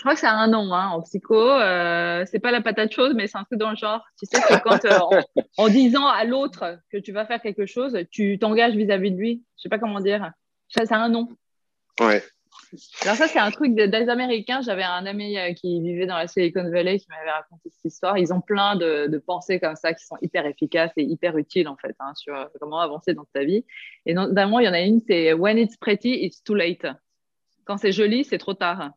Je 0.00 0.02
crois 0.02 0.14
que 0.14 0.20
ça 0.20 0.30
a 0.30 0.34
un 0.34 0.48
nom 0.48 0.72
hein, 0.72 0.88
en 0.88 1.02
psycho. 1.02 1.36
Euh, 1.38 2.24
c'est 2.30 2.38
pas 2.38 2.52
la 2.52 2.62
patate 2.62 2.90
chose, 2.90 3.12
mais 3.14 3.26
c'est 3.26 3.36
un 3.36 3.44
truc 3.44 3.58
dans 3.58 3.68
le 3.68 3.76
genre. 3.76 4.02
Tu 4.18 4.24
sais 4.24 4.40
que 4.40 4.62
quand 4.62 4.82
euh, 4.86 5.20
en, 5.58 5.68
disant 5.68 6.06
à 6.06 6.24
l'autre 6.24 6.78
que 6.90 6.96
tu 6.96 7.12
vas 7.12 7.26
faire 7.26 7.42
quelque 7.42 7.66
chose, 7.66 7.98
tu 8.10 8.38
t'engages 8.38 8.74
vis-à-vis 8.74 9.10
de 9.10 9.18
lui. 9.18 9.44
Je 9.58 9.62
sais 9.62 9.68
pas 9.68 9.78
comment 9.78 10.00
dire. 10.00 10.32
Ça, 10.68 10.86
ça 10.86 10.96
a 10.96 11.00
un 11.00 11.10
nom. 11.10 11.28
Ouais. 12.00 12.24
Alors 13.02 13.16
ça, 13.16 13.26
c'est 13.26 13.38
un 13.38 13.50
truc 13.50 13.74
des, 13.74 14.08
Américains. 14.08 14.60
J'avais 14.62 14.82
un 14.82 15.04
ami 15.06 15.36
euh, 15.36 15.52
qui 15.52 15.80
vivait 15.80 16.06
dans 16.06 16.16
la 16.16 16.28
Silicon 16.28 16.70
Valley 16.70 16.98
qui 16.98 17.06
m'avait 17.08 17.30
raconté 17.30 17.68
cette 17.70 17.84
histoire. 17.84 18.16
Ils 18.16 18.32
ont 18.32 18.40
plein 18.40 18.76
de, 18.76 19.18
pensées 19.26 19.58
comme 19.58 19.76
ça 19.76 19.92
qui 19.92 20.04
sont 20.04 20.16
hyper 20.22 20.46
efficaces 20.46 20.92
et 20.96 21.02
hyper 21.02 21.36
utiles 21.36 21.68
en 21.68 21.76
fait 21.76 21.94
hein, 21.98 22.12
sur 22.14 22.34
euh, 22.34 22.44
comment 22.60 22.80
avancer 22.80 23.14
dans 23.14 23.26
ta 23.32 23.44
vie. 23.44 23.64
Et 24.06 24.14
notamment, 24.14 24.60
il 24.60 24.66
y 24.66 24.68
en 24.68 24.72
a 24.72 24.80
une, 24.80 25.00
c'est 25.00 25.32
When 25.32 25.58
it's 25.58 25.76
pretty, 25.76 26.24
it's 26.24 26.42
too 26.42 26.54
late. 26.54 26.86
Quand 27.64 27.76
c'est 27.76 27.92
joli, 27.92 28.24
c'est 28.24 28.38
trop 28.38 28.54
tard. 28.54 28.92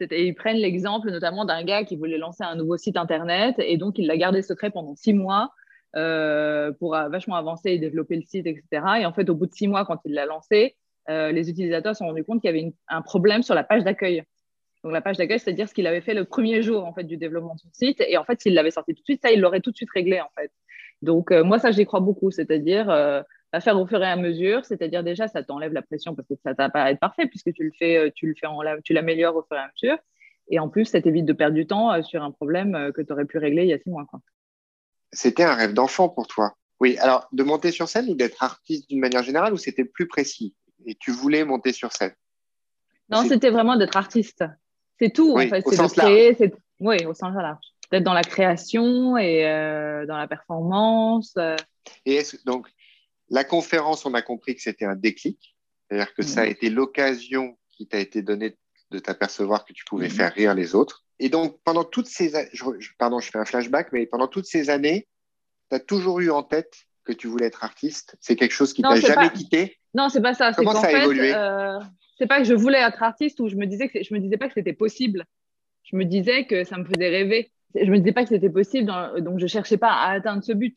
Ils 0.00 0.34
prennent 0.34 0.56
l'exemple 0.56 1.10
notamment 1.10 1.44
d'un 1.44 1.62
gars 1.62 1.84
qui 1.84 1.96
voulait 1.96 2.18
lancer 2.18 2.42
un 2.42 2.56
nouveau 2.56 2.76
site 2.76 2.96
internet 2.96 3.54
et 3.58 3.76
donc 3.76 3.98
il 3.98 4.06
l'a 4.06 4.16
gardé 4.16 4.42
secret 4.42 4.70
pendant 4.70 4.96
six 4.96 5.12
mois 5.12 5.52
euh, 5.94 6.72
pour 6.72 6.92
vachement 6.92 7.36
avancer 7.36 7.70
et 7.70 7.78
développer 7.78 8.16
le 8.16 8.22
site, 8.22 8.46
etc. 8.46 8.84
Et 9.00 9.06
en 9.06 9.12
fait, 9.12 9.28
au 9.28 9.34
bout 9.34 9.46
de 9.46 9.54
six 9.54 9.68
mois, 9.68 9.84
quand 9.84 9.98
il 10.04 10.14
l'a 10.14 10.26
lancé, 10.26 10.76
euh, 11.08 11.32
les 11.32 11.50
utilisateurs 11.50 11.94
se 11.94 11.98
sont 11.98 12.06
rendus 12.06 12.24
compte 12.24 12.40
qu'il 12.40 12.54
y 12.54 12.58
avait 12.58 12.72
un 12.88 13.02
problème 13.02 13.42
sur 13.42 13.54
la 13.54 13.64
page 13.64 13.84
d'accueil. 13.84 14.22
Donc 14.84 14.92
la 14.92 15.00
page 15.00 15.16
d'accueil, 15.16 15.38
c'est-à-dire 15.38 15.68
ce 15.68 15.74
qu'il 15.74 15.86
avait 15.86 16.00
fait 16.00 16.14
le 16.14 16.24
premier 16.24 16.62
jour 16.62 16.84
en 16.84 16.92
fait 16.92 17.04
du 17.04 17.16
développement 17.16 17.54
de 17.54 17.60
son 17.60 17.68
site. 17.72 18.02
Et 18.06 18.16
en 18.16 18.24
fait, 18.24 18.40
s'il 18.40 18.54
l'avait 18.54 18.70
sorti 18.70 18.94
tout 18.94 19.00
de 19.00 19.04
suite, 19.04 19.22
ça, 19.22 19.30
il 19.30 19.40
l'aurait 19.40 19.60
tout 19.60 19.70
de 19.70 19.76
suite 19.76 19.90
réglé 19.94 20.20
en 20.20 20.30
fait. 20.36 20.50
Donc 21.02 21.30
euh, 21.30 21.44
moi, 21.44 21.58
ça, 21.58 21.70
j'y 21.70 21.84
crois 21.84 22.00
beaucoup. 22.00 22.30
C'est-à-dire 22.30 22.90
euh, 22.90 23.22
à 23.52 23.60
faire 23.60 23.78
au 23.78 23.86
fur 23.86 24.02
et 24.02 24.06
à 24.06 24.16
mesure. 24.16 24.64
C'est-à-dire 24.64 25.04
déjà, 25.04 25.28
ça 25.28 25.42
t'enlève 25.42 25.72
la 25.72 25.82
pression 25.82 26.14
parce 26.14 26.26
que 26.28 26.34
ça 26.42 26.52
va 26.52 26.70
pas 26.70 26.90
être 26.90 27.00
parfait 27.00 27.26
puisque 27.26 27.52
tu 27.52 27.64
le 27.64 27.72
fais, 27.78 28.12
tu 28.14 28.26
le 28.26 28.34
fais, 28.34 28.46
en, 28.46 28.60
tu 28.82 28.92
l'améliores 28.92 29.36
au 29.36 29.42
fur 29.42 29.56
et 29.56 29.60
à 29.60 29.70
mesure. 29.72 29.98
Et 30.50 30.58
en 30.58 30.68
plus, 30.68 30.86
ça 30.86 31.00
t'évite 31.00 31.24
de 31.24 31.32
perdre 31.32 31.54
du 31.54 31.66
temps 31.66 32.02
sur 32.02 32.22
un 32.22 32.32
problème 32.32 32.92
que 32.94 33.00
tu 33.00 33.12
aurais 33.12 33.24
pu 33.24 33.38
régler 33.38 33.62
il 33.62 33.68
y 33.68 33.72
a 33.72 33.78
six 33.78 33.90
mois. 33.90 34.04
C'était 35.12 35.44
un 35.44 35.54
rêve 35.54 35.72
d'enfant 35.72 36.08
pour 36.08 36.26
toi. 36.26 36.56
Oui, 36.80 36.98
alors 36.98 37.28
de 37.30 37.44
monter 37.44 37.70
sur 37.70 37.88
scène 37.88 38.08
ou 38.08 38.16
d'être 38.16 38.42
artiste 38.42 38.88
d'une 38.88 38.98
manière 38.98 39.22
générale 39.22 39.52
ou 39.52 39.56
c'était 39.56 39.84
plus 39.84 40.08
précis? 40.08 40.56
Et 40.86 40.94
tu 40.94 41.10
voulais 41.10 41.44
monter 41.44 41.72
sur 41.72 41.92
scène 41.92 42.14
Non, 43.08 43.24
c'était 43.26 43.50
vraiment 43.50 43.76
d'être 43.76 43.96
artiste. 43.96 44.44
C'est 45.00 45.12
tout, 45.12 45.32
en 45.32 45.38
fait. 45.38 45.62
C'est 45.66 45.76
de 45.76 46.00
créer. 46.00 46.52
Oui, 46.80 47.04
au 47.06 47.14
sens 47.14 47.34
large. 47.34 47.64
D'être 47.90 48.04
dans 48.04 48.14
la 48.14 48.22
création 48.22 49.16
et 49.16 49.46
euh, 49.46 50.06
dans 50.06 50.16
la 50.16 50.26
performance. 50.26 51.34
Euh. 51.36 51.56
Et 52.06 52.22
donc, 52.46 52.68
la 53.28 53.44
conférence, 53.44 54.06
on 54.06 54.14
a 54.14 54.22
compris 54.22 54.54
que 54.54 54.62
c'était 54.62 54.84
un 54.84 54.96
déclic. 54.96 55.56
C'est-à-dire 55.88 56.14
que 56.14 56.22
ça 56.22 56.42
a 56.42 56.46
mm. 56.46 56.50
été 56.50 56.70
l'occasion 56.70 57.58
qui 57.70 57.86
t'a 57.86 57.98
été 57.98 58.22
donnée 58.22 58.56
de 58.90 58.98
t'apercevoir 58.98 59.64
que 59.64 59.72
tu 59.72 59.84
pouvais 59.84 60.08
mm. 60.08 60.12
faire 60.12 60.32
rire 60.32 60.54
les 60.54 60.74
autres. 60.74 61.04
Et 61.18 61.28
donc, 61.28 61.58
pendant 61.64 61.84
toutes 61.84 62.08
ces 62.08 62.34
années, 62.34 62.50
pardon, 62.98 63.20
je 63.20 63.30
fais 63.30 63.38
un 63.38 63.44
flashback, 63.44 63.92
mais 63.92 64.06
pendant 64.06 64.26
toutes 64.26 64.46
ces 64.46 64.70
années, 64.70 65.06
tu 65.70 65.76
as 65.76 65.80
toujours 65.80 66.20
eu 66.20 66.30
en 66.30 66.42
tête 66.42 66.74
que 67.04 67.12
tu 67.12 67.26
voulais 67.26 67.46
être 67.46 67.64
artiste 67.64 68.16
C'est 68.20 68.36
quelque 68.36 68.52
chose 68.52 68.72
qui 68.72 68.82
t'a 68.82 68.96
jamais 68.96 69.30
quitté 69.30 69.78
Non, 69.94 70.08
c'est 70.08 70.20
pas 70.20 70.34
ça. 70.34 70.52
Comment 70.52 70.74
ça 70.74 70.88
a 70.88 71.02
évolué 71.02 71.32
euh, 71.34 71.78
C'est 72.18 72.26
pas 72.26 72.38
que 72.38 72.44
je 72.44 72.54
voulais 72.54 72.80
être 72.80 73.02
artiste 73.02 73.40
ou 73.40 73.48
je 73.48 73.56
me 73.56 73.66
disais 73.66 73.88
que 73.88 74.02
je 74.02 74.14
me 74.14 74.20
disais 74.20 74.36
pas 74.36 74.48
que 74.48 74.54
c'était 74.54 74.72
possible. 74.72 75.24
Je 75.84 75.96
me 75.96 76.04
disais 76.04 76.46
que 76.46 76.64
ça 76.64 76.78
me 76.78 76.84
faisait 76.84 77.08
rêver. 77.08 77.50
Je 77.74 77.90
me 77.90 77.98
disais 77.98 78.12
pas 78.12 78.22
que 78.22 78.28
c'était 78.28 78.50
possible, 78.50 78.92
donc 79.20 79.38
je 79.38 79.46
cherchais 79.46 79.78
pas 79.78 79.92
à 79.92 80.12
atteindre 80.12 80.44
ce 80.44 80.52
but. 80.52 80.76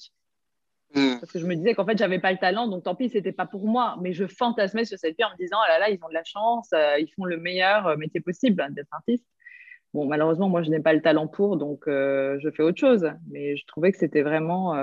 Hmm. 0.93 1.17
Parce 1.19 1.31
que 1.31 1.39
je 1.39 1.45
me 1.45 1.55
disais 1.55 1.73
qu'en 1.73 1.85
fait, 1.85 1.97
j'avais 1.97 2.19
pas 2.19 2.31
le 2.31 2.37
talent, 2.37 2.67
donc 2.67 2.83
tant 2.83 2.95
pis, 2.95 3.09
c'était 3.09 3.33
pas 3.33 3.45
pour 3.45 3.67
moi. 3.67 3.97
Mais 4.01 4.13
je 4.13 4.25
fantasmais 4.27 4.85
sur 4.85 4.97
cette 4.97 5.17
vie 5.17 5.25
en 5.25 5.31
me 5.31 5.37
disant, 5.37 5.57
oh 5.61 5.67
là 5.67 5.79
là, 5.79 5.89
ils 5.89 5.99
ont 6.03 6.07
de 6.07 6.13
la 6.13 6.23
chance, 6.23 6.69
euh, 6.73 6.97
ils 6.99 7.11
font 7.15 7.25
le 7.25 7.37
meilleur 7.37 7.85
euh, 7.87 7.97
métier 7.97 8.21
possible 8.21 8.61
hein, 8.61 8.69
d'être 8.69 8.93
artiste. 8.93 9.25
Bon, 9.93 10.05
malheureusement, 10.05 10.47
moi, 10.47 10.63
je 10.63 10.69
n'ai 10.69 10.79
pas 10.79 10.93
le 10.93 11.01
talent 11.01 11.27
pour, 11.27 11.57
donc 11.57 11.83
je 11.87 12.49
fais 12.55 12.63
autre 12.63 12.79
chose. 12.79 13.09
Mais 13.29 13.55
je 13.55 13.65
trouvais 13.65 13.93
que 13.93 13.97
c'était 13.97 14.23
vraiment 14.23 14.73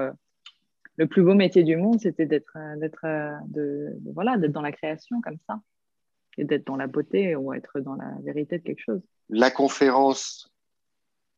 le 1.03 1.09
plus 1.09 1.23
beau 1.23 1.35
métier 1.35 1.65
du 1.65 1.77
monde, 1.77 2.01
c'était 2.01 2.27
d'être, 2.27 2.57
euh, 2.57 2.77
d'être, 2.77 3.05
euh, 3.05 3.33
de, 3.49 3.99
voilà, 4.15 4.37
d'être 4.37 4.53
dans 4.53 4.63
la 4.63 4.71
création 4.71 5.21
comme 5.21 5.39
ça, 5.49 5.61
et 6.39 6.45
d'être 6.45 6.65
dans 6.65 6.77
la 6.77 6.87
beauté 6.87 7.35
ou 7.35 7.53
être 7.53 7.81
dans 7.81 7.97
la 7.97 8.13
vérité 8.23 8.59
de 8.59 8.63
quelque 8.63 8.85
chose. 8.85 9.01
La 9.29 9.51
conférence, 9.51 10.55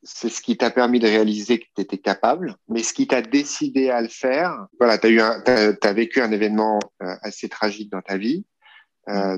c'est 0.02 0.28
ce 0.28 0.42
qui 0.42 0.58
t'a 0.58 0.70
permis 0.70 0.98
de 0.98 1.06
réaliser 1.06 1.60
que 1.60 1.64
tu 1.74 1.80
étais 1.80 1.96
capable, 1.96 2.56
mais 2.68 2.82
ce 2.82 2.92
qui 2.92 3.06
t'a 3.06 3.22
décidé 3.22 3.88
à 3.88 4.02
le 4.02 4.08
faire, 4.08 4.66
voilà, 4.78 4.98
tu 4.98 5.18
as, 5.18 5.42
as, 5.80 5.92
vécu 5.94 6.20
un 6.20 6.30
événement 6.30 6.78
euh, 7.02 7.14
assez 7.22 7.48
tragique 7.48 7.90
dans 7.90 8.02
ta 8.02 8.18
vie. 8.18 8.44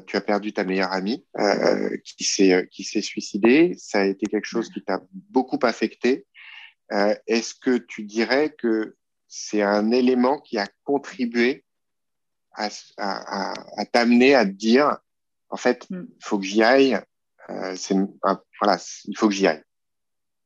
Tu 0.07 0.17
as 0.17 0.21
perdu 0.21 0.53
ta 0.53 0.63
meilleure 0.63 0.93
amie 0.93 1.27
qui 2.05 2.23
s'est 2.23 2.69
qui 2.71 2.85
suicidée. 2.85 3.75
Ça 3.77 4.03
a 4.03 4.05
été 4.05 4.27
quelque 4.27 4.47
chose 4.47 4.71
qui 4.71 4.81
t'a 4.81 5.03
beaucoup 5.13 5.59
affecté. 5.63 6.25
Est-ce 7.27 7.53
que 7.53 7.77
tu 7.77 8.05
dirais 8.05 8.55
que 8.57 8.95
c'est 9.29 9.63
un 9.63 9.91
élément 9.91 10.41
qui 10.41 10.59
a 10.59 10.67
contribué 10.85 11.65
à, 12.57 12.71
t'amener 13.93 14.35
à 14.35 14.45
te 14.45 14.51
dire, 14.51 14.99
en 15.51 15.57
fait, 15.57 15.89
mm. 15.91 16.07
il 16.09 16.25
faut 16.25 16.39
que 16.39 16.45
j'y 16.45 16.63
aille. 16.63 16.99
Euh, 17.51 17.75
c'est, 17.77 17.95
voilà, 18.61 18.79
il 19.05 19.17
faut 19.17 19.29
que 19.29 19.35
j'y 19.35 19.47
aille. 19.47 19.63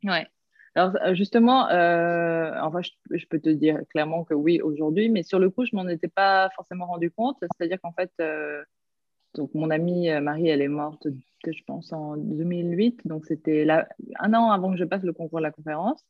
Ouais. 0.05 0.27
Alors 0.75 0.95
euh, 1.05 1.15
justement, 1.15 1.69
euh, 1.71 2.53
enfin, 2.63 2.81
je, 2.83 3.27
peux 3.27 3.41
te 3.41 3.49
dire 3.49 3.81
clairement 3.91 4.25
que 4.25 4.35
oui 4.35 4.61
aujourd'hui, 4.61 5.09
mais 5.09 5.23
sur 5.23 5.39
le 5.39 5.51
coup, 5.51 5.65
je 5.65 5.75
m'en 5.75 5.89
étais 5.89 6.09
pas 6.09 6.51
forcément 6.55 6.87
rendu 6.87 7.11
compte. 7.11 7.39
C'est-à-dire 7.41 7.81
qu'en 7.81 7.93
fait, 7.93 8.13
donc 9.35 9.55
mon 9.55 9.71
amie 9.71 10.11
Marie, 10.21 10.49
elle 10.49 10.63
est 10.63 10.69
morte, 10.69 11.07
je 11.45 11.63
pense 11.67 11.93
en 11.93 12.17
2008, 12.17 13.01
donc 13.05 13.27
c'était 13.27 13.67
un 14.19 14.35
an 14.35 14.51
avant 14.51 14.71
que 14.71 14.77
je 14.77 14.85
passe 14.85 15.03
le 15.03 15.13
concours 15.13 15.39
de 15.39 15.45
la 15.45 15.51
conférence. 15.51 16.05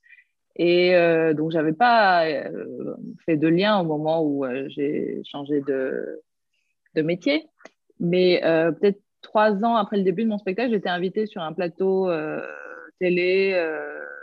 Et 0.57 0.95
euh, 0.95 1.33
donc, 1.35 1.53
je 1.53 1.57
n'avais 1.57 1.73
pas 1.73 2.27
euh, 2.27 2.97
fait 3.25 3.37
de 3.37 3.49
lien 3.49 3.79
au 3.81 3.85
moment 3.85 4.23
où 4.23 4.45
euh, 4.45 4.67
j'ai 4.69 5.23
changé 5.25 5.61
de, 5.61 6.23
métier. 6.97 7.47
Mais 8.01 8.41
peut-être 8.43 9.01
trois 9.23 9.53
ans 9.65 9.77
après 9.77 9.97
le 9.97 10.03
début 10.03 10.25
de 10.25 10.29
mon 10.29 10.39
spectacle, 10.39 10.71
j'étais 10.71 10.89
invitée 10.89 11.27
sur 11.27 11.43
un 11.43 11.53
plateau 11.53 12.11
télé 12.99 13.55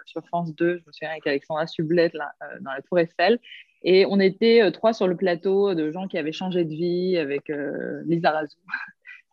sur 0.05 0.25
France 0.25 0.53
2, 0.55 0.79
je 0.79 0.83
me 0.85 0.91
souviens, 0.91 1.11
avec 1.11 1.25
Alexandra 1.27 1.65
Sublet 1.67 2.11
là, 2.13 2.33
dans 2.61 2.71
la 2.71 2.81
Tour 2.81 2.99
Eiffel. 2.99 3.39
Et 3.83 4.05
on 4.07 4.19
était 4.19 4.69
trois 4.71 4.93
sur 4.93 5.07
le 5.07 5.15
plateau 5.15 5.75
de 5.75 5.91
gens 5.91 6.07
qui 6.07 6.17
avaient 6.17 6.31
changé 6.31 6.65
de 6.65 6.73
vie 6.73 7.17
avec 7.17 7.51
Lisa 8.05 8.31
Razou, 8.31 8.57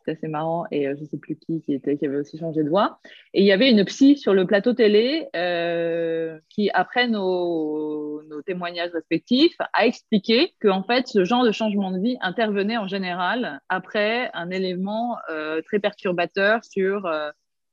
c'était 0.05 0.19
assez 0.19 0.29
marrant. 0.29 0.67
Et 0.71 0.87
euh, 0.87 0.95
je 0.97 1.03
ne 1.03 1.07
sais 1.07 1.19
plus 1.19 1.37
qui 1.37 1.61
qui, 1.63 1.75
était, 1.75 1.97
qui 1.97 2.07
avait 2.07 2.17
aussi 2.17 2.39
changé 2.39 2.63
de 2.63 2.69
voix. 2.69 2.99
Et 3.33 3.41
il 3.41 3.47
y 3.47 3.53
avait 3.53 3.71
une 3.71 3.85
psy 3.85 4.17
sur 4.17 4.35
le 4.35 4.47
plateau 4.47 4.75
télé 4.75 5.29
euh, 5.35 6.39
qui, 6.51 6.71
après 6.71 7.09
nos, 7.09 8.23
nos, 8.25 8.43
témoignages 8.43 8.91
respectifs, 8.93 9.57
a 9.73 9.87
expliqué 9.87 10.55
que 10.61 10.69
en 10.69 10.83
fait, 10.83 11.07
ce 11.07 11.25
genre 11.25 11.45
de 11.45 11.53
changement 11.53 11.91
de 11.91 11.99
vie 11.99 12.17
intervenait 12.21 12.77
en 12.77 12.89
général 12.89 13.61
après 13.69 14.31
un 14.35 14.51
élément 14.51 15.17
euh, 15.31 15.63
très 15.63 15.79
perturbateur 15.79 16.65
sur, 16.65 17.11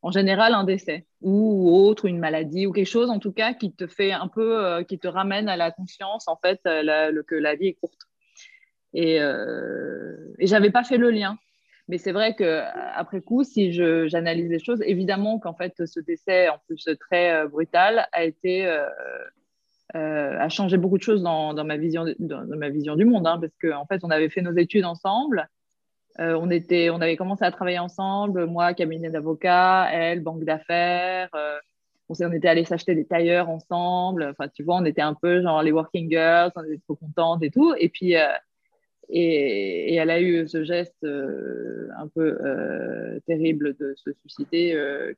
en 0.02 0.12
général, 0.12 0.54
un 0.54 0.64
décès 0.64 1.06
ou 1.22 1.70
autre, 1.76 2.06
une 2.06 2.20
maladie 2.20 2.66
ou 2.66 2.72
quelque 2.72 2.88
chose, 2.88 3.10
en 3.10 3.20
tout 3.20 3.32
cas, 3.32 3.54
qui 3.54 3.74
te 3.74 3.88
fait 3.88 4.12
un 4.12 4.28
peu, 4.28 4.84
qui 4.88 4.98
te 4.98 5.08
ramène 5.08 5.50
à 5.50 5.58
la 5.58 5.72
conscience, 5.72 6.28
en 6.28 6.38
fait, 6.38 6.60
que 6.64 7.36
la 7.36 7.56
vie 7.56 7.68
est 7.68 7.74
courte. 7.74 8.02
Et, 8.94 9.18
et 9.18 10.48
j'avais 10.48 10.72
pas 10.72 10.84
fait 10.84 10.98
le 10.98 11.12
lien. 11.12 11.38
Mais 11.92 11.98
c'est 11.98 12.14
vrai 12.14 12.36
qu'après 12.36 13.20
coup, 13.20 13.44
si 13.44 13.74
j'analyse 13.74 14.50
les 14.50 14.60
choses, 14.60 14.82
évidemment 14.86 15.40
qu'en 15.40 15.54
fait, 15.54 15.86
ce 15.86 16.00
décès, 16.00 16.48
en 16.48 16.58
plus 16.66 16.88
très 17.02 17.34
euh, 17.34 17.48
brutal, 17.50 18.08
a 18.14 18.24
été. 18.24 18.66
Euh, 18.66 18.88
euh, 19.96 20.40
a 20.40 20.48
changé 20.48 20.78
beaucoup 20.78 20.98
de 20.98 21.04
choses 21.04 21.22
dans, 21.22 21.54
ma, 21.66 21.76
vision, 21.76 22.06
dans, 22.18 22.46
ma 22.48 22.70
vision 22.70 22.96
du 22.96 23.04
monde, 23.04 23.28
hein, 23.28 23.38
parce 23.42 23.52
qu'en 23.62 23.82
en 23.82 23.86
fait, 23.86 24.00
on 24.06 24.10
avait 24.10 24.30
fait 24.30 24.42
nos 24.42 24.56
études 24.56 24.86
ensemble, 24.86 25.50
on, 26.18 26.50
était, 26.50 26.90
on 26.90 27.02
avait 27.02 27.18
commencé 27.18 27.44
à 27.44 27.52
travailler 27.52 27.80
ensemble, 27.80 28.46
moi, 28.46 28.74
cabinet 28.74 29.10
d'avocat, 29.10 29.90
elle, 29.92 30.22
banque 30.22 30.46
d'affaires, 30.46 31.28
on, 32.08 32.14
on 32.18 32.32
était 32.32 32.48
allé 32.48 32.64
s'acheter 32.64 32.96
des 32.96 33.04
tailleurs 33.04 33.50
ensemble, 33.50 34.30
enfin, 34.32 34.48
tu 34.48 34.64
vois, 34.64 34.78
on 34.78 34.86
était 34.86 35.02
un 35.02 35.14
peu 35.14 35.42
genre 35.42 35.62
les 35.62 35.74
working 35.74 36.10
girls, 36.10 36.54
on 36.56 36.64
était 36.64 36.80
trop 36.88 36.96
contentes 36.96 37.44
et 37.44 37.52
tout, 37.52 37.74
et 37.78 37.90
puis 37.90 38.16
et, 39.14 39.96
elle 39.96 40.10
a 40.10 40.22
eu 40.22 40.48
ce 40.48 40.64
geste 40.64 41.04
euh, 41.04 41.90
un 41.98 42.08
peu 42.08 42.38
euh, 42.42 43.20
terrible 43.28 43.76
de 43.78 43.94
se 43.98 44.12
suicider 44.14 44.74
euh, 44.74 45.14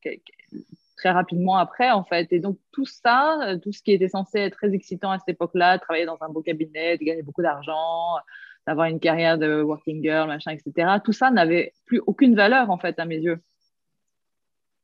très 0.98 1.12
rapidement 1.12 1.58
après, 1.58 1.92
en 1.92 2.04
fait. 2.04 2.34
Et 2.34 2.40
donc, 2.40 2.58
tout 2.72 2.86
ça, 2.86 3.56
tout 3.62 3.72
ce 3.72 3.84
qui 3.84 3.92
était 3.92 4.10
censé 4.10 4.40
être 4.40 4.58
très 4.58 4.74
excitant 4.74 5.12
à 5.12 5.20
cette 5.20 5.30
époque-là, 5.30 5.78
travailler 5.78 6.06
dans 6.06 6.18
un 6.22 6.30
beau 6.30 6.42
cabinet, 6.42 6.98
de 6.98 7.04
gagner 7.04 7.22
beaucoup 7.22 7.44
d'argent, 7.44 8.18
d'avoir 8.66 8.88
une 8.88 9.00
carrière 9.00 9.38
de 9.38 9.62
working 9.62 10.02
girl, 10.02 10.28
machin, 10.28 10.52
etc., 10.52 10.94
tout 11.04 11.14
ça 11.14 11.30
n'avait 11.30 11.74
plus 11.86 12.02
aucune 12.08 12.36
valeur, 12.36 12.72
en 12.72 12.80
fait, 12.80 12.98
à 13.00 13.06
mes 13.06 13.20
yeux. 13.20 13.40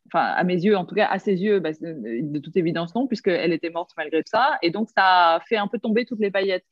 Enfin, 0.07 0.26
à 0.26 0.43
mes 0.43 0.55
yeux, 0.55 0.76
en 0.76 0.86
tout 0.86 0.95
cas, 0.95 1.07
à 1.07 1.18
ses 1.20 1.36
yeux, 1.36 1.60
bah, 1.60 1.70
de 1.72 2.39
toute 2.39 2.57
évidence, 2.57 2.93
non, 2.93 3.07
puisqu'elle 3.07 3.53
était 3.53 3.70
morte 3.70 3.91
malgré 3.97 4.22
ça. 4.26 4.57
Et 4.62 4.70
donc, 4.70 4.89
ça 4.89 5.36
a 5.36 5.39
fait 5.41 5.57
un 5.57 5.68
peu 5.68 5.80
tomber 5.80 6.05
toutes 6.05 6.20
les 6.20 6.32
paillettes. 6.32 6.66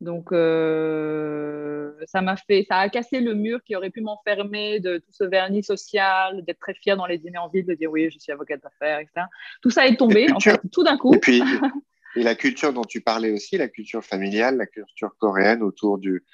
Donc, 0.00 0.30
euh, 0.30 1.92
ça 2.06 2.22
m'a 2.22 2.36
fait, 2.36 2.64
ça 2.68 2.76
a 2.76 2.88
cassé 2.88 3.20
le 3.20 3.34
mur 3.34 3.60
qui 3.64 3.74
aurait 3.74 3.90
pu 3.90 4.00
m'enfermer 4.00 4.78
de 4.78 4.98
tout 4.98 5.12
ce 5.12 5.24
vernis 5.24 5.64
social, 5.64 6.44
d'être 6.44 6.60
très 6.60 6.74
fière 6.74 6.96
dans 6.96 7.06
les 7.06 7.18
dîners 7.18 7.38
en 7.38 7.48
ville, 7.48 7.66
de 7.66 7.74
dire 7.74 7.90
oui, 7.90 8.08
je 8.12 8.18
suis 8.18 8.30
avocate 8.30 8.62
d'affaires, 8.62 9.00
etc. 9.00 9.26
Tout 9.60 9.70
ça 9.70 9.86
est 9.86 9.96
tombé, 9.96 10.30
en 10.32 10.38
fait, 10.38 10.60
tout 10.70 10.84
d'un 10.84 10.96
coup. 10.96 11.14
Et 11.14 11.18
puis, 11.18 11.42
et 12.16 12.22
la 12.22 12.36
culture 12.36 12.72
dont 12.72 12.84
tu 12.84 13.00
parlais 13.00 13.32
aussi, 13.32 13.58
la 13.58 13.68
culture 13.68 14.04
familiale, 14.04 14.56
la 14.56 14.66
culture 14.66 15.16
coréenne 15.18 15.62
autour 15.62 15.98
du, 15.98 16.24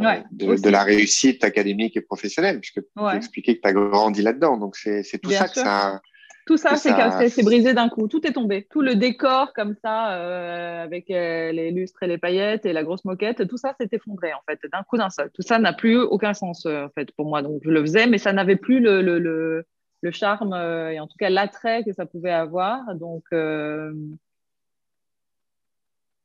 euh, 0.00 0.20
de, 0.32 0.70
la 0.70 0.82
réussite 0.82 1.44
académique 1.44 1.98
et 1.98 2.00
professionnelle, 2.00 2.58
puisque 2.58 2.80
tu 2.80 3.16
expliquais 3.16 3.56
que 3.56 3.60
tu 3.60 3.68
as 3.68 3.74
grandi 3.74 4.22
là-dedans. 4.22 4.56
Donc, 4.56 4.76
c'est 4.76 5.18
tout 5.22 5.30
ça 5.30 5.48
que 5.48 5.54
ça 5.54 6.00
tout 6.46 6.56
ça, 6.56 6.76
c'est 6.76 7.42
brisé 7.42 7.72
d'un 7.72 7.88
coup. 7.88 8.06
Tout 8.08 8.26
est 8.26 8.32
tombé. 8.32 8.66
Tout 8.70 8.82
le 8.82 8.94
décor 8.94 9.52
comme 9.54 9.74
ça, 9.82 10.14
euh, 10.14 10.82
avec 10.82 11.10
euh, 11.10 11.52
les 11.52 11.70
lustres 11.70 12.02
et 12.02 12.06
les 12.06 12.18
paillettes 12.18 12.66
et 12.66 12.72
la 12.72 12.82
grosse 12.82 13.04
moquette, 13.04 13.48
tout 13.48 13.56
ça 13.56 13.74
s'est 13.80 13.88
effondré 13.92 14.32
en 14.34 14.40
fait, 14.48 14.60
d'un 14.70 14.82
coup 14.82 14.98
d'un 14.98 15.10
seul. 15.10 15.30
Tout 15.32 15.42
ça 15.42 15.58
n'a 15.58 15.72
plus 15.72 15.98
aucun 15.98 16.34
sens 16.34 16.66
euh, 16.66 16.84
en 16.84 16.90
fait 16.90 17.10
pour 17.12 17.26
moi. 17.26 17.42
Donc 17.42 17.62
je 17.64 17.70
le 17.70 17.80
faisais, 17.80 18.06
mais 18.06 18.18
ça 18.18 18.32
n'avait 18.32 18.56
plus 18.56 18.80
le, 18.80 19.00
le, 19.00 19.18
le, 19.18 19.64
le 20.02 20.10
charme 20.10 20.54
et 20.54 21.00
en 21.00 21.06
tout 21.06 21.16
cas 21.18 21.30
l'attrait 21.30 21.82
que 21.82 21.92
ça 21.92 22.04
pouvait 22.04 22.30
avoir. 22.30 22.94
Donc 22.94 23.24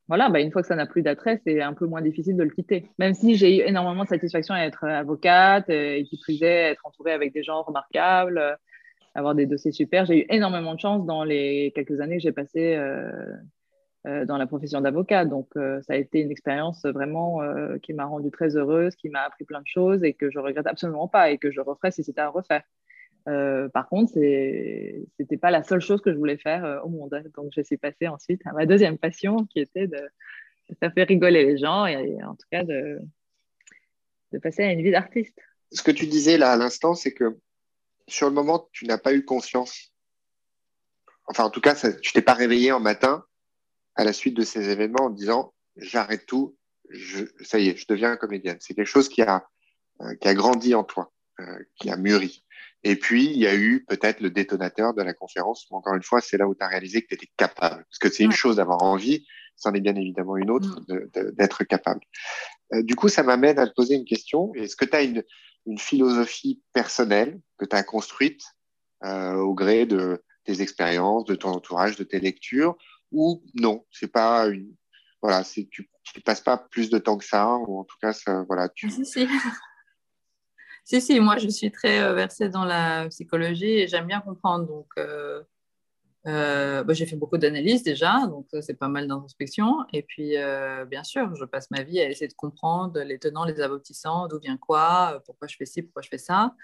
voilà, 0.07 0.27
bah, 0.29 0.39
une 0.39 0.51
fois 0.51 0.63
que 0.63 0.67
ça 0.67 0.75
n'a 0.75 0.87
plus 0.87 1.03
d'attrait, 1.03 1.39
c'est 1.45 1.61
un 1.61 1.73
peu 1.73 1.85
moins 1.85 2.01
difficile 2.01 2.35
de 2.35 2.43
le 2.43 2.49
quitter. 2.49 2.89
Même 2.97 3.13
si 3.13 3.35
j'ai 3.35 3.57
eu 3.57 3.61
énormément 3.61 4.03
de 4.03 4.09
satisfaction 4.09 4.55
à 4.55 4.61
être 4.61 4.83
avocate 4.83 5.69
et 5.69 6.03
qui 6.03 6.19
plus 6.19 6.41
est, 6.41 6.71
être 6.71 6.85
entourée 6.85 7.13
avec 7.13 7.31
des 7.31 7.43
gens 7.43 7.61
remarquables 7.61 8.57
avoir 9.19 9.35
des 9.35 9.45
dossiers 9.45 9.71
super. 9.71 10.05
J'ai 10.05 10.23
eu 10.23 10.25
énormément 10.29 10.73
de 10.73 10.79
chance 10.79 11.05
dans 11.05 11.23
les 11.23 11.71
quelques 11.75 11.99
années 12.01 12.17
que 12.17 12.23
j'ai 12.23 12.31
passées 12.31 12.75
euh, 12.75 13.33
euh, 14.07 14.25
dans 14.25 14.37
la 14.37 14.47
profession 14.47 14.81
d'avocat. 14.81 15.25
Donc, 15.25 15.49
euh, 15.55 15.81
ça 15.83 15.93
a 15.93 15.95
été 15.97 16.21
une 16.21 16.31
expérience 16.31 16.83
vraiment 16.85 17.39
qui 17.83 17.93
m'a 17.93 18.05
rendue 18.05 18.31
très 18.31 18.55
heureuse, 18.55 18.95
qui 18.95 19.09
m'a 19.09 19.21
appris 19.21 19.45
plein 19.45 19.61
de 19.61 19.67
choses 19.67 20.03
et 20.03 20.13
que 20.13 20.31
je 20.31 20.39
regrette 20.39 20.67
absolument 20.67 21.07
pas 21.07 21.29
et 21.29 21.37
que 21.37 21.51
je 21.51 21.61
referais 21.61 21.91
si 21.91 22.03
c'était 22.03 22.21
à 22.21 22.29
refaire. 22.29 22.63
par 23.73 23.87
contre, 23.89 24.13
ce 24.13 24.19
n'était 25.19 25.37
pas 25.37 25.51
la 25.51 25.63
seule 25.63 25.81
chose 25.81 26.01
que 26.01 26.11
je 26.11 26.17
voulais 26.17 26.37
faire 26.37 26.81
au 26.83 26.89
monde. 26.89 27.21
Donc, 27.35 27.51
je 27.55 27.61
suis 27.61 27.77
passée 27.77 28.07
ensuite 28.07 28.41
à 28.45 28.53
ma 28.53 28.65
deuxième 28.65 28.97
passion 28.97 29.45
qui 29.45 29.59
était 29.59 29.87
de, 29.87 30.01
faire 30.79 31.07
rigoler 31.07 31.45
les 31.45 31.57
gens 31.57 31.85
et, 31.85 32.23
en 32.23 32.35
tout 32.35 32.47
cas 32.51 32.63
de, 32.63 32.99
de 34.31 34.39
passer 34.39 34.63
à 34.63 34.71
une 34.71 34.81
vie 34.81 34.91
d'artiste. 34.91 35.39
Ce 35.71 35.83
que 35.83 35.91
tu 35.91 36.07
disais 36.07 36.37
là 36.37 36.51
à 36.53 36.57
l'instant, 36.57 36.95
c'est 36.95 37.13
que 37.13 37.37
sur 38.09 38.27
le 38.27 38.33
moment, 38.33 38.69
tu 38.71 38.85
n'as 38.85 38.97
pas 38.97 39.13
eu 39.13 39.25
conscience. 39.25 39.93
Enfin, 41.27 41.43
en 41.43 41.49
tout 41.49 41.61
cas, 41.61 41.75
ça, 41.75 41.93
tu 41.93 42.11
t'es 42.11 42.21
pas 42.21 42.33
réveillé 42.33 42.71
en 42.71 42.79
matin 42.79 43.23
à 43.95 44.03
la 44.03 44.13
suite 44.13 44.35
de 44.35 44.43
ces 44.43 44.69
événements 44.69 45.05
en 45.05 45.09
disant 45.09 45.53
j'arrête 45.75 46.25
tout, 46.25 46.57
je, 46.89 47.25
ça 47.41 47.59
y 47.59 47.69
est, 47.69 47.77
je 47.77 47.85
deviens 47.87 48.15
comédienne. 48.17 48.57
C'est 48.59 48.73
quelque 48.73 48.87
chose 48.87 49.09
qui 49.09 49.21
a, 49.21 49.47
euh, 50.01 50.15
qui 50.15 50.27
a 50.27 50.33
grandi 50.33 50.73
en 50.73 50.83
toi, 50.83 51.11
euh, 51.39 51.59
qui 51.79 51.89
a 51.89 51.97
mûri. 51.97 52.43
Et 52.83 52.95
puis, 52.95 53.25
il 53.25 53.37
y 53.37 53.47
a 53.47 53.55
eu 53.55 53.85
peut-être 53.87 54.21
le 54.21 54.29
détonateur 54.29 54.93
de 54.93 55.01
la 55.01 55.13
conférence. 55.13 55.67
Encore 55.69 55.95
une 55.95 56.03
fois, 56.03 56.21
c'est 56.21 56.37
là 56.37 56.47
où 56.47 56.55
tu 56.55 56.63
as 56.63 56.67
réalisé 56.67 57.01
que 57.01 57.07
tu 57.07 57.15
étais 57.15 57.29
capable. 57.35 57.83
Parce 57.83 57.99
que 57.99 58.09
c'est 58.09 58.23
une 58.23 58.31
chose 58.31 58.55
d'avoir 58.55 58.83
envie, 58.83 59.27
c'en 59.57 59.73
est 59.73 59.81
bien 59.81 59.95
évidemment 59.95 60.37
une 60.37 60.49
autre 60.49 60.79
mm. 60.87 61.31
d'être 61.33 61.63
capable. 61.65 62.01
Euh, 62.73 62.83
du 62.83 62.95
coup, 62.95 63.09
ça 63.09 63.23
m'amène 63.23 63.59
à 63.59 63.67
te 63.67 63.73
poser 63.73 63.95
une 63.95 64.05
question. 64.05 64.53
Est-ce 64.55 64.75
que 64.75 64.85
tu 64.85 64.95
as 64.95 65.03
une, 65.03 65.23
une 65.65 65.77
philosophie 65.77 66.61
personnelle 66.73 67.39
que 67.57 67.65
tu 67.65 67.75
as 67.75 67.83
construite 67.83 68.43
euh, 69.03 69.35
au 69.35 69.53
gré 69.53 69.85
de 69.85 70.23
tes 70.45 70.61
expériences, 70.61 71.25
de 71.25 71.35
ton 71.35 71.49
entourage, 71.49 71.95
de 71.95 72.03
tes 72.03 72.19
lectures, 72.19 72.77
ou 73.11 73.43
non, 73.55 73.85
c'est 73.91 74.11
pas 74.11 74.47
une, 74.47 74.75
voilà, 75.21 75.43
tu, 75.43 75.67
tu 75.69 76.21
passes 76.21 76.41
pas 76.41 76.57
plus 76.57 76.89
de 76.89 76.97
temps 76.97 77.17
que 77.17 77.25
ça, 77.25 77.55
ou 77.55 77.79
en 77.79 77.83
tout 77.83 77.97
cas, 78.01 78.13
voilà, 78.47 78.69
tu. 78.69 78.89
Si, 78.89 79.05
si. 79.05 79.27
si, 80.85 81.01
si, 81.01 81.19
moi 81.19 81.37
je 81.37 81.49
suis 81.49 81.71
très 81.71 81.99
euh, 81.99 82.13
versée 82.13 82.49
dans 82.49 82.65
la 82.65 83.07
psychologie 83.09 83.79
et 83.79 83.87
j'aime 83.87 84.07
bien 84.07 84.21
comprendre, 84.21 84.67
donc. 84.67 84.87
Euh, 84.97 85.43
euh, 86.27 86.83
bah, 86.83 86.93
j'ai 86.93 87.05
fait 87.05 87.15
beaucoup 87.15 87.37
d'analyses 87.37 87.83
déjà, 87.83 88.27
donc 88.27 88.47
c'est 88.61 88.77
pas 88.77 88.89
mal 88.89 89.07
d'introspection. 89.07 89.85
Et 89.93 90.03
puis, 90.03 90.37
euh, 90.37 90.85
bien 90.85 91.03
sûr, 91.03 91.33
je 91.35 91.45
passe 91.45 91.71
ma 91.71 91.83
vie 91.83 91.99
à 91.99 92.09
essayer 92.09 92.27
de 92.27 92.33
comprendre 92.33 92.99
les 93.01 93.19
tenants, 93.19 93.45
les 93.45 93.61
aboutissants, 93.61 94.27
d'où 94.27 94.39
vient 94.39 94.57
quoi, 94.57 95.13
euh, 95.15 95.19
pourquoi 95.25 95.47
je 95.47 95.55
fais 95.55 95.65
ci, 95.65 95.81
pourquoi 95.81 96.01
je 96.01 96.09
fais 96.09 96.17
ça. 96.17 96.55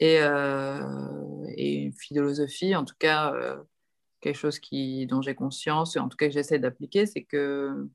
Et, 0.00 0.18
une 0.18 1.92
philosophie, 1.92 2.74
en 2.76 2.84
tout 2.84 2.94
cas, 2.98 3.32
quelque 4.20 4.36
chose 4.36 4.58
qui, 4.58 5.06
dont 5.06 5.22
j'ai 5.22 5.34
conscience, 5.34 5.96
et 5.96 5.98
en 5.98 6.08
tout 6.08 6.16
cas 6.16 6.26
que 6.26 6.32
j'essaie 6.32 6.58
d'appliquer, 6.58 7.06
c'est 7.06 7.24
que 7.24 7.88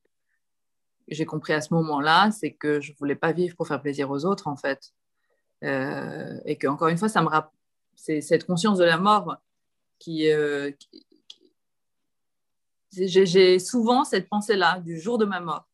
j'ai 1.07 1.25
compris 1.25 1.53
à 1.53 1.61
ce 1.61 1.73
moment-là, 1.73 2.31
c'est 2.31 2.53
que 2.53 2.81
je 2.81 2.93
voulais 2.97 3.15
pas 3.15 3.33
vivre 3.33 3.55
pour 3.55 3.67
faire 3.67 3.81
plaisir 3.81 4.09
aux 4.11 4.25
autres, 4.25 4.47
en 4.47 4.55
fait. 4.57 4.93
et 5.63 6.57
que, 6.57 6.67
encore 6.67 6.87
une 6.89 6.97
fois, 6.97 7.09
ça 7.09 7.21
me 7.21 7.29
c'est 7.95 8.21
cette 8.21 8.45
conscience 8.45 8.79
de 8.79 8.85
la 8.85 8.97
mort 8.97 9.37
euh, 10.07 10.71
qui, 10.71 11.05
j'ai 12.93 13.59
souvent 13.59 14.03
cette 14.03 14.27
pensée-là 14.29 14.79
du 14.79 14.99
jour 14.99 15.17
de 15.17 15.25
ma 15.25 15.39
mort, 15.39 15.67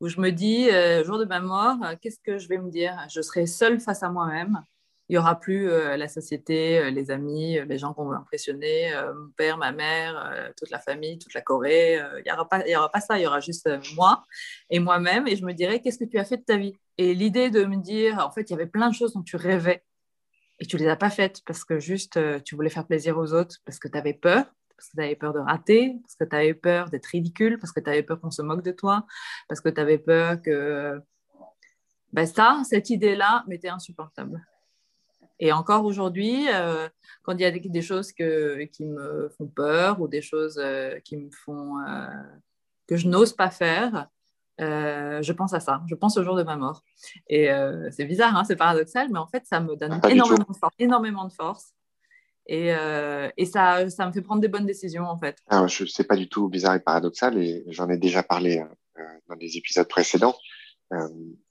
où 0.00 0.08
je 0.08 0.20
me 0.20 0.30
dis, 0.30 0.70
euh, 0.70 1.04
jour 1.04 1.18
de 1.18 1.24
ma 1.24 1.40
mort, 1.40 1.76
euh, 1.84 1.94
qu'est-ce 2.00 2.20
que 2.24 2.38
je 2.38 2.48
vais 2.48 2.58
me 2.58 2.70
dire? 2.70 2.96
Je 3.10 3.20
serai 3.20 3.46
seule 3.46 3.80
face 3.80 4.02
à 4.02 4.08
moi-même. 4.08 4.64
Il 5.08 5.14
n'y 5.14 5.18
aura 5.18 5.40
plus 5.40 5.66
la 5.66 6.06
société, 6.06 6.88
les 6.92 7.10
amis, 7.10 7.58
les 7.66 7.78
gens 7.78 7.92
qu'on 7.92 8.08
veut 8.08 8.16
impressionner, 8.16 8.92
mon 9.16 9.30
père, 9.30 9.58
ma 9.58 9.72
mère, 9.72 10.52
toute 10.56 10.70
la 10.70 10.78
famille, 10.78 11.18
toute 11.18 11.34
la 11.34 11.40
Corée. 11.40 11.94
il 12.18 12.22
n'y 12.24 12.30
aura, 12.30 12.48
aura 12.78 12.92
pas 12.92 13.00
ça, 13.00 13.18
il 13.18 13.22
y 13.22 13.26
aura 13.26 13.40
juste 13.40 13.68
moi 13.96 14.22
et 14.70 14.78
moi-même. 14.78 15.26
Et 15.26 15.34
je 15.34 15.44
me 15.44 15.52
dirais, 15.52 15.80
qu'est-ce 15.80 15.98
que 15.98 16.04
tu 16.04 16.16
as 16.16 16.24
fait 16.24 16.36
de 16.36 16.44
ta 16.44 16.56
vie? 16.56 16.76
Et 16.96 17.12
l'idée 17.12 17.50
de 17.50 17.64
me 17.64 17.78
dire, 17.78 18.24
en 18.24 18.30
fait, 18.30 18.42
il 18.42 18.50
y 18.50 18.54
avait 18.54 18.66
plein 18.66 18.88
de 18.88 18.94
choses 18.94 19.14
dont 19.14 19.22
tu 19.22 19.34
rêvais 19.34 19.82
et 20.60 20.66
tu 20.66 20.76
les 20.76 20.86
as 20.86 20.96
pas 20.96 21.10
faites 21.10 21.42
parce 21.46 21.64
que 21.64 21.78
juste 21.80 22.18
euh, 22.18 22.38
tu 22.38 22.54
voulais 22.54 22.70
faire 22.70 22.86
plaisir 22.86 23.18
aux 23.18 23.32
autres, 23.32 23.56
parce 23.64 23.78
que 23.78 23.88
tu 23.88 23.96
avais 23.96 24.12
peur, 24.12 24.44
parce 24.76 24.90
que 24.90 24.96
tu 24.96 25.02
avais 25.02 25.16
peur 25.16 25.32
de 25.32 25.38
rater, 25.38 25.96
parce 26.02 26.14
que 26.16 26.24
tu 26.24 26.36
avais 26.36 26.54
peur 26.54 26.90
d'être 26.90 27.06
ridicule, 27.06 27.58
parce 27.58 27.72
que 27.72 27.80
tu 27.80 27.88
avais 27.88 28.02
peur 28.02 28.20
qu'on 28.20 28.30
se 28.30 28.42
moque 28.42 28.62
de 28.62 28.72
toi, 28.72 29.06
parce 29.48 29.60
que 29.60 29.70
tu 29.70 29.80
avais 29.80 29.98
peur 29.98 30.40
que... 30.42 31.00
Ben 32.12 32.26
ça, 32.26 32.60
cette 32.68 32.90
idée-là 32.90 33.44
m'était 33.46 33.68
insupportable. 33.68 34.44
Et 35.38 35.52
encore 35.52 35.84
aujourd'hui, 35.86 36.46
euh, 36.52 36.88
quand 37.22 37.32
il 37.32 37.40
y 37.40 37.44
a 37.44 37.50
des, 37.50 37.82
choses 37.82 38.12
que, 38.12 38.64
qui 38.64 38.84
me 38.84 39.30
font 39.38 39.46
peur 39.46 40.00
ou 40.00 40.08
des 40.08 40.20
choses 40.20 40.58
euh, 40.58 40.98
qui 41.00 41.16
me 41.16 41.30
font 41.30 41.76
que 42.86 42.96
je 42.96 43.08
n'ose 43.08 43.32
pas 43.32 43.50
faire, 43.50 44.08
euh, 44.60 45.22
je 45.22 45.32
pense 45.32 45.54
à 45.54 45.60
ça, 45.60 45.82
je 45.88 45.94
pense 45.94 46.16
au 46.16 46.24
jour 46.24 46.36
de 46.36 46.42
ma 46.42 46.56
mort. 46.56 46.82
Et 47.28 47.50
euh, 47.50 47.88
c'est 47.90 48.04
bizarre, 48.04 48.36
hein, 48.36 48.44
c'est 48.44 48.56
paradoxal, 48.56 49.08
mais 49.10 49.18
en 49.18 49.26
fait, 49.26 49.44
ça 49.46 49.60
me 49.60 49.76
donne 49.76 50.00
énormément 50.08 50.46
de, 50.48 50.56
force, 50.56 50.74
énormément 50.78 51.24
de 51.24 51.32
force. 51.32 51.72
Et, 52.46 52.74
euh, 52.74 53.28
et 53.36 53.46
ça, 53.46 53.88
ça, 53.90 54.06
me 54.06 54.12
fait 54.12 54.22
prendre 54.22 54.40
des 54.40 54.48
bonnes 54.48 54.66
décisions, 54.66 55.04
en 55.04 55.16
fait. 55.16 55.38
Alors, 55.48 55.68
je 55.68 55.84
sais 55.86 56.04
pas 56.04 56.16
du 56.16 56.28
tout 56.28 56.48
bizarre 56.48 56.74
et 56.74 56.80
paradoxal, 56.80 57.38
et 57.38 57.64
j'en 57.68 57.88
ai 57.88 57.96
déjà 57.96 58.22
parlé 58.22 58.64
dans 59.28 59.36
des 59.36 59.56
épisodes 59.56 59.88
précédents. 59.88 60.36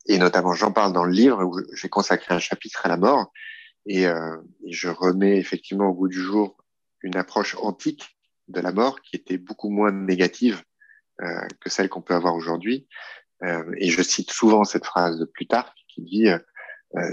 et 0.06 0.18
notamment, 0.18 0.54
j'en 0.54 0.72
parle 0.72 0.94
dans 0.94 1.06
le 1.06 1.14
livre 1.14 1.44
où 1.44 1.60
j'ai 1.74 1.90
consacré 1.90 2.36
un 2.36 2.40
chapitre 2.40 2.86
à 2.86 2.90
la 2.90 2.98
mort. 2.98 3.32
Et, 3.86 4.04
et, 4.04 4.72
je 4.72 4.90
remets 4.90 5.38
effectivement 5.38 5.88
au 5.88 5.94
bout 5.94 6.10
du 6.10 6.20
jour 6.20 6.58
une 7.02 7.16
approche 7.16 7.56
antique 7.56 8.18
de 8.50 8.60
la 8.60 8.72
mort 8.72 9.02
qui 9.02 9.16
était 9.16 9.38
beaucoup 9.38 9.70
moins 9.70 9.92
négative 9.92 10.64
euh, 11.22 11.42
que 11.60 11.70
celle 11.70 11.90
qu'on 11.90 12.02
peut 12.02 12.14
avoir 12.14 12.34
aujourd'hui. 12.34 12.88
Euh, 13.44 13.74
et 13.78 13.90
je 13.90 14.02
cite 14.02 14.32
souvent 14.32 14.64
cette 14.64 14.86
phrase 14.86 15.20
de 15.20 15.26
Plutarque 15.26 15.78
qui 15.90 16.02
dit 16.02 16.30
euh, 16.30 16.40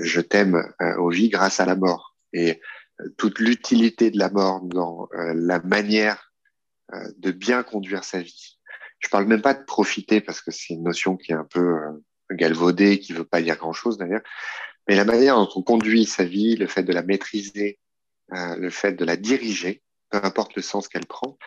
Je 0.02 0.20
t'aime 0.20 0.72
aux 0.98 1.11
vies 1.11 1.28
grâce 1.28 1.59
à 1.59 1.66
la 1.66 1.74
mort. 1.74 2.16
Et 2.32 2.61
toute 3.18 3.40
l'utilité 3.40 4.12
de 4.12 4.18
la 4.18 4.30
mort 4.30 4.61
dans 4.62 5.09
la 5.12 5.59
manière 5.61 6.32
de 7.16 7.30
bien 7.30 7.62
conduire 7.62 8.04
sa 8.04 8.20
vie. 8.20 8.59
Je 9.00 9.09
parle 9.09 9.26
même 9.26 9.42
pas 9.42 9.54
de 9.54 9.64
profiter 9.64 10.20
parce 10.20 10.40
que 10.40 10.50
c'est 10.50 10.74
une 10.74 10.82
notion 10.82 11.16
qui 11.16 11.32
est 11.32 11.36
un 11.36 11.44
peu 11.44 11.78
galvaudée, 12.30 12.98
qui 12.98 13.12
veut 13.12 13.24
pas 13.24 13.42
dire 13.42 13.57
grand 13.57 13.74
chose 13.74 13.98
d'ailleurs. 13.98 14.22
Mais 14.88 14.96
la 14.96 15.04
manière 15.04 15.36
dont 15.36 15.48
on 15.57 15.62
conduit 15.62 16.07
sa 16.07 16.24
vie, 16.24 16.57
le 16.57 16.66
fait 16.66 16.84
de 16.84 16.92
la 16.92 17.02
maîtriser, 17.02 17.78
le 18.30 18.70
fait 18.70 18.92
de 18.92 19.04
la 19.04 19.16
diriger, 19.16 19.82
peu 20.11 20.18
importe 20.22 20.54
le 20.54 20.62
sens 20.62 20.88
qu'elle 20.88 21.07
prend, 21.07 21.38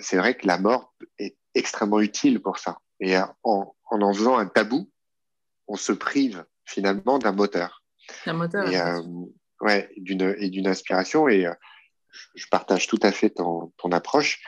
c'est 0.00 0.16
vrai 0.16 0.34
que 0.34 0.46
la 0.46 0.58
mort 0.58 0.94
est 1.18 1.36
extrêmement 1.54 2.00
utile 2.00 2.40
pour 2.40 2.58
ça. 2.58 2.78
Et 3.00 3.16
en, 3.16 3.34
en, 3.42 3.74
en 3.90 4.14
faisant 4.14 4.36
un 4.38 4.46
tabou, 4.46 4.90
on 5.68 5.76
se 5.76 5.92
prive 5.92 6.44
finalement 6.64 7.18
d'un 7.18 7.32
moteur. 7.32 7.82
Un 8.26 8.34
moteur. 8.34 8.68
Et, 8.68 8.80
euh, 8.80 9.02
ouais, 9.60 9.90
d'une 9.96 10.34
et 10.38 10.50
d'une 10.50 10.66
inspiration. 10.66 11.28
Et 11.28 11.46
euh, 11.46 11.54
je 12.34 12.46
partage 12.50 12.86
tout 12.86 12.98
à 13.02 13.12
fait 13.12 13.30
ton, 13.30 13.72
ton 13.76 13.92
approche. 13.92 14.42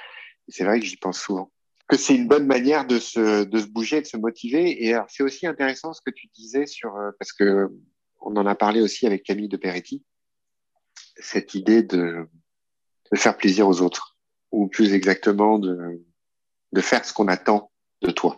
C'est 0.48 0.64
vrai 0.64 0.80
que 0.80 0.86
j'y 0.86 0.96
pense 0.96 1.20
souvent. 1.20 1.52
Que 1.88 1.96
c'est 1.96 2.14
une 2.14 2.28
bonne 2.28 2.46
manière 2.46 2.86
de 2.86 2.98
se, 2.98 3.44
de 3.44 3.58
se 3.58 3.66
bouger, 3.66 4.00
de 4.00 4.06
se 4.06 4.16
motiver. 4.16 4.86
Et 4.86 4.96
c'est 5.08 5.22
aussi 5.22 5.46
intéressant 5.46 5.92
ce 5.92 6.00
que 6.00 6.10
tu 6.10 6.28
disais 6.28 6.66
sur, 6.66 6.96
euh, 6.96 7.10
parce 7.18 7.32
que 7.32 7.68
on 8.20 8.36
en 8.36 8.46
a 8.46 8.54
parlé 8.54 8.80
aussi 8.80 9.06
avec 9.06 9.24
Camille 9.24 9.48
de 9.48 9.56
Peretti, 9.56 10.04
cette 11.16 11.54
idée 11.54 11.82
de, 11.82 12.28
de 13.10 13.18
faire 13.18 13.36
plaisir 13.36 13.66
aux 13.66 13.80
autres, 13.80 14.16
ou 14.52 14.68
plus 14.68 14.94
exactement 14.94 15.58
de, 15.58 16.00
de 16.72 16.80
faire 16.80 17.04
ce 17.04 17.12
qu'on 17.12 17.28
attend 17.28 17.70
de 18.02 18.10
toi. 18.10 18.36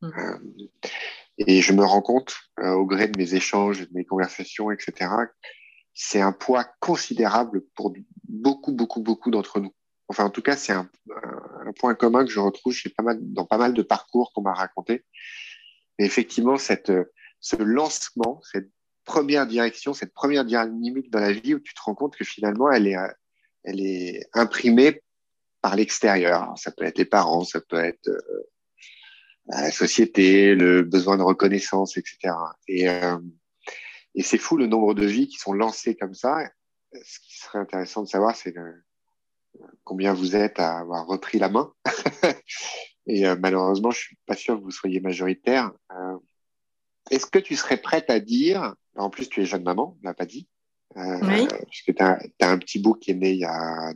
Mmh. 0.00 0.10
Euh, 0.18 0.38
et 1.38 1.62
je 1.62 1.72
me 1.72 1.84
rends 1.84 2.02
compte, 2.02 2.36
euh, 2.60 2.72
au 2.72 2.86
gré 2.86 3.08
de 3.08 3.18
mes 3.18 3.34
échanges, 3.34 3.80
de 3.80 3.88
mes 3.92 4.04
conversations, 4.04 4.70
etc., 4.70 5.10
c'est 5.94 6.20
un 6.20 6.32
poids 6.32 6.64
considérable 6.80 7.62
pour 7.74 7.92
beaucoup, 8.28 8.72
beaucoup, 8.72 9.02
beaucoup 9.02 9.30
d'entre 9.30 9.60
nous. 9.60 9.74
Enfin, 10.08 10.24
en 10.24 10.30
tout 10.30 10.42
cas, 10.42 10.56
c'est 10.56 10.72
un, 10.72 10.90
un, 11.66 11.72
point 11.72 11.94
commun 11.94 12.24
que 12.24 12.30
je 12.30 12.40
retrouve 12.40 12.72
chez 12.72 12.90
pas 12.90 13.02
mal, 13.02 13.18
dans 13.20 13.44
pas 13.44 13.58
mal 13.58 13.74
de 13.74 13.82
parcours 13.82 14.32
qu'on 14.32 14.42
m'a 14.42 14.54
raconté. 14.54 15.04
Et 15.98 16.04
effectivement, 16.04 16.56
cette, 16.56 16.92
ce 17.40 17.56
lancement, 17.56 18.40
cette 18.50 18.70
première 19.04 19.46
direction, 19.46 19.92
cette 19.94 20.14
première 20.14 20.44
dynamique 20.44 21.10
dans 21.10 21.20
la 21.20 21.32
vie 21.32 21.54
où 21.54 21.60
tu 21.60 21.74
te 21.74 21.80
rends 21.82 21.94
compte 21.94 22.16
que 22.16 22.24
finalement, 22.24 22.70
elle 22.70 22.86
est, 22.86 22.96
elle 23.64 23.80
est 23.80 24.26
imprimée 24.32 25.02
par 25.62 25.76
l'extérieur. 25.76 26.52
Ça 26.56 26.70
peut 26.72 26.84
être 26.84 26.98
les 26.98 27.06
parents, 27.06 27.44
ça 27.44 27.60
peut 27.60 27.82
être 27.82 28.08
euh, 28.08 28.42
la 29.46 29.70
société, 29.70 30.54
le 30.54 30.82
besoin 30.82 31.16
de 31.16 31.22
reconnaissance, 31.22 31.96
etc. 31.96 32.34
Et, 32.68 32.88
euh, 32.88 33.18
et 34.14 34.22
c'est 34.22 34.38
fou 34.38 34.56
le 34.56 34.66
nombre 34.66 34.94
de 34.94 35.06
vies 35.06 35.28
qui 35.28 35.38
sont 35.38 35.52
lancées 35.52 35.96
comme 35.96 36.14
ça. 36.14 36.38
Ce 36.92 37.20
qui 37.20 37.38
serait 37.38 37.60
intéressant 37.60 38.02
de 38.02 38.08
savoir, 38.08 38.36
c'est 38.36 38.54
combien 39.84 40.12
vous 40.12 40.36
êtes 40.36 40.58
à 40.58 40.78
avoir 40.78 41.06
repris 41.06 41.38
la 41.38 41.48
main. 41.48 41.72
et 43.06 43.26
euh, 43.26 43.36
malheureusement, 43.38 43.90
je 43.90 44.00
suis 44.00 44.18
pas 44.26 44.36
sûr 44.36 44.56
que 44.58 44.62
vous 44.62 44.70
soyez 44.70 45.00
majoritaire. 45.00 45.72
Euh, 45.92 46.18
Est-ce 47.10 47.26
que 47.26 47.38
tu 47.38 47.56
serais 47.56 47.78
prête 47.78 48.10
à 48.10 48.20
dire, 48.20 48.74
en 48.96 49.10
plus 49.10 49.28
tu 49.28 49.42
es 49.42 49.46
jeune 49.46 49.62
maman, 49.62 49.96
on 50.02 50.06
l'a 50.06 50.14
pas 50.14 50.26
dit, 50.26 50.48
euh, 50.96 51.18
oui. 51.22 51.48
puisque 51.68 51.94
tu 51.94 52.02
as, 52.02 52.18
as, 52.40 52.50
un 52.50 52.58
petit 52.58 52.78
bout 52.78 52.94
qui 52.94 53.12
est 53.12 53.14
né 53.14 53.30
il 53.32 53.38
y 53.38 53.44
a 53.44 53.94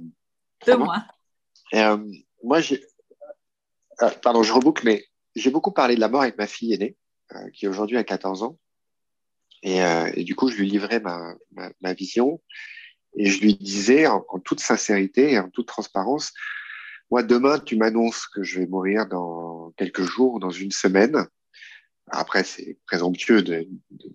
deux 0.67 0.77
mois. 0.79 1.05
Et, 1.73 1.81
euh, 1.81 1.99
moi, 2.43 2.61
j'ai, 2.61 2.83
euh, 4.03 4.11
pardon, 4.23 4.43
je 4.43 4.53
reboucle, 4.53 4.85
mais 4.85 5.05
j'ai 5.35 5.51
beaucoup 5.51 5.73
parlé 5.73 5.95
de 5.95 6.01
la 6.01 6.09
mort 6.09 6.23
avec 6.23 6.39
ma 6.39 6.47
fille 6.47 6.73
aînée, 6.73 6.97
euh, 7.33 7.51
qui 7.53 7.67
aujourd'hui 7.67 7.97
a 7.97 8.05
14 8.05 8.43
ans. 8.43 8.59
Et, 9.62 9.83
euh, 9.83 10.11
et, 10.14 10.25
du 10.25 10.35
coup, 10.35 10.49
je 10.49 10.57
lui 10.57 10.69
livrais 10.69 11.01
ma, 11.01 11.35
ma, 11.81 11.95
vision 11.95 12.43
et 13.17 13.27
je 13.27 13.41
lui 13.41 13.55
disais 13.55 14.07
en, 14.07 14.25
en, 14.29 14.39
toute 14.39 14.61
sincérité 14.61 15.33
et 15.33 15.39
en 15.39 15.49
toute 15.49 15.67
transparence, 15.67 16.33
moi, 17.11 17.23
demain, 17.23 17.59
tu 17.59 17.77
m'annonces 17.77 18.27
que 18.27 18.43
je 18.43 18.61
vais 18.61 18.67
mourir 18.67 19.07
dans 19.07 19.73
quelques 19.77 20.03
jours, 20.03 20.41
dans 20.41 20.51
une 20.51 20.73
semaine. 20.73 21.27
Après, 22.09 22.45
c'est 22.45 22.79
présomptueux 22.87 23.43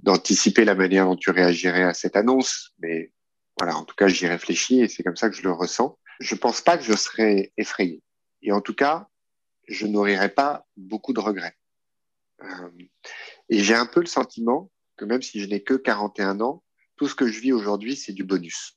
d'anticiper 0.04 0.66
la 0.66 0.76
manière 0.76 1.06
dont 1.06 1.16
tu 1.16 1.30
réagirais 1.32 1.84
à 1.84 1.94
cette 1.94 2.16
annonce, 2.16 2.74
mais 2.80 3.12
voilà, 3.60 3.78
en 3.78 3.84
tout 3.84 3.96
cas, 3.96 4.08
j'y 4.08 4.28
réfléchis 4.28 4.82
et 4.82 4.88
c'est 4.88 5.04
comme 5.04 5.16
ça 5.16 5.30
que 5.30 5.36
je 5.36 5.44
le 5.44 5.52
ressens. 5.52 5.98
Je 6.22 6.36
pense 6.36 6.62
pas 6.62 6.78
que 6.78 6.84
je 6.84 6.96
serais 6.96 7.52
effrayé. 7.58 8.04
Et 8.44 8.52
en 8.52 8.62
tout 8.62 8.76
cas, 8.76 9.08
je 9.68 9.88
n'aurais 9.88 10.30
pas 10.30 10.68
beaucoup 10.78 11.14
de 11.14 11.20
regrets. 11.20 11.56
Euh, 12.44 12.70
et 13.50 13.64
j'ai 13.64 13.74
un 13.74 13.88
peu 13.88 14.00
le 14.02 14.06
sentiment 14.06 14.72
que 14.98 15.06
même 15.06 15.24
si 15.24 15.40
je 15.40 15.48
n'ai 15.48 15.64
que 15.64 15.74
41 15.74 16.42
ans, 16.42 16.64
tout 16.96 17.08
ce 17.08 17.16
que 17.16 17.28
je 17.28 17.40
vis 17.40 17.54
aujourd'hui, 17.54 17.96
c'est 17.96 18.14
du 18.14 18.24
bonus. 18.24 18.76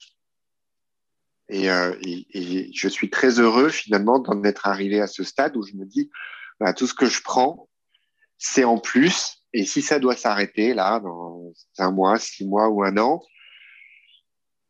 Et, 1.50 1.70
euh, 1.70 1.94
et, 2.00 2.70
je 2.72 2.88
suis 2.88 3.10
très 3.10 3.38
heureux 3.38 3.68
finalement 3.68 4.18
d'en 4.18 4.42
être 4.44 4.66
arrivé 4.66 5.02
à 5.02 5.06
ce 5.06 5.22
stade 5.22 5.54
où 5.56 5.62
je 5.62 5.74
me 5.74 5.84
dis, 5.84 6.10
bah, 6.58 6.72
tout 6.72 6.86
ce 6.86 6.94
que 6.94 7.06
je 7.06 7.20
prends, 7.22 7.68
c'est 8.38 8.64
en 8.64 8.78
plus. 8.78 9.44
Et 9.52 9.66
si 9.66 9.82
ça 9.82 9.98
doit 9.98 10.16
s'arrêter 10.16 10.72
là, 10.72 11.00
dans 11.00 11.52
un 11.76 11.90
mois, 11.90 12.18
six 12.18 12.46
mois 12.46 12.68
ou 12.68 12.82
un 12.82 12.96
an, 12.96 13.22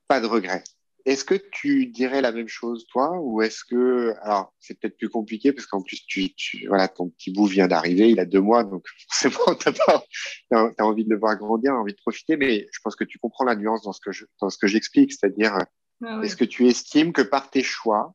pas 0.09 0.21
de 0.21 0.27
regret. 0.27 0.65
Est-ce 1.07 1.25
que 1.25 1.35
tu 1.35 1.87
dirais 1.87 2.23
la 2.23 2.33
même 2.33 2.49
chose, 2.49 2.87
toi, 2.91 3.19
ou 3.21 3.43
est-ce 3.43 3.63
que, 3.65 4.15
alors, 4.23 4.55
c'est 4.59 4.79
peut-être 4.79 4.97
plus 4.97 5.11
compliqué 5.11 5.53
parce 5.53 5.67
qu'en 5.67 5.83
plus, 5.83 6.07
tu, 6.07 6.35
tu, 6.35 6.67
voilà, 6.67 6.89
ton 6.89 7.11
petit 7.11 7.31
bout 7.31 7.45
vient 7.45 7.69
d'arriver, 7.69 8.09
il 8.09 8.19
a 8.21 8.25
deux 8.25 8.41
mois, 8.41 8.65
donc 8.65 8.87
forcément, 9.11 9.55
t'as 9.55 9.73
pas, 9.73 10.03
t'as, 10.51 10.71
as 10.79 10.85
envie 10.85 11.05
de 11.05 11.11
le 11.11 11.19
voir 11.19 11.37
grandir, 11.37 11.75
envie 11.75 11.93
de 11.93 11.99
profiter, 11.99 12.39
mais 12.39 12.67
je 12.73 12.79
pense 12.83 12.97
que 12.97 13.05
tu 13.05 13.19
comprends 13.19 13.45
la 13.45 13.55
nuance 13.55 13.83
dans 13.83 13.93
ce 13.93 14.01
que 14.01 14.13
je, 14.13 14.25
dans 14.41 14.49
ce 14.49 14.57
que 14.57 14.67
j'explique, 14.67 15.13
c'est-à-dire, 15.13 15.59
ah 16.03 16.19
oui. 16.19 16.27
est-ce 16.27 16.37
que 16.37 16.45
tu 16.45 16.67
estimes 16.69 17.13
que 17.13 17.23
par 17.23 17.51
tes 17.51 17.63
choix, 17.63 18.15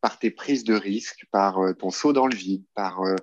par 0.00 0.18
tes 0.18 0.30
prises 0.30 0.64
de 0.64 0.74
risques, 0.74 1.26
par 1.30 1.58
euh, 1.58 1.74
ton 1.74 1.90
saut 1.90 2.14
dans 2.14 2.26
le 2.26 2.34
vide, 2.34 2.64
par 2.74 3.02
euh, 3.02 3.14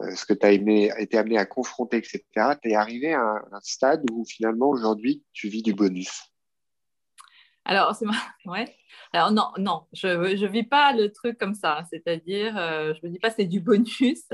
euh, 0.00 0.14
ce 0.14 0.24
que 0.24 0.34
tu 0.34 0.46
as 0.46 0.52
été 0.52 1.18
amené 1.18 1.36
à 1.36 1.46
confronter, 1.46 1.96
etc., 1.96 2.22
tu 2.62 2.70
es 2.70 2.74
arrivé 2.74 3.12
à 3.12 3.20
un, 3.20 3.42
un 3.52 3.60
stade 3.60 4.04
où 4.10 4.24
finalement 4.24 4.68
aujourd'hui 4.68 5.24
tu 5.32 5.48
vis 5.48 5.62
du 5.62 5.74
bonus? 5.74 6.31
Alors, 7.64 7.94
c'est 7.94 8.06
ouais. 8.46 8.76
Alors, 9.12 9.30
non, 9.30 9.52
non, 9.58 9.84
je 9.92 10.08
ne 10.08 10.46
vis 10.46 10.64
pas 10.64 10.92
le 10.92 11.12
truc 11.12 11.38
comme 11.38 11.54
ça. 11.54 11.84
C'est-à-dire, 11.90 12.56
euh, 12.56 12.94
je 12.94 13.06
me 13.06 13.12
dis 13.12 13.18
pas 13.18 13.30
c'est 13.30 13.44
du 13.44 13.60
bonus. 13.60 14.28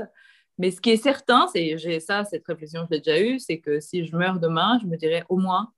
Mais 0.57 0.71
ce 0.71 0.81
qui 0.81 0.89
est 0.91 0.97
certain, 0.97 1.47
c'est 1.47 1.77
j'ai 1.77 1.99
ça, 1.99 2.25
cette 2.25 2.45
réflexion, 2.45 2.85
je 2.85 2.95
l'ai 2.95 2.99
déjà 2.99 3.21
eue, 3.21 3.39
c'est 3.39 3.59
que 3.59 3.79
si 3.79 4.05
je 4.05 4.15
meurs 4.15 4.39
demain, 4.39 4.77
je 4.81 4.87
me 4.87 4.97
dirais 4.97 5.25
au 5.29 5.37
moins 5.37 5.71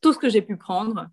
tout 0.00 0.12
ce 0.12 0.18
que 0.18 0.28
j'ai 0.28 0.42
pu 0.42 0.56
prendre, 0.56 1.08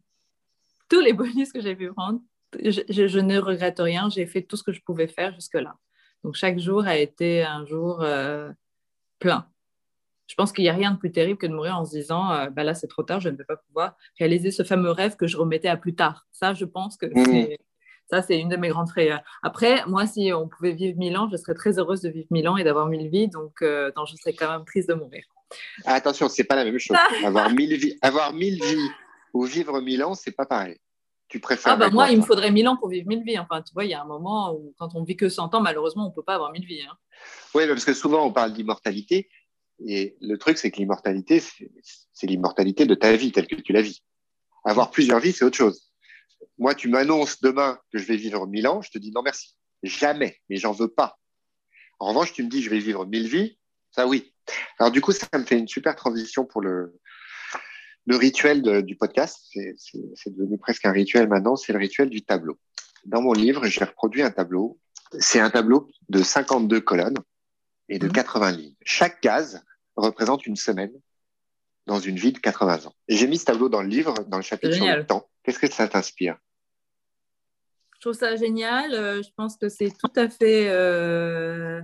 tous 0.90 1.00
les 1.02 1.14
bonus 1.14 1.52
que 1.52 1.62
j'ai 1.62 1.76
pu 1.76 1.92
prendre, 1.92 2.20
je, 2.64 3.20
ne 3.20 3.38
regrette 3.40 3.80
rien. 3.80 4.10
J'ai 4.10 4.26
fait 4.26 4.42
tout 4.42 4.56
ce 4.58 4.64
que 4.64 4.72
je 4.72 4.82
pouvais 4.82 5.08
faire 5.08 5.34
jusque-là. 5.34 5.78
Donc, 6.24 6.36
chaque 6.36 6.60
jour 6.60 6.86
a 6.88 6.98
été 6.98 7.44
un 7.44 7.66
jour 7.66 8.02
euh, 8.02 8.52
plein. 9.20 9.48
Je 10.28 10.36
pense 10.36 10.52
qu'il 10.52 10.64
n'y 10.64 10.70
a 10.70 10.74
rien 10.74 10.92
de 10.92 10.98
plus 10.98 11.12
terrible 11.12 11.38
que 11.38 11.48
de 11.48 11.54
mourir 11.54 11.78
en 11.78 11.86
se 11.86 11.92
disant 11.92 12.32
euh, 12.32 12.50
bah 12.50 12.64
là, 12.64 12.74
c'est 12.74 12.88
trop 12.88 13.04
tard, 13.04 13.20
je 13.20 13.30
ne 13.30 13.38
vais 13.38 13.46
pas 13.46 13.58
pouvoir 13.58 13.96
réaliser 14.20 14.52
ce 14.52 14.64
fameux 14.64 14.92
rêve 14.92 15.16
que 15.16 15.28
je 15.28 15.38
remettais 15.38 15.70
à 15.70 15.78
plus 15.78 15.96
tard. 15.96 16.28
Ça, 16.32 16.54
je 16.54 16.66
pense 16.66 16.98
que 16.98 17.06
mmh. 17.06 17.26
c'est. 17.26 17.58
Ça, 18.10 18.22
c'est 18.22 18.40
une 18.40 18.48
de 18.48 18.56
mes 18.56 18.70
grandes 18.70 18.88
frayeurs. 18.88 19.20
Après, 19.44 19.86
moi, 19.86 20.08
si 20.08 20.32
on 20.34 20.48
pouvait 20.48 20.72
vivre 20.72 20.98
mille 20.98 21.18
ans, 21.18 21.28
je 21.30 21.36
serais 21.36 21.54
très 21.54 21.78
heureuse 21.78 22.00
de 22.00 22.10
vivre 22.10 22.28
mille 22.32 22.48
ans 22.48 22.56
et 22.56 22.64
d'avoir 22.64 22.88
mille 22.88 23.10
vies. 23.10 23.28
Donc, 23.28 23.62
euh, 23.62 23.92
non, 23.98 24.06
je 24.06 24.16
serais 24.16 24.32
quand 24.32 24.50
même 24.50 24.64
triste 24.64 24.88
de 24.88 24.94
mourir. 24.94 25.26
Ah, 25.86 25.96
attention, 25.96 26.30
c'est 26.30 26.46
pas 26.46 26.56
la 26.56 26.64
même 26.64 26.80
chose. 26.80 26.96
avoir, 27.26 27.50
mille 27.50 27.76
vies, 27.76 27.98
avoir 28.02 28.32
mille 28.32 28.64
vies 28.64 28.90
ou 29.34 29.44
vivre 29.44 29.82
mille 29.82 30.04
ans, 30.04 30.14
c'est 30.14 30.32
pas 30.32 30.46
pareil. 30.46 30.78
Tu 31.28 31.42
préfères. 31.42 31.74
Ah, 31.74 31.76
bah, 31.76 31.90
moi, 31.90 32.10
il 32.10 32.18
me 32.18 32.24
faudrait 32.24 32.52
mille 32.52 32.68
ans 32.70 32.78
pour 32.78 32.88
vivre 32.88 33.08
mille 33.08 33.24
vies. 33.24 33.38
Enfin, 33.40 33.62
tu 33.62 33.74
vois, 33.74 33.84
il 33.84 33.92
y 33.92 33.94
a 33.94 34.02
un 34.02 34.06
moment 34.06 34.54
où, 34.54 34.74
quand 34.80 34.96
on 34.96 35.04
vit 35.04 35.18
que 35.18 35.28
100 35.28 35.54
ans, 35.54 35.62
malheureusement, 35.62 36.06
on 36.06 36.10
ne 36.10 36.16
peut 36.16 36.24
pas 36.24 36.36
avoir 36.36 36.54
mille 36.54 36.66
vies. 36.66 36.84
Hein. 36.84 36.96
Oui, 37.54 37.68
parce 37.68 37.84
que 37.84 37.94
souvent, 37.94 38.26
on 38.26 38.32
parle 38.32 38.54
d'immortalité. 38.54 39.30
Et 39.86 40.16
le 40.22 40.38
truc, 40.38 40.58
c'est 40.58 40.72
que 40.72 40.78
l'immortalité, 40.78 41.40
c'est 41.40 42.28
l'immortalité 42.28 42.86
de 42.86 42.96
ta 42.96 43.16
vie 43.16 43.32
telle 43.32 43.48
que 43.48 43.56
tu 43.56 43.74
la 43.74 43.82
vis. 43.82 44.04
Avoir 44.66 44.92
plusieurs 44.92 45.20
vies, 45.20 45.32
c'est 45.32 45.46
autre 45.46 45.58
chose. 45.58 45.92
Moi, 46.58 46.74
tu 46.74 46.88
m'annonces 46.88 47.42
demain 47.42 47.80
que 47.92 48.00
je 48.00 48.06
vais 48.06 48.18
vivre 48.18 48.48
mille 48.48 48.68
ans, 48.68 48.82
je 48.82 48.90
te 48.90 48.98
dis 48.98 49.12
non 49.12 49.22
merci. 49.22 49.56
Jamais, 49.84 50.38
mais 50.50 50.58
j'en 50.58 50.72
veux 50.72 50.88
pas. 50.88 51.20
En 52.00 52.10
revanche, 52.10 52.34
tu 52.34 52.44
me 52.44 52.50
dis 52.50 52.62
je 52.62 52.70
vais 52.70 52.80
vivre 52.80 53.06
mille 53.06 53.28
vies, 53.28 53.58
ça 53.92 54.08
oui. 54.08 54.34
Alors 54.80 54.92
du 54.92 55.02
coup, 55.02 55.12
ça 55.12 55.28
me 55.36 55.44
fait 55.44 55.58
une 55.58 55.68
super 55.68 55.96
transition 55.96 56.46
pour 56.46 56.62
le, 56.62 57.00
rituel 58.08 58.84
du 58.84 58.96
podcast. 58.96 59.38
C'est 59.76 60.36
devenu 60.36 60.58
presque 60.58 60.86
un 60.86 60.92
rituel 60.92 61.28
maintenant, 61.28 61.56
c'est 61.56 61.74
le 61.74 61.80
rituel 61.80 62.10
du 62.10 62.24
tableau. 62.24 62.58
Dans 63.06 63.22
mon 63.22 63.34
livre, 63.34 63.66
j'ai 63.68 63.84
reproduit 63.84 64.24
un 64.24 64.32
tableau. 64.32 64.80
C'est 65.20 65.40
un 65.40 65.50
tableau 65.50 65.90
de 66.10 66.22
52 66.22 66.82
colonnes 66.82 67.18
et 67.90 68.00
de 68.00 68.08
mmh. 68.08 68.12
80 68.12 68.52
lignes. 68.52 68.76
Chaque 68.84 69.22
case 69.22 69.64
représente 69.96 70.46
une 70.46 70.56
semaine 70.56 70.92
dans 71.88 72.00
une 72.00 72.18
vie 72.18 72.34
de 72.34 72.38
80 72.38 72.86
ans. 72.86 72.94
J'ai 73.08 73.28
mis 73.28 73.38
ce 73.38 73.46
tableau 73.46 73.70
dans 73.70 73.82
le 73.82 73.88
livre, 73.88 74.14
dans 74.28 74.38
le 74.38 74.44
chapitre 74.44 74.76
sur 74.76 74.86
le 74.86 75.06
temps. 75.06 75.28
Qu'est-ce 75.44 75.60
que 75.60 75.72
ça 75.72 75.88
t'inspire? 75.88 76.38
Je 77.96 78.02
trouve 78.02 78.14
ça 78.14 78.36
génial. 78.36 78.94
Euh, 78.94 79.24
je 79.24 79.30
pense 79.36 79.58
que 79.58 79.70
c'est 79.70 79.90
tout 79.98 80.12
à 80.16 80.30
fait 80.30 80.70
euh, 80.70 81.82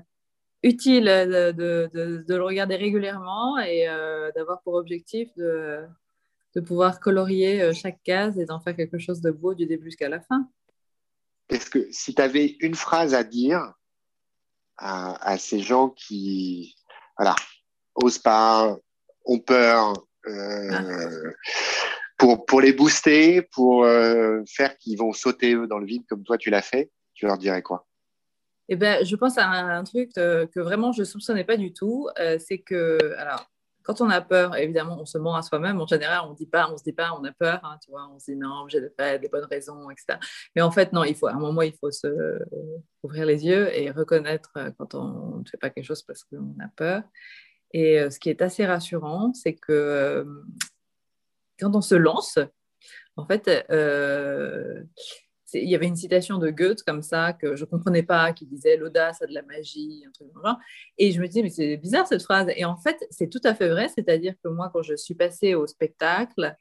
utile 0.62 1.06
de, 1.06 1.52
de, 1.52 1.90
de, 1.92 2.18
de, 2.28 2.36
le 2.36 2.44
regarder 2.44 2.76
régulièrement 2.76 3.58
et 3.58 3.88
euh, 3.88 4.32
d'avoir 4.36 4.62
pour 4.62 4.76
objectif 4.76 5.34
de, 5.38 5.88
pouvoir 6.68 7.00
colorier 7.00 7.74
chaque 7.74 8.04
case 8.04 8.38
et 8.38 8.46
d'en 8.46 8.60
faire 8.60 8.76
quelque 8.76 9.00
chose 9.00 9.22
de 9.22 9.32
beau 9.32 9.56
du 9.56 9.66
début 9.66 9.86
jusqu'à 9.86 10.10
la 10.10 10.20
fin. 10.20 10.48
Est-ce 11.50 11.68
que 11.68 11.88
si 11.92 12.14
tu 12.14 12.22
avais 12.22 12.58
une 12.60 12.76
phrase 12.76 13.16
à 13.16 13.24
dire 13.24 13.74
à, 14.78 15.38
ces 15.38 15.60
gens 15.60 15.90
qui 15.90 16.76
voilà, 17.18 17.36
osent 17.96 18.20
pas, 18.20 18.76
ont 19.26 19.40
peur, 19.40 19.94
euh, 20.28 21.32
pour, 22.18 22.46
pour 22.46 22.62
les 22.62 22.74
booster, 22.74 23.42
pour 23.42 23.84
euh, 23.84 24.42
faire 24.48 24.78
qu'ils 24.78 24.98
vont 24.98 25.14
sauter 25.14 25.56
dans 25.68 25.78
le 25.78 25.86
vide 25.86 26.04
comme 26.08 26.24
toi 26.24 26.38
tu 26.38 26.50
l'as 26.50 26.62
fait, 26.62 26.92
tu 27.14 27.26
leur 27.26 27.38
dirais 27.38 27.62
quoi? 27.62 27.86
Eh 28.70 28.76
ben, 28.76 29.06
je 29.06 29.16
pense 29.16 29.38
à 29.38 29.46
un, 29.46 29.84
truc 29.84 30.14
que 30.14 30.60
vraiment 30.60 30.94
je 30.94 31.02
ne 31.02 31.06
soupçonnais 31.06 31.44
pas 31.44 31.58
du 31.58 31.74
tout. 31.74 32.08
Euh, 32.20 32.38
c'est 32.40 32.60
que, 32.60 33.14
alors, 33.18 33.46
quand 33.84 34.02
on 34.02 34.10
a 34.10 34.22
peur, 34.22 34.56
évidemment, 34.56 35.00
on 35.00 35.06
se 35.06 35.18
ment 35.18 35.36
à 35.36 35.42
soi-même. 35.42 35.80
En 35.80 35.88
général, 35.88 36.22
on 36.28 36.34
dit 36.34 36.46
pas, 36.46 36.70
on 36.72 36.78
se 36.78 36.84
dit 36.84 36.94
pas, 36.94 37.14
on 37.20 37.24
a 37.24 37.32
peur, 37.32 37.60
hein, 37.64 37.78
tu 37.84 37.92
vois, 37.92 38.10
on 38.14 38.20
se 38.20 38.32
dit 38.32 38.38
non, 38.38 38.68
j'ai 38.68 38.82
des 38.82 39.30
bonnes 39.30 39.46
raisons, 39.46 39.90
etc. 39.90 40.18
Mais 40.56 40.62
en 40.62 40.72
fait, 40.72 40.94
non, 40.94 41.04
il 41.04 41.16
faut, 41.16 41.28
à 41.28 41.34
un 41.34 41.40
moment, 41.40 41.62
il 41.62 41.74
faut 41.74 41.92
se 41.92 42.40
ouvrir 43.04 43.26
les 43.26 43.46
yeux 43.46 43.76
et 43.78 43.92
reconnaître 43.92 44.52
euh, 44.58 44.72
quand 44.78 44.96
on 44.96 45.40
ne 45.40 45.46
fait 45.46 45.58
pas 45.58 45.70
quelque 45.70 45.86
chose 45.86 46.04
parce 46.04 46.24
qu'on 46.24 46.56
a 46.60 46.70
peur. 46.76 47.04
Et 47.74 48.00
euh, 48.00 48.10
ce 48.10 48.20
qui 48.20 48.30
est 48.30 48.42
assez 48.42 48.66
rassurant, 48.66 49.34
c'est 49.34 49.56
que 49.56 49.72
euh, 49.72 50.26
quand 51.60 51.76
on 51.76 51.82
se 51.82 51.96
lance, 51.96 52.40
en 53.16 53.26
fait, 53.26 53.48
il 55.54 55.70
y 55.70 55.76
avait 55.76 55.88
une 55.88 55.96
citation 55.96 56.38
de 56.38 56.50
Goethe 56.50 56.84
comme 56.84 57.02
ça 57.02 57.34
que 57.34 57.56
je 57.56 57.64
ne 57.64 57.70
comprenais 57.70 58.04
pas, 58.04 58.34
qui 58.34 58.46
disait 58.46 58.78
l'audace 58.78 59.22
a 59.22 59.28
de 59.28 59.34
la 59.34 59.44
magie, 59.44 60.04
un 60.08 60.12
truc 60.12 60.28
genre. 60.34 60.58
Et 60.98 61.12
je 61.12 61.22
me 61.22 61.28
disais, 61.28 61.44
mais 61.44 61.50
c'est 61.50 61.78
bizarre 61.78 62.08
cette 62.08 62.24
phrase. 62.24 62.48
Et 62.56 62.66
en 62.66 62.78
fait, 62.78 62.98
c'est 63.10 63.30
tout 63.30 63.42
à 63.44 63.54
fait 63.54 63.70
vrai. 63.70 63.88
C'est-à-dire 63.88 64.34
que 64.44 64.50
moi, 64.50 64.70
quand 64.74 64.82
je 64.82 64.96
suis 64.96 65.16
passée 65.16 65.56
au 65.56 65.68
spectacle, 65.68 66.56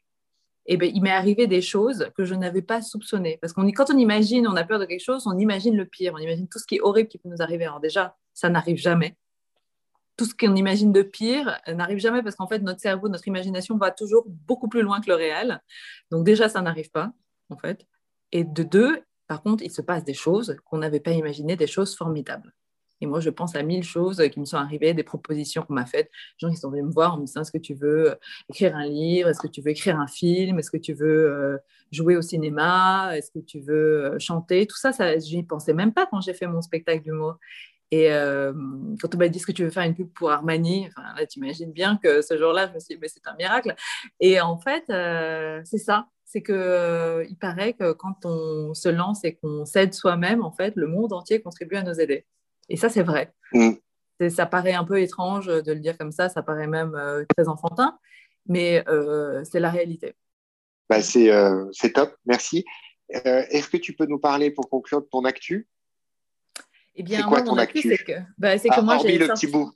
eh 0.67 0.77
ben, 0.77 0.91
il 0.95 1.03
m'est 1.03 1.11
arrivé 1.11 1.47
des 1.47 1.61
choses 1.61 2.11
que 2.17 2.25
je 2.25 2.35
n'avais 2.35 2.63
pas 2.63 2.83
soupçonnées. 2.83 3.39
Parce 3.41 3.53
qu'on 3.53 3.67
quand 3.73 3.91
on 3.91 3.99
imagine, 3.99 4.47
on 4.47 4.57
a 4.57 4.65
peur 4.65 4.79
de 4.79 4.85
quelque 4.85 5.03
chose, 5.03 5.27
on 5.27 5.39
imagine 5.39 5.77
le 5.77 5.87
pire, 5.87 6.13
on 6.15 6.19
imagine 6.19 6.49
tout 6.49 6.59
ce 6.59 6.67
qui 6.67 6.77
est 6.77 6.81
horrible 6.81 7.09
qui 7.09 7.19
peut 7.19 7.29
nous 7.29 7.43
arriver. 7.43 7.65
Alors 7.65 7.81
déjà, 7.81 8.17
ça 8.33 8.49
n'arrive 8.49 8.77
jamais. 8.77 9.17
Tout 10.17 10.25
ce 10.27 10.35
qu'on 10.35 10.55
imagine 10.55 10.93
de 10.93 11.03
pire 11.03 11.59
n'arrive 11.67 11.99
jamais 11.99 12.23
parce 12.23 12.37
qu'en 12.37 12.47
fait, 12.47 12.61
notre 12.61 12.81
cerveau, 12.81 13.09
notre 13.09 13.27
imagination 13.27 13.77
va 13.77 13.91
toujours 13.91 14.25
beaucoup 14.27 14.69
plus 14.69 14.83
loin 14.83 15.01
que 15.01 15.09
le 15.09 15.15
réel. 15.15 15.61
Donc 16.11 16.25
déjà, 16.25 16.49
ça 16.49 16.61
n'arrive 16.61 16.91
pas, 16.91 17.13
en 17.49 17.57
fait. 17.57 17.87
Et 18.33 18.45
de 18.45 18.63
deux, 18.63 19.03
par 19.29 19.43
contre, 19.43 19.63
il 19.63 19.71
se 19.71 19.83
passe 19.83 20.05
des 20.05 20.15
choses 20.15 20.57
qu'on 20.65 20.79
n'avait 20.79 21.01
pas 21.01 21.13
imaginées, 21.13 21.57
des 21.57 21.67
choses 21.67 21.97
formidables. 21.97 22.53
Et 23.03 23.07
moi, 23.07 23.19
je 23.19 23.31
pense 23.31 23.57
à 23.57 23.63
mille 23.63 23.83
choses 23.83 24.23
qui 24.33 24.39
me 24.39 24.45
sont 24.45 24.57
arrivées, 24.57 24.95
des 24.95 25.03
propositions 25.03 25.63
qu'on 25.63 25.75
m'a 25.75 25.87
faites. 25.87 26.07
Des 26.07 26.47
gens 26.47 26.51
qui 26.51 26.57
sont 26.57 26.71
venus 26.71 26.85
me 26.85 26.93
voir 26.93 27.15
en 27.15 27.19
me 27.19 27.27
disant 27.27 27.41
Est-ce 27.41 27.51
que 27.51 27.59
tu 27.59 27.75
veux 27.75 28.17
écrire 28.49 28.77
un 28.77 28.87
livre? 28.87 29.29
Est-ce 29.29 29.41
que 29.41 29.49
tu 29.49 29.61
veux 29.61 29.71
écrire 29.71 29.99
un 29.99 30.07
film? 30.07 30.59
Est-ce 30.61 30.71
que 30.71 30.77
tu 30.77 30.95
veux 30.95 31.27
euh, 31.27 31.59
jouer 31.91 32.17
au 32.17 32.23
cinéma? 32.23 33.17
Est-ce 33.17 33.33
que 33.33 33.41
tu 33.41 33.59
veux 33.59 34.05
euh, 34.05 34.19
chanter? 34.21 34.67
Tout 34.69 34.77
ça, 34.77 34.93
ça 34.93 35.19
je 35.19 35.35
n'y 35.35 35.43
pensais 35.43 35.75
même 35.75 35.93
pas 35.93 36.07
quand 36.07 36.21
j'ai 36.21 36.33
fait 36.33 36.47
mon 36.47 36.63
spectacle 36.63 37.03
d'humour. 37.03 37.39
Et 37.91 38.13
euh, 38.13 38.53
quand 39.01 39.15
on 39.17 39.19
m'a 39.19 39.29
dit 39.29 39.39
Est-ce 39.39 39.47
que 39.47 39.53
tu 39.53 39.65
veux 39.65 39.71
faire 39.71 39.83
une 39.83 39.97
pub 39.97 40.13
pour 40.13 40.31
Armani? 40.31 40.89
Là, 40.97 41.27
tu 41.27 41.41
imagines 41.41 41.73
bien 41.73 41.99
que 42.01 42.23
ce 42.23 42.39
jour-là, 42.39 42.69
je 42.69 42.75
me 42.75 42.79
suis 42.79 42.95
dit 42.95 43.01
Mais 43.03 43.09
c'est 43.09 43.27
un 43.27 43.35
miracle. 43.35 43.75
Et 44.21 44.41
en 44.41 44.59
fait, 44.59 44.85
c'est 45.67 45.79
ça 45.79 46.07
c'est 46.33 46.41
que 46.41 46.53
euh, 46.55 47.27
il 47.29 47.37
paraît 47.37 47.75
que 47.75 47.93
quand 47.93 48.25
on 48.25 48.73
se 48.73 48.89
lance 48.89 49.23
et 49.23 49.35
qu'on 49.35 49.67
s'aide 49.67 49.93
soi-même, 49.93 50.43
en 50.43 50.51
fait, 50.51 50.73
le 50.77 50.87
monde 50.87 51.13
entier 51.13 51.43
contribue 51.43 51.77
à 51.77 51.83
nous 51.83 52.01
aider. 52.01 52.25
Et 52.71 52.79
ça, 52.79 52.89
c'est 52.89 53.03
vrai. 53.03 53.35
Mm. 53.53 53.73
Ça 54.31 54.47
paraît 54.47 54.73
un 54.73 54.85
peu 54.85 54.99
étrange 54.99 55.49
de 55.49 55.73
le 55.73 55.81
dire 55.81 55.99
comme 55.99 56.11
ça, 56.11 56.31
ça 56.31 56.43
paraît 56.43 56.69
même 56.69 56.95
euh, 56.95 57.25
très 57.37 57.49
enfantin, 57.49 57.99
mais 58.47 58.83
euh, 58.89 59.45
c'est 59.45 59.61
la 59.61 59.69
réalité. 59.69 60.15
Bah, 60.89 61.03
c'est 61.03 61.93
top, 61.93 62.17
merci. 62.25 62.65
Est-ce 63.11 63.69
que 63.69 63.77
tu 63.77 63.93
peux 63.93 64.07
nous 64.07 64.19
parler 64.19 64.51
pour 64.51 64.71
conclure 64.71 65.03
de 65.03 65.09
ton 65.11 65.27
actu? 65.27 65.69
Eh 66.95 67.03
bien, 67.03 67.25
quoi, 67.25 67.43
mon 67.43 67.59
actu, 67.59 67.83
c'est 67.83 67.99
que, 67.99 68.13
bah, 68.39 68.59
que 68.59 68.69
ah, 68.71 68.81
moi 68.81 68.99
j'ai 69.03 69.19
le 69.19 69.29
petit 69.29 69.49
bout. 69.49 69.71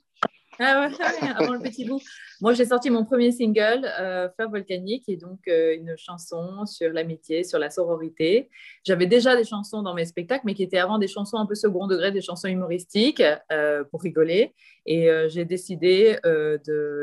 Ah 0.59 0.87
ouais, 0.87 1.29
avant 1.35 1.53
le 1.53 1.59
petit 1.59 1.85
bout. 1.85 2.01
Moi, 2.39 2.53
j'ai 2.53 2.65
sorti 2.65 2.91
mon 2.91 3.03
premier 3.03 3.31
single, 3.31 3.89
euh, 3.99 4.29
Fleur 4.35 4.51
volcanique, 4.51 5.09
est 5.09 5.17
donc 5.17 5.39
euh, 5.47 5.75
une 5.75 5.97
chanson 5.97 6.67
sur 6.67 6.93
l'amitié, 6.93 7.43
sur 7.43 7.57
la 7.57 7.71
sororité. 7.71 8.51
J'avais 8.83 9.07
déjà 9.07 9.35
des 9.35 9.43
chansons 9.43 9.81
dans 9.81 9.95
mes 9.95 10.05
spectacles, 10.05 10.43
mais 10.45 10.53
qui 10.53 10.61
étaient 10.61 10.77
avant 10.77 10.99
des 10.99 11.07
chansons 11.07 11.37
un 11.37 11.47
peu 11.47 11.55
second 11.55 11.87
degré, 11.87 12.11
des 12.11 12.21
chansons 12.21 12.47
humoristiques 12.47 13.23
euh, 13.51 13.83
pour 13.85 14.03
rigoler. 14.03 14.53
Et 14.85 15.09
euh, 15.09 15.27
j'ai 15.29 15.45
décidé 15.45 16.17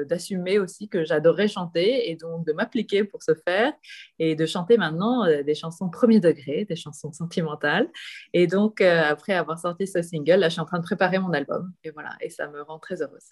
d'assumer 0.08 0.60
aussi 0.60 0.88
que 0.88 1.04
j'adorais 1.04 1.48
chanter 1.48 2.10
et 2.10 2.14
donc 2.14 2.46
de 2.46 2.52
m'appliquer 2.52 3.02
pour 3.02 3.22
ce 3.24 3.34
faire 3.34 3.72
et 4.20 4.36
de 4.36 4.46
chanter 4.46 4.78
maintenant 4.78 5.26
des 5.42 5.54
chansons 5.54 5.90
premier 5.90 6.20
degré, 6.20 6.64
des 6.64 6.76
chansons 6.76 7.12
sentimentales. 7.12 7.90
Et 8.34 8.46
donc, 8.46 8.80
après 8.80 9.32
avoir 9.32 9.58
sorti 9.58 9.86
ce 9.88 10.00
single, 10.00 10.36
là, 10.36 10.48
je 10.48 10.54
suis 10.54 10.60
en 10.60 10.64
train 10.64 10.78
de 10.78 10.84
préparer 10.84 11.18
mon 11.18 11.32
album. 11.32 11.72
Et 11.82 11.90
voilà, 11.90 12.10
et 12.20 12.30
ça 12.30 12.46
me 12.48 12.62
rend 12.62 12.78
très 12.78 13.02
heureuse. 13.02 13.30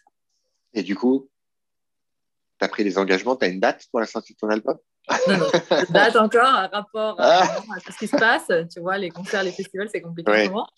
Et 0.75 0.83
du 0.83 0.97
coup, 0.97 1.29
tu 2.63 2.67
as 2.67 2.69
pris 2.69 2.85
des 2.85 2.97
engagements, 2.97 3.35
tu 3.35 3.45
as 3.45 3.49
une 3.49 3.59
date 3.59 3.87
pour 3.91 3.99
la 3.99 4.07
sortie 4.07 4.35
de 4.35 4.39
ton 4.39 4.49
album? 4.49 4.79
Non, 5.29 5.37
non, 5.37 5.47
date 5.91 6.15
encore, 6.15 6.47
un 6.47 6.69
rapport 6.69 7.17
ah. 7.19 7.43
à, 7.75 7.81
tout 7.81 7.93
ce 7.93 7.99
qui 7.99 8.07
se 8.07 8.17
passe. 8.17 8.51
Tu 8.73 8.81
vois, 8.81 8.99
les 8.99 9.11
concerts, 9.11 9.43
les 9.43 9.51
festivals, 9.51 9.89
c'est 9.91 10.01
compliqué 10.01 10.45
ce 10.45 10.49
moment. 10.49 10.69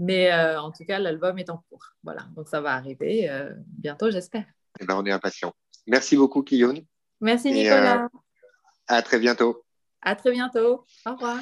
Mais 0.00 0.32
euh, 0.32 0.60
en 0.60 0.72
tout 0.72 0.84
cas, 0.84 0.98
l'album 0.98 1.38
est 1.38 1.48
en 1.50 1.62
cours. 1.68 1.92
Voilà, 2.02 2.22
donc 2.36 2.48
ça 2.48 2.60
va 2.60 2.74
arriver 2.74 3.28
euh, 3.30 3.52
bientôt, 3.56 4.10
j'espère. 4.10 4.44
Eh 4.80 4.84
ben, 4.84 4.96
on 4.96 5.06
est 5.06 5.12
impatients. 5.12 5.52
Merci 5.86 6.16
beaucoup, 6.16 6.42
Kiyun. 6.42 6.74
Merci, 7.20 7.52
Nicolas. 7.52 8.04
Euh, 8.04 8.08
à 8.88 9.02
très 9.02 9.18
bientôt. 9.18 9.64
À 10.02 10.16
très 10.16 10.32
bientôt. 10.32 10.84
Au 11.06 11.12
revoir. 11.12 11.38